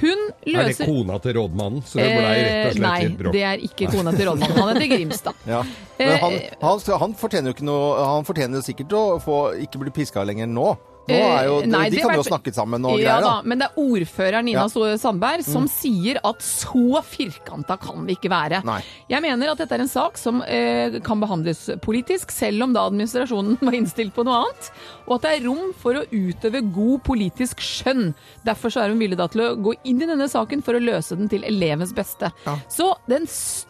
Hun 0.00 0.20
løser 0.46 0.84
Er 0.84 0.86
det 0.86 0.86
kona 0.86 1.18
til 1.20 1.34
rådmannen? 1.34 1.82
Så 1.84 1.98
det 1.98 2.06
blei 2.14 2.34
rett 2.38 2.48
og 2.48 2.68
Eh, 2.68 2.72
slett 2.72 2.82
Nei, 2.84 3.00
litt 3.08 3.18
bråk. 3.18 3.32
det 3.34 3.42
er 3.42 3.58
ikke 3.66 3.90
kona 3.92 4.12
til 4.16 4.26
rådmannen. 4.28 4.58
Han 4.58 4.68
heter 4.76 4.90
Grimstad. 4.96 5.34
Ja. 5.46 5.62
Men 5.98 6.18
han, 6.22 6.32
Eh, 6.32 6.50
han, 6.62 6.80
han 7.02 7.14
fortjener 7.18 7.50
jo 7.50 7.54
ikke 7.56 7.66
noe 7.66 8.04
Han 8.04 8.24
fortjener 8.24 8.62
sikkert 8.62 8.92
å 8.94 9.02
få, 9.20 9.38
ikke 9.64 9.80
bli 9.82 9.90
piska 9.90 10.22
lenger 10.24 10.46
nå. 10.46 10.76
Nå 11.08 11.18
er 11.38 11.44
jo, 11.48 11.58
Eh, 11.62 11.66
nei, 11.66 11.88
de 11.90 11.96
kan 12.02 12.14
jo 12.14 12.22
vært- 12.22 12.28
snakke 12.30 12.52
sammen 12.54 12.84
og 12.84 12.98
ja, 13.00 13.20
da. 13.20 13.42
Men 13.44 13.58
det 13.58 13.68
er 13.70 13.80
ordføreren 13.80 14.44
Nina 14.44 14.66
Ja. 14.68 14.96
Sandberg 14.98 15.42
som 15.44 15.64
Mm. 15.64 15.68
sier 15.70 16.20
at 16.24 16.38
så 16.40 17.02
firkanta 17.02 17.78
kan 17.80 18.04
vi 18.06 18.14
ikke 18.16 18.28
være. 18.30 18.62
Nei. 18.64 18.82
Jeg 19.08 19.22
mener 19.22 19.50
at 19.50 19.58
dette 19.58 19.72
er 19.72 19.80
en 19.80 19.88
sak 19.88 20.16
som 20.18 20.42
eh, 20.42 20.98
kan 21.00 21.20
behandles 21.20 21.70
politisk, 21.80 22.30
selv 22.30 22.62
om 22.64 22.72
da 22.72 22.88
administrasjonen 22.90 23.58
var 23.62 23.72
innstilt 23.72 24.12
på 24.14 24.24
noe 24.24 24.44
annet. 24.44 24.70
Og 25.08 25.14
at 25.16 25.22
det 25.22 25.42
er 25.42 25.46
rom 25.48 25.72
for 25.74 25.94
å 25.94 26.04
utøve 26.12 26.60
god 26.72 27.02
politisk 27.04 27.56
skjønn. 27.64 28.14
Derfor 28.44 28.68
så 28.70 28.82
er 28.84 28.88
hun 28.88 28.98
villig 28.98 29.16
da 29.16 29.26
til 29.28 29.40
å 29.42 29.56
gå 29.56 29.74
inn 29.84 30.02
i 30.02 30.06
denne 30.06 30.28
saken 30.28 30.62
for 30.62 30.74
å 30.74 30.82
løse 30.82 31.16
den 31.16 31.28
til 31.28 31.42
elevens 31.42 31.92
beste. 31.94 32.32
Så 32.68 32.94
den 33.08 33.22
s- 33.26 33.64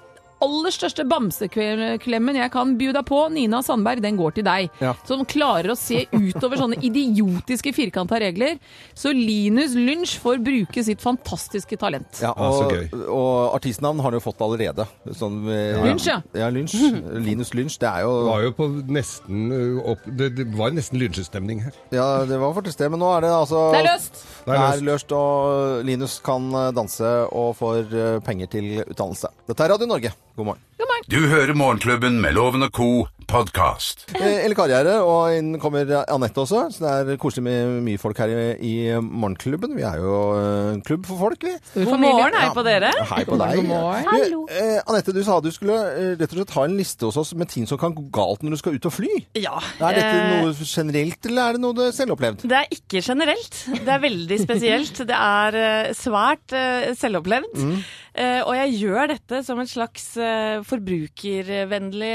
aller 0.44 0.74
største 0.74 1.04
bamseklemmen 1.08 2.38
jeg 2.38 2.52
kan 2.54 2.74
by 2.78 2.90
deg 2.96 3.04
på, 3.08 3.20
Nina 3.34 3.60
Sandberg, 3.64 4.02
den 4.04 4.18
går 4.18 4.36
til 4.38 4.46
deg. 4.46 4.68
Ja. 4.82 4.94
Som 5.08 5.24
klarer 5.28 5.72
å 5.72 5.78
se 5.78 6.04
utover 6.14 6.60
sånne 6.60 6.78
idiotiske 6.84 7.72
firkanta 7.76 8.20
regler. 8.22 8.58
Så 8.96 9.12
Linus 9.14 9.74
Lynch 9.78 10.16
får 10.22 10.40
bruke 10.44 10.84
sitt 10.86 11.02
fantastiske 11.02 11.78
talent. 11.80 12.20
Ja, 12.22 12.32
og, 12.34 12.72
og 13.06 13.56
artistnavn 13.56 14.02
har 14.02 14.10
han 14.10 14.18
jo 14.18 14.24
fått 14.24 14.42
allerede. 14.44 14.86
Sånn, 15.18 15.40
ja. 15.48 15.82
Lynch, 15.84 16.08
ja. 16.08 16.20
ja. 16.38 16.50
Lynch. 16.54 16.76
Linus 17.28 17.54
Lynch. 17.56 17.78
Det 17.78 17.90
er 17.90 18.06
jo 18.06 18.14
Det 18.18 18.28
var 18.30 18.44
jo 18.46 18.54
på 18.58 18.68
nesten 18.98 19.50
opp 19.88 20.06
Det, 20.06 20.30
det 20.38 20.46
var 20.58 20.74
nesten 20.74 21.00
lynsjestemning 21.00 21.64
her. 21.66 21.76
Ja, 21.94 22.08
det 22.28 22.38
var 22.40 22.54
faktisk 22.56 22.80
det, 22.80 22.90
men 22.92 23.02
nå 23.02 23.10
er 23.16 23.26
det 23.26 23.32
altså 23.34 23.68
Det 23.74 23.82
er 23.82 23.90
løst! 23.90 24.22
Det 24.48 24.56
er 24.56 24.84
løst, 24.86 25.12
og 25.12 25.84
Linus 25.86 26.18
kan 26.24 26.48
eh, 26.54 26.70
danse 26.76 27.10
og 27.28 27.52
får 27.58 27.92
eh, 27.92 28.14
penger 28.24 28.50
til 28.54 28.70
utdannelse. 28.86 29.32
Dette 29.48 29.66
er 29.66 29.74
Radio 29.74 29.90
Norge. 29.90 30.14
God 30.38 30.46
morgen. 30.46 30.60
God 30.76 30.86
morgen. 30.86 31.04
Du 31.06 31.36
hører 31.36 31.54
Morgenklubben 31.54 32.20
med 32.20 32.34
Loven 32.34 32.62
og 32.62 32.72
co. 32.72 33.08
podkast. 33.28 34.06
Eh, 34.16 34.44
Elle 34.46 34.56
Kari 34.56 34.72
er 34.72 34.88
og 35.04 35.34
inn 35.36 35.58
kommer 35.60 35.84
Anette 36.08 36.40
også. 36.40 36.62
Så 36.72 36.80
det 37.04 37.14
er 37.14 37.20
koselig 37.20 37.44
med 37.44 37.82
mye 37.84 38.00
folk 38.00 38.18
her 38.22 38.32
i, 38.32 38.44
i 38.64 38.72
Morgenklubben. 39.04 39.74
Vi 39.76 39.84
er 39.84 40.00
jo 40.00 40.14
eh, 40.38 40.70
en 40.72 40.82
klubb 40.86 41.04
for 41.08 41.20
folk, 41.20 41.44
vi. 41.44 41.52
God 41.84 42.00
morgen, 42.00 42.36
hei 42.38 42.48
på 42.56 42.64
dere. 42.66 42.92
Hei 43.12 43.24
på 43.28 43.36
deg. 43.40 43.60
God 43.60 43.68
morgen. 43.68 44.46
Eh, 44.48 44.78
Anette, 44.88 45.12
du 45.12 45.20
sa 45.26 45.38
du 45.44 45.50
skulle 45.52 45.76
eh, 45.92 46.14
rett 46.16 46.32
og 46.32 46.40
slett 46.40 46.54
ha 46.56 46.64
en 46.68 46.78
liste 46.80 47.08
hos 47.08 47.20
oss 47.20 47.34
med 47.38 47.52
ting 47.52 47.68
som 47.68 47.80
kan 47.80 47.94
gå 47.96 48.06
galt 48.14 48.44
når 48.44 48.56
du 48.56 48.62
skal 48.62 48.78
ut 48.78 48.88
og 48.88 48.96
fly. 48.96 49.12
Ja. 49.36 49.60
Er 49.76 50.00
dette 50.00 50.16
eh, 50.16 50.32
noe 50.40 50.56
generelt, 50.72 51.20
eller 51.28 51.44
er 51.44 51.58
det 51.58 51.64
noe 51.66 51.76
du 51.76 51.84
selvopplevd? 51.94 52.48
Det 52.48 52.60
er 52.62 52.76
ikke 52.80 53.04
generelt. 53.04 53.62
Det 53.76 53.92
er 53.92 54.04
veldig 54.08 54.40
spesielt. 54.40 55.04
Det 55.08 55.20
er 55.20 55.60
eh, 55.62 55.92
svært 55.98 56.56
eh, 56.56 56.90
selvopplevd. 56.96 57.60
Mm. 57.60 57.78
Eh, 58.18 58.40
og 58.42 58.56
jeg 58.56 58.80
gjør 58.80 59.12
dette 59.12 59.44
som 59.46 59.60
en 59.62 59.68
slags 59.68 60.08
eh, 60.16 60.64
forbrukervennlig 60.66 62.14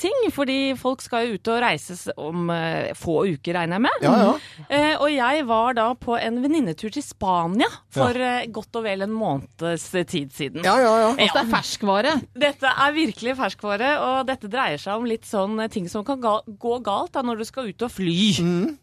ting. 0.00 0.16
ting. 0.16 0.22
Fordi 0.46 0.76
folk 0.78 1.00
skal 1.02 1.24
jo 1.26 1.36
ut 1.40 1.48
og 1.50 1.56
reises 1.64 2.04
om 2.22 2.50
eh, 2.54 2.92
få 2.94 3.16
uker, 3.34 3.56
regner 3.56 3.80
jeg 3.80 3.82
med. 3.82 4.04
Ja, 4.04 4.12
ja. 4.20 4.66
Eh, 4.70 4.92
og 4.94 5.08
jeg 5.10 5.42
var 5.48 5.74
da 5.74 5.86
på 5.98 6.14
en 6.14 6.38
venninnetur 6.44 6.92
til 6.94 7.02
Spania 7.02 7.66
for 7.90 8.14
eh, 8.14 8.46
godt 8.54 8.78
og 8.78 8.86
vel 8.86 9.02
en 9.02 9.10
måneds 9.10 9.88
tid 10.06 10.30
siden. 10.36 10.62
Ja, 10.62 10.76
ja, 10.78 10.92
ja. 11.02 11.10
Altså, 11.16 11.26
det 11.34 11.42
er 11.42 11.50
ferskvare. 11.50 12.14
Dette 12.46 12.70
er 12.86 12.94
virkelig 12.94 13.34
ferskvare, 13.40 13.90
og 14.06 14.30
dette 14.30 14.50
dreier 14.52 14.78
seg 14.78 15.02
om 15.02 15.10
litt 15.10 15.26
sånn 15.26 15.58
eh, 15.64 15.72
ting 15.72 15.90
som 15.90 16.06
kan 16.06 16.22
ga 16.22 16.36
gå 16.46 16.78
galt 16.86 17.16
da 17.16 17.26
når 17.26 17.42
du 17.42 17.48
skal 17.50 17.72
ut 17.72 17.88
og 17.88 17.96
fly. 17.96 18.14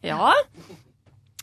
Ja. 0.04 0.34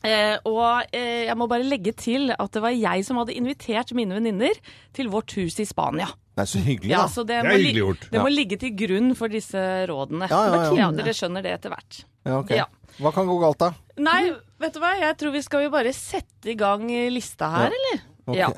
Eh, 0.02 0.38
og 0.48 0.86
eh, 0.96 1.26
jeg 1.28 1.36
må 1.36 1.46
bare 1.50 1.66
legge 1.66 1.92
til 1.92 2.30
at 2.32 2.50
det 2.56 2.62
var 2.64 2.72
jeg 2.72 3.04
som 3.04 3.18
hadde 3.20 3.34
invitert 3.36 3.92
mine 3.92 4.16
venninner 4.16 4.56
til 4.96 5.10
vårt 5.12 5.34
hus 5.36 5.58
i 5.60 5.66
Spania. 5.68 6.06
Det 6.36 6.46
er 6.46 6.48
så 6.48 6.62
hyggelig, 6.64 6.90
Ja, 6.94 7.02
da. 7.02 7.08
så 7.12 7.24
det, 7.26 7.36
Det 7.36 7.44
er 7.44 7.48
må, 7.50 7.56
hyggelig 7.58 7.82
gjort. 7.84 8.00
det 8.10 8.16
Ja. 8.16 8.22
må 8.24 8.30
ligge 8.32 8.56
til 8.62 8.72
grunn 8.80 9.14
for 9.18 9.28
disse 9.28 9.64
rådene. 9.90 10.28
Ja, 10.30 10.40
ja, 10.46 10.62
ja. 10.64 10.72
ja 10.78 10.90
dere 10.96 11.12
skjønner 11.12 11.42
det 11.44 11.52
etter 11.58 11.74
hvert. 11.74 12.04
Ja, 12.24 12.38
ok. 12.38 12.50
Ja. 12.56 12.64
Hva 13.00 13.12
kan 13.12 13.26
gå 13.28 13.36
galt, 13.40 13.58
da? 13.60 13.72
Nei, 13.98 14.32
vet 14.60 14.72
du 14.74 14.80
hva? 14.80 14.94
Jeg 15.00 15.16
tror 15.20 15.32
vi 15.36 15.42
skal 15.42 15.62
jo 15.66 15.70
bare 15.70 15.92
sette 15.92 16.48
i 16.52 16.54
gang 16.56 16.86
lista 17.12 17.50
her, 17.50 17.70
Ja. 17.70 17.76
eller? 17.76 18.02
Okay. 18.26 18.38
Ja. 18.40 18.48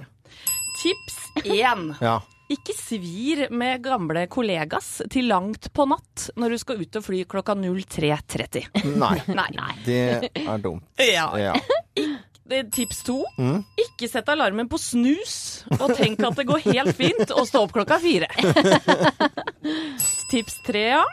Tips 0.83 1.19
én. 1.45 1.97
Ja. 2.01 2.21
Ikke 2.53 2.75
svir 2.77 3.47
med 3.55 3.81
gamle 3.85 4.27
kollegas 4.33 4.99
til 5.13 5.29
langt 5.31 5.71
på 5.73 5.87
natt 5.89 6.29
når 6.37 6.55
du 6.55 6.59
skal 6.61 6.83
ut 6.83 6.99
og 7.01 7.07
fly 7.07 7.23
klokka 7.29 7.55
03.30. 7.57 8.67
Nei. 9.03 9.15
Nei. 9.33 9.71
Det 9.87 10.03
er 10.45 10.63
dumt. 10.63 10.85
Ja. 11.13 11.31
Ja. 11.41 11.55
Det 12.53 12.59
er 12.59 12.69
Tips 12.75 13.01
to. 13.07 13.21
Mm. 13.39 13.63
Ikke 13.81 14.09
sett 14.11 14.29
alarmen 14.29 14.69
på 14.69 14.77
snus, 14.81 15.63
og 15.79 15.95
tenk 15.97 16.21
at 16.27 16.37
det 16.37 16.45
går 16.51 16.65
helt 16.67 16.97
fint 16.99 17.31
å 17.33 17.45
stå 17.49 17.63
opp 17.65 17.73
klokka 17.73 17.97
fire. 18.03 18.29
Tips 20.33 20.59
tre, 20.67 20.83
ja. 20.99 21.05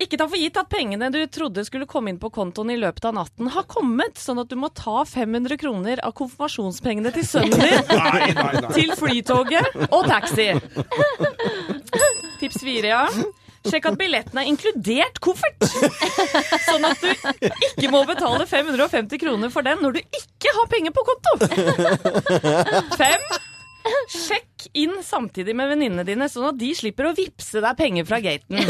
Ikke 0.00 0.16
ta 0.16 0.24
for 0.30 0.40
gitt 0.40 0.56
at 0.56 0.68
pengene 0.72 1.10
du 1.12 1.18
trodde 1.28 1.64
skulle 1.66 1.86
komme 1.88 2.08
inn 2.12 2.20
på 2.20 2.30
kontoen 2.32 2.70
i 2.72 2.78
løpet 2.80 3.04
av 3.10 3.16
natten, 3.18 3.50
har 3.52 3.66
kommet, 3.68 4.16
sånn 4.20 4.40
at 4.40 4.48
du 4.48 4.56
må 4.56 4.70
ta 4.72 5.02
500 5.04 5.58
kroner 5.60 6.00
av 6.06 6.14
konfirmasjonspengene 6.16 7.12
til 7.12 7.26
sønnen 7.28 7.60
din 7.60 7.92
Nei, 8.00 8.30
nei, 8.32 8.46
nei. 8.62 8.72
til 8.72 8.94
flytoget 8.96 9.76
og 9.90 10.08
taxi. 10.08 10.48
Tips 12.40 12.62
fire, 12.64 12.88
ja. 12.94 13.04
Sjekk 13.68 13.90
at 13.90 13.98
billetten 14.00 14.38
er 14.40 14.48
inkludert 14.48 15.18
koffert, 15.20 15.66
sånn 16.64 16.86
at 16.88 17.02
du 17.04 17.10
ikke 17.68 17.90
må 17.92 18.00
betale 18.08 18.46
550 18.48 19.20
kroner 19.20 19.52
for 19.52 19.66
den 19.68 19.82
når 19.84 19.98
du 19.98 20.00
ikke 20.00 20.54
har 20.56 20.70
penger 20.72 20.96
på 20.96 21.04
konto. 21.10 21.36
Fem. 22.96 23.26
Sjekk 24.12 24.66
inn 24.76 24.98
samtidig 25.04 25.54
med 25.56 25.70
venninnene 25.72 26.04
dine, 26.04 26.26
sånn 26.28 26.50
at 26.50 26.58
de 26.60 26.68
slipper 26.76 27.08
å 27.08 27.14
vippse 27.16 27.60
deg 27.64 27.78
penger 27.78 28.08
fra 28.08 28.18
gaten. 28.24 28.60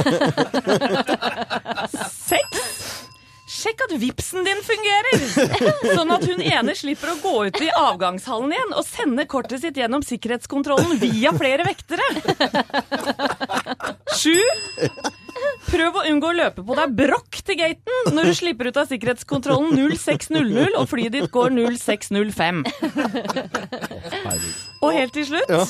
At 3.91 3.97
vipsen 3.99 4.45
din 4.47 4.61
fungerer, 4.63 5.23
sånn 5.97 6.13
at 6.15 6.23
hun 6.29 6.43
ene 6.47 6.75
slipper 6.79 7.11
å 7.11 7.17
gå 7.19 7.33
ut 7.49 7.57
i 7.65 7.71
avgangshallen 7.75 8.53
igjen 8.55 8.75
og 8.79 8.87
sende 8.87 9.25
kortet 9.31 9.65
sitt 9.65 9.81
gjennom 9.81 10.05
sikkerhetskontrollen 10.07 11.01
via 11.01 11.33
flere 11.35 11.67
vektere. 11.67 12.07
Sju. 14.15 14.37
Prøv 15.71 15.99
å 15.99 16.07
unngå 16.07 16.31
å 16.31 16.37
løpe 16.39 16.63
på 16.67 16.77
deg 16.79 16.95
brokk 17.03 17.41
til 17.47 17.59
gaten 17.59 18.15
når 18.15 18.31
du 18.31 18.35
slipper 18.39 18.71
ut 18.71 18.79
av 18.79 18.87
sikkerhetskontrollen 18.93 19.75
0600 19.97 20.79
og 20.79 20.87
flyet 20.91 21.17
ditt 21.19 21.31
går 21.35 21.51
0605. 21.59 22.63
Og 24.81 24.91
helt 24.95 25.17
til 25.19 25.27
slutt 25.35 25.51
Ja. 25.51 25.65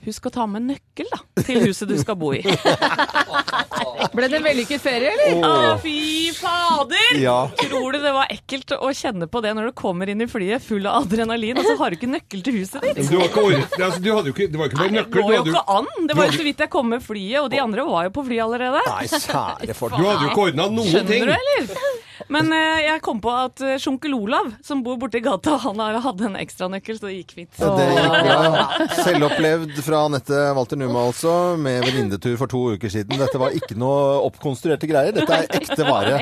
Husk 0.00 0.30
å 0.30 0.32
ta 0.32 0.46
med 0.48 0.64
nøkkel 0.64 1.08
da, 1.12 1.18
til 1.44 1.58
huset 1.66 1.90
du 1.90 1.96
skal 2.00 2.16
bo 2.16 2.30
i. 2.32 2.40
Ble 4.16 4.28
det 4.32 4.38
en 4.38 4.46
vellykket 4.46 4.80
ferie, 4.80 5.10
eller? 5.12 5.44
Å, 5.44 5.74
fy 5.82 6.32
fader! 6.34 7.18
Ja. 7.20 7.36
Tror 7.60 7.92
du 7.92 8.00
det 8.00 8.12
var 8.16 8.32
ekkelt 8.32 8.72
å 8.78 8.88
kjenne 8.96 9.28
på 9.30 9.42
det 9.44 9.52
når 9.58 9.70
du 9.70 9.74
kommer 9.76 10.08
inn 10.08 10.24
i 10.24 10.28
flyet 10.30 10.64
full 10.64 10.88
av 10.88 11.04
adrenalin, 11.04 11.60
og 11.60 11.68
så 11.68 11.76
har 11.82 11.92
du 11.92 12.00
ikke 12.00 12.10
nøkkel 12.14 12.44
til 12.46 12.60
huset 12.62 12.80
ditt? 12.86 13.02
Du, 13.10 13.18
var 13.20 13.28
ikke 13.28 13.44
ordet, 13.44 13.64
altså, 13.76 14.00
du 14.00 14.10
hadde 14.14 14.32
jo 14.32 14.36
ikke, 14.38 14.48
det 14.48 14.62
var 14.62 14.72
ikke 14.72 14.80
bare 14.80 14.94
Det 14.96 15.06
går 15.18 15.34
jo 15.36 15.42
ikke 15.52 15.64
an! 15.76 15.90
Det 16.08 16.16
var 16.16 16.30
jo 16.30 16.38
så 16.38 16.46
vidt 16.48 16.64
jeg 16.64 16.72
kom 16.72 16.92
med 16.96 17.04
flyet, 17.04 17.40
og 17.44 17.50
de 17.52 17.64
andre 17.68 17.88
var 17.92 18.08
jo 18.08 18.14
på 18.16 18.28
flyet 18.30 18.46
allerede. 18.46 18.84
Nei, 18.88 19.08
sære 19.12 19.76
folk. 19.76 19.98
du 20.00 20.06
hadde 20.08 20.24
jo 20.24 20.32
ikke 20.32 20.46
ordna 20.48 20.70
noen 20.72 20.88
ting. 20.88 20.96
Skjønner 20.96 21.34
du, 21.34 21.36
eller? 21.36 22.08
Men 22.28 22.52
eh, 22.52 22.82
jeg 22.84 23.02
kom 23.04 23.20
på 23.22 23.32
at 23.32 23.62
eh, 23.64 23.78
sjunkel 23.80 24.14
Olav, 24.16 24.52
som 24.66 24.82
bor 24.84 24.98
borti 25.00 25.22
gata, 25.24 25.56
han 25.64 25.80
hadde 25.80 26.28
en 26.28 26.38
ekstranøkkel, 26.40 26.98
så 26.98 27.08
det 27.08 27.16
gikk 27.20 27.34
fint. 27.38 27.60
Det 27.60 27.88
gikk 27.94 28.16
bra. 28.26 28.64
Selvopplevd 29.00 29.80
fra 29.86 30.04
Anette 30.10 30.42
Walter 30.56 30.80
Numa, 30.80 31.06
altså, 31.10 31.34
med 31.60 31.84
venninnetur 31.86 32.36
for 32.40 32.50
to 32.50 32.64
uker 32.76 32.92
siden. 32.92 33.20
Dette 33.20 33.40
var 33.40 33.56
ikke 33.56 33.78
noe 33.80 34.20
oppkonstruerte 34.28 34.90
greier. 34.90 35.16
Dette 35.16 35.40
er 35.42 35.60
ekte 35.60 35.86
vare 35.88 36.20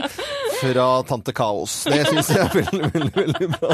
fra 0.61 0.87
Tante 1.09 1.33
Kaos. 1.37 1.85
Det 1.89 2.03
syns 2.09 2.29
jeg 2.35 2.43
er 2.43 2.53
veldig, 2.55 2.91
veldig, 2.95 3.13
veldig 3.17 3.49
bra. 3.55 3.71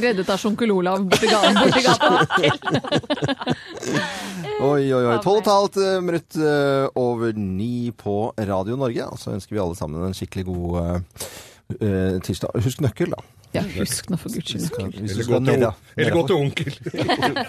Reddet 0.00 0.30
av 0.32 0.40
sjunkel 0.40 0.72
Olav 0.74 1.04
borti 1.10 1.28
ga- 1.30 1.52
borti 1.56 1.82
gata. 1.84 2.10
Oi, 4.56 4.86
oi, 4.88 5.02
oi. 5.04 5.16
Tolv 5.24 5.36
og 5.36 5.42
et 5.42 5.50
halvt 5.52 5.76
eh, 5.84 5.96
minutt 6.04 6.36
eh, 6.40 6.86
over 6.96 7.36
ni 7.36 7.90
på 7.96 8.16
Radio 8.38 8.78
Norge. 8.80 9.04
Og 9.12 9.20
så 9.20 9.34
ønsker 9.36 9.56
vi 9.56 9.62
alle 9.62 9.76
sammen 9.78 10.06
en 10.08 10.16
skikkelig 10.16 10.46
god 10.48 10.70
eh, 11.80 12.16
tirsdag. 12.24 12.56
Husk 12.64 12.80
nøkkel, 12.84 13.12
da. 13.12 13.20
Ja, 13.54 13.62
husk 13.76 14.10
nå 14.10 14.16
for 14.20 14.32
guds 14.34 14.50
skyld. 14.52 14.96
Eller 15.00 15.24
gå 15.30 15.38
til, 15.46 15.66
eller 15.96 16.12
gå 16.12 16.22
til 16.28 16.36
onkel. 16.36 16.72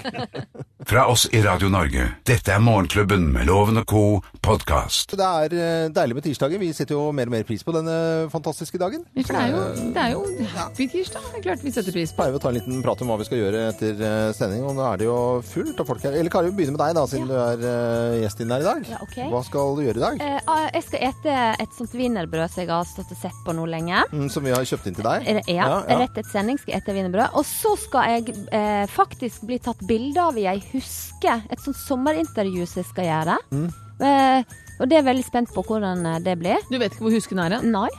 Fra 0.87 1.01
oss 1.11 1.25
i 1.35 1.41
Radio 1.43 1.67
Norge. 1.73 2.05
Dette 2.27 2.53
er 2.53 2.61
Morgenklubben 2.63 3.25
med 3.33 3.47
Loven 3.49 3.81
og 3.81 3.87
co. 3.89 4.03
podkast. 4.45 5.11
Det 5.19 5.25
er 5.27 5.55
eh, 5.57 5.87
deilig 5.91 6.15
med 6.15 6.23
tirsdager. 6.23 6.61
Vi 6.61 6.69
setter 6.77 6.95
jo 6.95 7.09
mer 7.11 7.27
og 7.27 7.33
mer 7.33 7.43
pris 7.43 7.65
på 7.67 7.73
denne 7.75 7.95
fantastiske 8.31 8.79
dagen. 8.79 9.01
Ja, 9.17 9.25
for 9.27 9.35
det 9.35 9.41
er 9.41 9.51
jo, 9.51 9.89
det 9.97 10.03
er 10.05 10.13
jo 10.13 10.45
happy 10.53 10.87
tirsdag. 10.93 11.25
Det 11.33 11.41
er 11.41 11.45
klart 11.49 11.65
vi 11.65 11.73
setter 11.75 11.91
pris 11.97 12.13
på. 12.13 12.21
pleier 12.21 12.31
vi 12.37 12.39
å 12.39 12.43
ta 12.45 12.53
en 12.53 12.59
liten 12.61 12.79
prat 12.85 13.03
om 13.03 13.11
hva 13.11 13.17
vi 13.19 13.27
skal 13.27 13.41
gjøre 13.41 13.65
etter 13.73 13.99
eh, 14.07 14.29
sending, 14.37 14.63
og 14.69 14.77
nå 14.77 14.85
er 14.87 15.01
det 15.01 15.09
jo 15.09 15.17
fullt 15.49 15.83
av 15.83 15.89
folk 15.91 16.05
her. 16.07 16.15
Eller 16.21 16.31
Kari, 16.31 16.53
vi 16.53 16.61
begynner 16.61 16.77
med 16.77 16.83
deg, 16.85 16.95
da, 17.01 17.03
siden 17.11 17.27
du 17.27 17.35
er 17.35 17.67
eh, 17.73 18.15
gjest 18.23 18.45
inn 18.45 18.55
her 18.55 18.63
i 18.63 18.69
dag. 18.69 18.87
Ja, 18.93 19.01
okay. 19.03 19.27
Hva 19.33 19.43
skal 19.49 19.75
du 19.75 19.83
gjøre 19.89 19.99
i 19.99 20.05
dag? 20.05 20.23
Eh, 20.23 20.39
ah, 20.55 20.69
jeg 20.77 20.87
skal 20.87 21.05
ete 21.09 21.35
et 21.65 21.75
sånt 21.81 21.97
wienerbrød 21.99 22.53
som 22.55 22.63
jeg 22.63 22.71
har 22.71 22.87
stått 22.93 23.11
og 23.17 23.21
sett 23.25 23.43
på 23.43 23.57
nå 23.59 23.67
lenge. 23.67 24.05
Mm, 24.15 24.29
som 24.31 24.47
vi 24.47 24.55
har 24.55 24.63
kjøpt 24.71 24.87
inn 24.93 24.97
til 25.01 25.09
deg? 25.11 25.27
Er 25.27 25.41
det- 25.41 25.45
Ja, 25.57 25.67
rett 25.87 26.17
etter 26.17 26.29
sending 26.31 26.59
skal 26.59 26.75
jeg 26.75 26.83
ete 26.83 26.95
wienerbrød. 26.95 27.35
Og 27.39 27.45
så 27.47 27.73
skal 27.79 28.11
jeg 28.11 28.35
eh, 28.55 28.85
faktisk 28.91 29.47
bli 29.47 29.59
tatt 29.63 29.81
bilde 29.87 30.21
av 30.21 30.37
i 30.39 30.47
ei 30.51 30.59
huske. 30.73 31.37
Et 31.49 31.63
sånt 31.63 31.79
sommerintervju 31.79 32.67
som 32.67 32.83
jeg 32.83 32.89
skal 32.91 33.09
gjøre. 33.09 33.37
Mm. 33.51 33.67
Eh, 34.07 34.57
og 34.77 34.91
det 34.91 34.99
er 34.99 35.07
veldig 35.07 35.25
spent 35.25 35.53
på 35.53 35.63
hvordan 35.65 36.05
eh, 36.05 36.19
det 36.25 36.37
blir. 36.41 36.61
Du 36.69 36.77
vet 36.77 36.91
ikke 36.91 37.07
hvor 37.07 37.17
husken 37.17 37.41
er 37.43 37.57
hen? 37.57 37.71
Nei. 37.73 37.89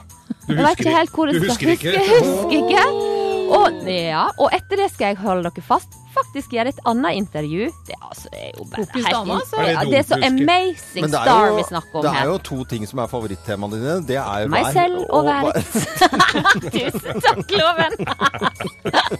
Du 0.45 0.53
Jeg 0.53 0.61
vet 0.61 0.67
husker 0.67 0.85
ikke 0.85 0.97
helt 0.97 1.17
hvor 1.17 1.31
det 1.31 1.41
skal 1.41 1.73
ikke? 1.75 1.97
Husker, 1.97 2.29
husker 2.29 2.57
ikke. 2.63 3.28
Og, 3.49 3.87
ja, 3.89 4.27
og 4.37 4.53
etter 4.55 4.83
det 4.83 4.91
skal 4.93 5.13
jeg 5.13 5.19
holde 5.23 5.49
dere 5.49 5.63
fast. 5.65 5.95
Faktisk 6.09 6.51
gjøre 6.55 6.71
et 6.73 6.79
annet 6.89 7.19
intervju. 7.19 7.67
Det, 7.87 7.93
er 7.95 8.05
altså, 8.07 8.31
det 8.33 8.39
er 8.41 8.51
jo 8.57 8.65
bare 8.65 8.83
Fokus 8.83 8.95
helt 8.97 9.15
dame, 9.15 9.35
altså. 9.37 9.59
Det 9.59 9.69
ja, 9.69 9.83
det 9.89 9.99
er 9.99 10.05
så 10.07 10.17
amazing 10.25 11.05
er 11.05 11.11
det 11.13 11.19
er 11.19 11.29
star 11.29 11.53
vi 11.55 11.65
snakker 11.69 11.99
om 11.99 12.05
her. 12.05 12.09
Det 12.09 12.21
er 12.21 12.31
jo 12.31 12.37
to 12.49 12.57
ting 12.73 12.87
som 12.89 13.01
er 13.03 13.11
favorittemaene 13.11 13.79
dine. 13.79 13.95
Det 14.09 14.19
er 14.21 14.51
Meg 14.51 14.67
vær 14.67 14.77
selv 14.77 14.97
og 15.05 15.29
vær. 15.29 15.49
verden. 15.49 15.63
Tusen 16.75 17.25
takk, 17.27 17.55
Loven. 17.55 17.97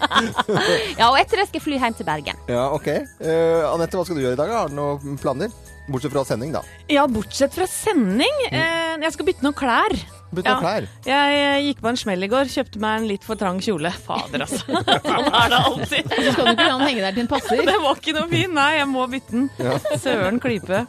ja, 1.00 1.10
og 1.10 1.18
etter 1.22 1.44
det 1.44 1.50
skal 1.50 1.62
jeg 1.62 1.66
fly 1.70 1.82
hjem 1.86 2.00
til 2.02 2.10
Bergen. 2.10 2.46
Ja, 2.52 2.68
ok. 2.76 2.90
Uh, 3.22 3.70
Anette, 3.74 4.00
hva 4.00 4.08
skal 4.08 4.18
du 4.20 4.26
gjøre 4.26 4.38
i 4.38 4.42
dag? 4.42 4.56
Har 4.58 4.74
du 4.74 4.80
noen 4.80 5.20
planer? 5.22 5.54
Bortsett 5.90 6.14
fra 6.14 6.26
sending, 6.26 6.54
da. 6.54 6.62
Ja, 6.92 7.08
bortsett 7.10 7.56
fra 7.56 7.66
sending. 7.70 8.44
Eh, 8.52 8.98
jeg 9.02 9.14
skal 9.16 9.26
bytte 9.26 9.46
noen 9.46 9.58
klær. 9.58 9.96
Bytte 10.30 10.52
ja. 10.52 10.58
klær. 10.62 10.86
Jeg 11.08 11.38
eh, 11.42 11.60
gikk 11.66 11.80
på 11.82 11.90
en 11.90 11.98
smell 11.98 12.26
i 12.26 12.30
går, 12.30 12.50
kjøpte 12.54 12.82
meg 12.84 13.00
en 13.00 13.08
litt 13.10 13.26
for 13.26 13.40
trang 13.40 13.58
kjole. 13.64 13.92
Fader, 14.06 14.46
altså. 14.46 14.62
sånn 15.10 15.30
er 15.30 15.54
det 15.54 15.60
alltid. 15.60 16.12
Så 16.14 16.34
skal 16.36 16.50
du 16.50 16.52
ikke 16.54 16.68
la 16.68 16.76
den 16.76 16.86
henge 16.86 17.06
der 17.06 17.16
til 17.16 17.22
den 17.24 17.32
passer. 17.32 17.64
Det 17.70 17.78
var 17.82 18.02
ikke 18.02 18.16
noe 18.20 18.28
fin. 18.32 18.54
Nei, 18.60 18.70
jeg 18.78 18.90
må 18.92 19.08
bytte 19.10 19.36
den. 19.36 19.48
Ja. 19.58 19.78
Søren 20.04 20.42
klype. 20.44 20.84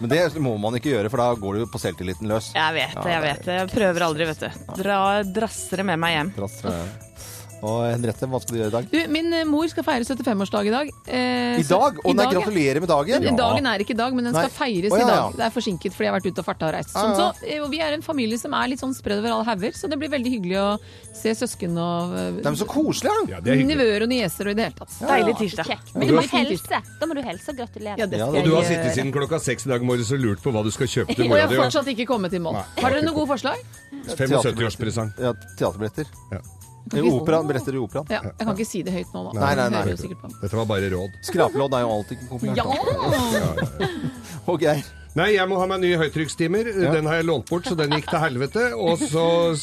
Men 0.00 0.12
det 0.12 0.22
må 0.44 0.54
man 0.62 0.78
ikke 0.78 0.92
gjøre, 0.92 1.10
for 1.12 1.24
da 1.24 1.28
går 1.40 1.58
du 1.58 1.66
på 1.72 1.80
selvtilliten 1.82 2.30
løs. 2.30 2.52
Jeg 2.54 2.76
vet 2.76 2.94
det, 3.00 3.10
jeg 3.16 3.24
vet 3.26 3.42
det. 3.48 3.58
Jeg 3.62 3.72
prøver 3.74 4.06
aldri, 4.10 4.30
vet 4.30 4.46
du. 4.46 4.72
Dra, 4.78 5.00
drasser 5.40 5.82
det 5.82 5.88
med 5.90 6.02
meg 6.02 6.16
hjem. 6.18 6.32
Drassere. 6.38 6.80
Og 7.64 7.86
Henriette, 7.88 8.26
hva 8.28 8.40
skal 8.42 8.52
du 8.52 8.58
gjøre 8.60 8.68
i 8.68 8.74
dag? 8.74 8.88
Du, 8.92 8.98
min 9.12 9.32
eh, 9.32 9.44
mor 9.48 9.68
skal 9.70 9.84
feire 9.86 10.04
75-årsdag 10.04 10.68
i 10.68 10.72
dag. 10.74 10.90
Eh, 11.08 11.60
I 11.62 11.64
dag? 11.64 12.00
Og 12.02 12.10
i 12.10 12.16
nei, 12.16 12.26
dag, 12.26 12.34
gratulerer 12.36 12.82
med 12.84 12.90
dagen! 12.90 13.24
Ja, 13.24 13.32
Dagen 13.36 13.68
er 13.70 13.84
ikke 13.84 13.94
i 13.94 13.98
dag, 13.98 14.16
men 14.16 14.28
den 14.28 14.36
Nei. 14.36 14.42
skal 14.44 14.54
feires 14.58 14.92
oh, 14.92 14.98
ja, 15.00 15.06
i 15.06 15.10
dag. 15.10 15.38
Det 15.38 15.46
er 15.46 15.54
forsinket 15.54 15.96
fordi 15.96 16.06
jeg 16.06 16.12
har 16.12 16.18
vært 16.18 16.28
ute 16.28 16.42
og 16.42 16.48
farta 16.48 16.68
og 16.68 16.74
reist. 16.76 16.92
Sånn, 16.92 17.14
ja. 17.16 17.30
så, 17.32 17.46
eh, 17.48 17.62
og 17.64 17.70
vi 17.72 17.80
er 17.84 17.96
en 17.96 18.04
familie 18.04 18.40
som 18.40 18.54
er 18.58 18.72
litt 18.72 18.82
sånn 18.82 18.92
sprødd 18.96 19.22
over 19.22 19.38
alle 19.38 19.48
hauger, 19.48 19.76
så 19.78 19.88
det 19.88 19.98
blir 20.02 20.12
veldig 20.12 20.32
hyggelig 20.36 20.58
å 20.60 20.66
se 21.16 21.32
søsken 21.40 21.80
og 21.80 22.16
De 22.42 22.50
er 22.52 22.60
så 22.60 22.68
koselige! 22.68 23.16
ja! 23.32 23.40
Ja, 23.40 23.54
er 23.56 23.64
nivøer 23.70 24.04
og 24.04 24.12
nieser 24.12 24.50
og 24.50 24.56
i 24.56 24.58
det 24.58 24.68
hele 24.68 24.78
tatt. 24.82 24.98
Deilig 25.08 25.36
tirsdag. 25.40 25.72
Men 25.96 26.12
du 26.12 26.16
må 26.18 26.26
helse. 26.36 26.82
Da 27.00 27.08
må 27.08 27.16
du 27.16 27.22
helse 27.24 27.54
og 27.54 27.62
gratulere. 27.62 27.96
Ja, 28.02 28.10
det 28.10 28.20
Ja, 28.20 28.28
Og 28.28 28.36
du 28.44 28.52
jeg 28.52 28.58
har 28.58 28.68
sittet 28.68 28.98
siden 28.98 29.14
klokka 29.16 29.40
seks 29.42 29.68
i 29.68 29.72
dag 29.72 29.84
morges 29.86 30.12
og 30.12 30.20
lurt 30.22 30.44
på 30.44 30.52
hva 30.54 30.64
du 30.66 30.72
skal 30.74 30.90
kjøpe 30.92 31.16
til 31.16 31.28
Og 31.30 31.40
jeg 31.40 31.48
har 31.48 31.56
fortsatt 31.64 31.88
ikke 31.94 32.08
kommet 32.12 32.36
i 32.36 32.42
mål. 32.42 32.60
Har 32.82 32.92
dere 32.92 33.06
noen 33.06 33.16
gode 33.16 33.32
forslag? 33.32 33.64
75-årspresang. 34.12 35.16
Ja, 35.20 35.32
teaterbilletter. 35.56 36.12
Ja. 36.34 36.44
I 36.94 37.02
opera, 37.10 37.40
billetter 37.42 37.74
i 37.74 37.80
operaen. 37.82 38.06
Ja, 38.12 38.20
jeg 38.28 38.46
kan 38.46 38.52
ikke 38.54 38.68
si 38.68 38.82
det 38.86 38.92
høyt 38.94 39.14
nå, 39.16 39.24
da. 39.26 39.40
Nei, 39.40 39.54
nei, 39.58 39.66
nei. 39.74 39.96
Dette 40.42 40.54
var 40.60 40.68
bare 40.70 40.90
råd. 40.92 41.16
Skrapelodd 41.26 41.74
er 41.74 41.82
jo 41.82 41.90
alltid 41.96 42.22
populært. 42.30 42.60
Ja! 42.62 43.90
Og 44.46 44.60
Geir. 44.62 44.84
Nei, 45.16 45.30
jeg 45.32 45.48
må 45.48 45.56
ha 45.56 45.66
meg 45.70 45.80
nye 45.80 45.96
Ja. 45.96 46.90
Den 46.92 47.06
har 47.08 47.20
jeg 47.20 47.24
lånt 47.24 47.48
bort, 47.48 47.64
så 47.64 47.76
den 47.78 47.94
gikk 47.96 48.08
til 48.10 48.20
helvete. 48.20 48.64
Og 48.76 49.00
så, 49.00 49.56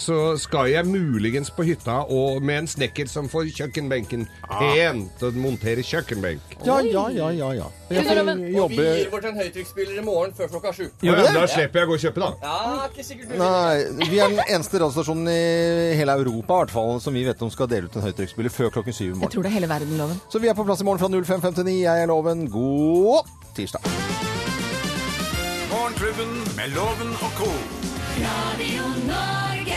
så 0.00 0.18
skal 0.40 0.70
jeg 0.72 0.88
muligens 0.88 1.50
på 1.52 1.66
hytta 1.68 1.98
og 2.08 2.40
med 2.42 2.62
en 2.62 2.70
snekker 2.70 3.08
som 3.10 3.28
får 3.28 3.50
kjøkkenbenken 3.58 4.24
pent 4.48 5.24
og 5.26 5.36
montere 5.40 5.84
kjøkkenbenk. 5.84 6.56
Ja, 6.64 6.78
ja, 6.80 7.04
ja, 7.12 7.28
ja. 7.36 7.50
ja. 7.58 7.68
Jeg 7.92 8.06
får 8.08 8.22
jobbe 8.56 8.86
bort 9.12 9.28
en 9.28 9.40
høytrykksspiller 9.42 10.00
i 10.00 10.04
morgen 10.06 10.32
før 10.36 10.50
klokka 10.54 10.72
sju. 10.76 10.86
Ja, 11.04 11.18
da 11.20 11.44
slipper 11.50 11.82
jeg 11.82 11.88
å 11.88 11.92
gå 11.92 11.98
og 11.98 12.04
kjøpe, 12.06 12.24
da. 12.24 12.30
Ja, 12.42 12.88
ikke 12.88 13.04
sikkert 13.06 13.34
du 13.34 13.38
Nei, 13.42 14.06
vi 14.08 14.20
er 14.22 14.32
den 14.32 14.42
eneste 14.46 14.80
radiostasjonen 14.80 15.28
i 15.28 15.98
hele 16.00 16.16
Europa 16.22 16.56
i 16.56 16.64
hvert 16.64 16.76
fall, 16.78 16.96
som 17.04 17.16
vi 17.16 17.26
vet 17.28 17.44
om 17.44 17.52
skal 17.52 17.68
dele 17.70 17.90
ut 17.90 17.98
en 18.00 18.06
høytrykksspiller 18.08 18.54
før 18.54 18.72
klokken 18.78 18.96
syv 18.96 19.10
i 19.10 19.14
morgen. 19.18 19.26
Jeg 19.28 19.36
tror 19.36 19.44
det 19.44 19.52
er 19.52 19.58
hele 19.60 19.70
verden, 19.70 19.98
Loven. 20.00 20.22
Så 20.32 20.40
vi 20.40 20.48
er 20.50 20.56
på 20.56 20.64
plass 20.64 20.80
i 20.80 20.88
morgen 20.88 21.04
fra 21.04 21.12
05.59. 21.12 21.76
Jeg 21.84 22.06
er 22.06 22.10
Loven. 22.10 22.48
God 22.50 23.28
tirsdag. 23.56 24.25
Morgenklubben 25.86 26.32
med 26.56 26.72
Loven 26.74 27.12
og 27.22 27.34
co. 27.38 27.46
Radio 28.18 28.88
Norge. 29.06 29.76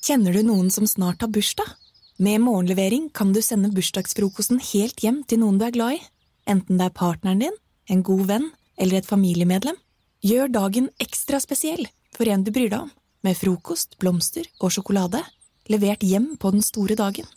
Kjenner 0.00 0.32
du 0.32 0.40
noen 0.48 0.70
som 0.72 0.88
snart 0.88 1.20
har 1.20 1.28
bursdag? 1.28 1.68
Med 2.16 2.40
morgenlevering 2.40 3.10
kan 3.12 3.36
du 3.36 3.42
sende 3.44 3.68
bursdagsfrokosten 3.68 4.64
helt 4.70 5.04
hjem 5.04 5.26
til 5.28 5.44
noen 5.44 5.60
du 5.60 5.68
er 5.68 5.76
glad 5.76 5.98
i. 5.98 6.02
Enten 6.48 6.80
det 6.80 6.88
er 6.88 6.96
partneren 6.96 7.44
din, 7.44 7.60
en 7.92 8.00
god 8.00 8.24
venn 8.32 8.50
eller 8.80 9.02
et 9.02 9.12
familiemedlem. 9.12 9.76
Gjør 10.24 10.56
dagen 10.56 10.88
ekstra 10.96 11.36
spesiell 11.44 11.84
for 12.16 12.32
en 12.32 12.48
du 12.48 12.48
bryr 12.48 12.72
deg 12.72 12.86
om, 12.86 12.92
med 13.28 13.36
frokost, 13.36 13.98
blomster 14.00 14.48
og 14.56 14.72
sjokolade. 14.72 15.20
Levert 15.68 16.00
hjem 16.00 16.38
på 16.40 16.56
den 16.56 16.64
store 16.64 16.96
dagen. 16.96 17.28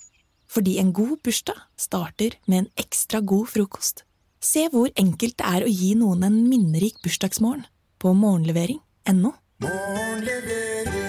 Fordi 0.48 0.80
en 0.80 0.96
god 0.96 1.18
bursdag 1.20 1.66
starter 1.76 2.40
med 2.46 2.64
en 2.64 2.78
ekstra 2.80 3.20
god 3.20 3.52
frokost. 3.52 4.06
Se 4.40 4.70
hvor 4.72 4.88
enkelt 4.96 5.36
det 5.42 5.48
er 5.48 5.66
å 5.66 5.72
gi 5.72 5.92
noen 6.00 6.24
en 6.24 6.38
minnerik 6.48 7.02
bursdagsmorgen 7.04 7.68
på 8.00 8.16
morgenlevering.no. 8.16 9.36
Morgenlevering. 9.66 11.09